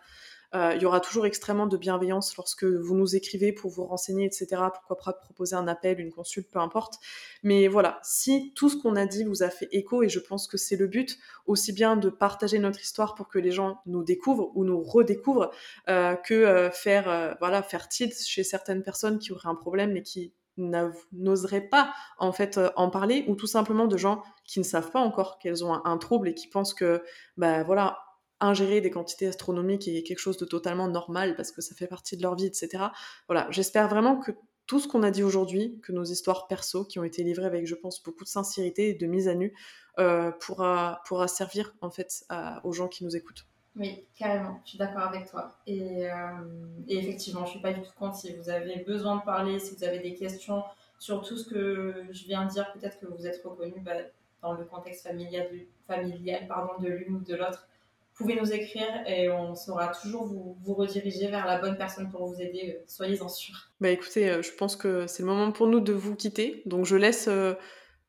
Euh, 0.56 0.74
il 0.76 0.82
y 0.82 0.86
aura 0.86 1.02
toujours 1.02 1.26
extrêmement 1.26 1.68
de 1.68 1.78
bienveillance 1.78 2.36
lorsque 2.38 2.64
vous 2.64 2.96
nous 2.96 3.16
écrivez 3.16 3.52
pour 3.52 3.70
vous 3.72 3.86
renseigner, 3.86 4.26
etc. 4.26 4.48
Pourquoi 4.74 4.98
pas 4.98 5.14
proposer 5.14 5.56
un 5.56 5.68
appel, 5.68 6.00
une 6.00 6.12
consulte, 6.12 6.50
peu 6.50 6.60
importe. 6.60 6.96
Mais 7.44 7.68
voilà, 7.68 8.00
si 8.04 8.54
tout 8.56 8.70
ce 8.70 8.78
qu'on 8.78 8.96
a 8.96 9.06
dit 9.06 9.24
vous 9.24 9.44
a 9.44 9.50
fait 9.50 9.68
écho, 9.72 10.02
et 10.04 10.10
je 10.10 10.20
pense 10.20 10.48
que 10.48 10.58
c'est 10.58 10.78
le 10.78 10.88
but, 10.88 11.18
aussi 11.46 11.74
bien 11.74 11.98
de 11.98 12.10
partager 12.10 12.60
notre 12.60 12.80
histoire 12.80 13.16
pour 13.16 13.28
que 13.28 13.40
les 13.40 13.52
gens 13.52 13.82
nous 13.86 14.04
découvrent 14.04 14.52
ou 14.56 14.64
nous 14.64 14.82
redécouvrent, 14.82 15.52
euh, 15.90 16.16
que 16.16 16.34
euh, 16.34 16.72
faire, 16.72 17.36
voilà, 17.40 17.62
faire 17.62 17.88
chez 17.92 18.44
certaines 18.44 18.84
personnes 18.84 19.20
qui 19.20 19.32
auraient 19.32 19.50
un 19.50 19.56
problème 19.56 19.92
mais 19.92 20.02
qui 20.02 20.34
n'oseraient 20.58 21.68
pas 21.68 21.94
en 22.18 22.32
fait 22.32 22.60
en 22.78 22.90
parler 22.90 23.26
ou 23.28 23.36
tout 23.36 23.48
simplement 23.48 23.88
de 23.88 23.98
gens 23.98 24.24
qui 24.46 24.60
ne 24.60 24.64
savent 24.64 24.90
pas 24.90 25.02
encore 25.02 25.38
qu'elles 25.38 25.66
ont 25.66 25.74
un, 25.74 25.82
un, 25.84 25.98
trouble 25.98 26.30
et 26.30 26.34
qui 26.34 26.48
pensent 26.48 26.74
que 26.74 27.04
bah 27.36 27.64
voilà 27.64 28.05
ingérer 28.40 28.82
des 28.82 28.92
quantités 28.92 29.28
astronomiques 29.28 29.88
est 29.88 30.04
quelque 30.04 30.20
chose 30.20 30.38
de 30.38 30.46
totalement 30.46 30.88
normal 30.88 31.36
parce 31.36 31.52
que 31.52 31.62
ça 31.62 31.76
fait 31.76 31.88
partie 31.88 32.18
de 32.18 32.22
leur 32.22 32.36
vie, 32.36 32.46
etc. 32.46 32.86
Voilà, 33.28 33.48
j'espère 33.50 33.88
vraiment 33.88 34.20
que 34.20 34.32
tout 34.68 34.80
ce 34.80 34.88
qu'on 34.88 35.04
a 35.04 35.12
dit 35.12 35.24
aujourd'hui, 35.24 35.80
que 35.84 35.92
nos 35.92 36.04
histoires 36.04 36.48
perso, 36.48 36.86
qui 36.86 37.00
ont 37.00 37.04
été 37.04 37.24
livrées 37.24 37.46
avec, 37.46 37.68
je 37.68 37.76
pense, 37.76 38.02
beaucoup 38.04 38.24
de 38.24 38.30
sincérité 38.30 38.90
et 38.90 38.94
de 38.96 39.06
mise 39.06 39.28
à 39.28 39.36
nu, 39.36 39.54
euh, 40.00 40.32
pourra, 40.32 41.02
pourra 41.06 41.28
servir 41.28 41.74
en 41.82 41.92
fait 41.92 42.26
aux 42.64 42.74
gens 42.74 42.88
qui 42.88 43.04
nous 43.04 43.16
écoutent. 43.16 43.46
Oui, 43.78 44.06
carrément, 44.18 44.62
je 44.64 44.70
suis 44.70 44.78
d'accord 44.78 45.04
avec 45.04 45.30
toi. 45.30 45.58
Et, 45.68 46.10
euh, 46.10 46.16
et, 46.88 46.98
effectivement, 46.98 47.42
je 47.42 47.46
ne 47.46 47.52
suis 47.52 47.60
pas 47.60 47.74
du 47.74 47.82
tout 47.82 47.92
contre 48.00 48.16
si 48.16 48.34
vous 48.34 48.50
avez 48.50 48.78
besoin 48.78 49.18
de 49.18 49.24
parler, 49.24 49.60
si 49.60 49.76
vous 49.76 49.84
avez 49.84 50.00
des 50.00 50.14
questions 50.14 50.64
sur 50.98 51.22
tout 51.22 51.38
ce 51.38 51.50
que 51.50 52.06
je 52.10 52.24
viens 52.24 52.46
de 52.46 52.52
dire, 52.52 52.72
peut-être 52.72 53.00
que 53.00 53.06
vous 53.06 53.28
êtes 53.28 53.44
reconnu 53.44 53.82
bah, 53.82 53.92
dans 54.42 54.54
le 54.54 54.64
contexte 54.64 55.06
familial, 55.06 55.50
familial 55.88 56.48
pardon, 56.48 56.82
de 56.82 56.88
l'une 56.88 57.16
ou 57.18 57.20
de 57.20 57.36
l'autre 57.36 57.68
pouvez 58.16 58.36
nous 58.40 58.52
écrire 58.52 59.04
et 59.06 59.30
on 59.30 59.56
saura 59.56 59.88
toujours 59.90 60.26
vous, 60.26 60.58
vous 60.62 60.74
rediriger 60.74 61.28
vers 61.28 61.46
la 61.46 61.60
bonne 61.60 61.78
personne 61.78 62.10
pour 62.10 62.26
vous 62.26 62.42
aider. 62.42 62.76
Euh, 62.78 62.84
soyez-en 62.88 63.30
sûrs. 63.30 63.72
Bah 63.82 63.90
écoutez, 63.90 64.30
euh, 64.30 64.42
je 64.42 64.52
pense 64.52 64.76
que 64.76 65.06
c'est 65.08 65.24
le 65.24 65.30
moment 65.30 65.52
pour 65.52 65.68
nous 65.68 65.82
de 65.82 65.94
vous 65.94 66.16
quitter. 66.16 66.64
Donc 66.66 66.86
je 66.86 66.96
laisse 66.96 67.28
euh, 67.28 67.54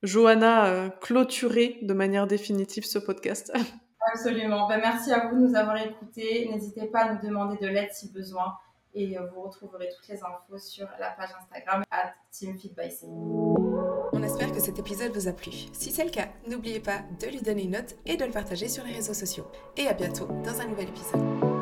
Johanna 0.02 0.90
clôturer 1.00 1.78
de 1.82 1.94
manière 1.94 2.26
définitive 2.26 2.84
ce 2.84 2.98
podcast. 2.98 3.52
Absolument. 4.14 4.68
Bah, 4.68 4.78
merci 4.78 5.12
à 5.12 5.26
vous 5.26 5.36
de 5.36 5.48
nous 5.48 5.56
avoir 5.56 5.76
écoutés. 5.76 6.48
N'hésitez 6.52 6.86
pas 6.86 7.00
à 7.00 7.14
nous 7.14 7.20
demander 7.26 7.56
de 7.58 7.66
l'aide 7.66 7.90
si 7.92 8.12
besoin. 8.12 8.54
Et 8.98 9.14
vous 9.18 9.42
retrouverez 9.42 9.90
toutes 9.94 10.08
les 10.08 10.22
infos 10.22 10.58
sur 10.58 10.88
la 10.98 11.10
page 11.10 11.28
Instagram 11.38 11.84
at 11.90 12.14
TeamFitByC. 12.32 13.04
On 14.12 14.22
espère 14.22 14.50
que 14.52 14.60
cet 14.60 14.78
épisode 14.78 15.12
vous 15.12 15.28
a 15.28 15.32
plu. 15.32 15.52
Si 15.74 15.90
c'est 15.90 16.04
le 16.04 16.10
cas, 16.10 16.28
n'oubliez 16.48 16.80
pas 16.80 17.02
de 17.20 17.26
lui 17.26 17.42
donner 17.42 17.64
une 17.64 17.72
note 17.72 17.94
et 18.06 18.16
de 18.16 18.24
le 18.24 18.32
partager 18.32 18.68
sur 18.68 18.84
les 18.84 18.94
réseaux 18.94 19.12
sociaux. 19.12 19.44
Et 19.76 19.86
à 19.86 19.92
bientôt 19.92 20.26
dans 20.42 20.60
un 20.62 20.66
nouvel 20.66 20.88
épisode. 20.88 21.55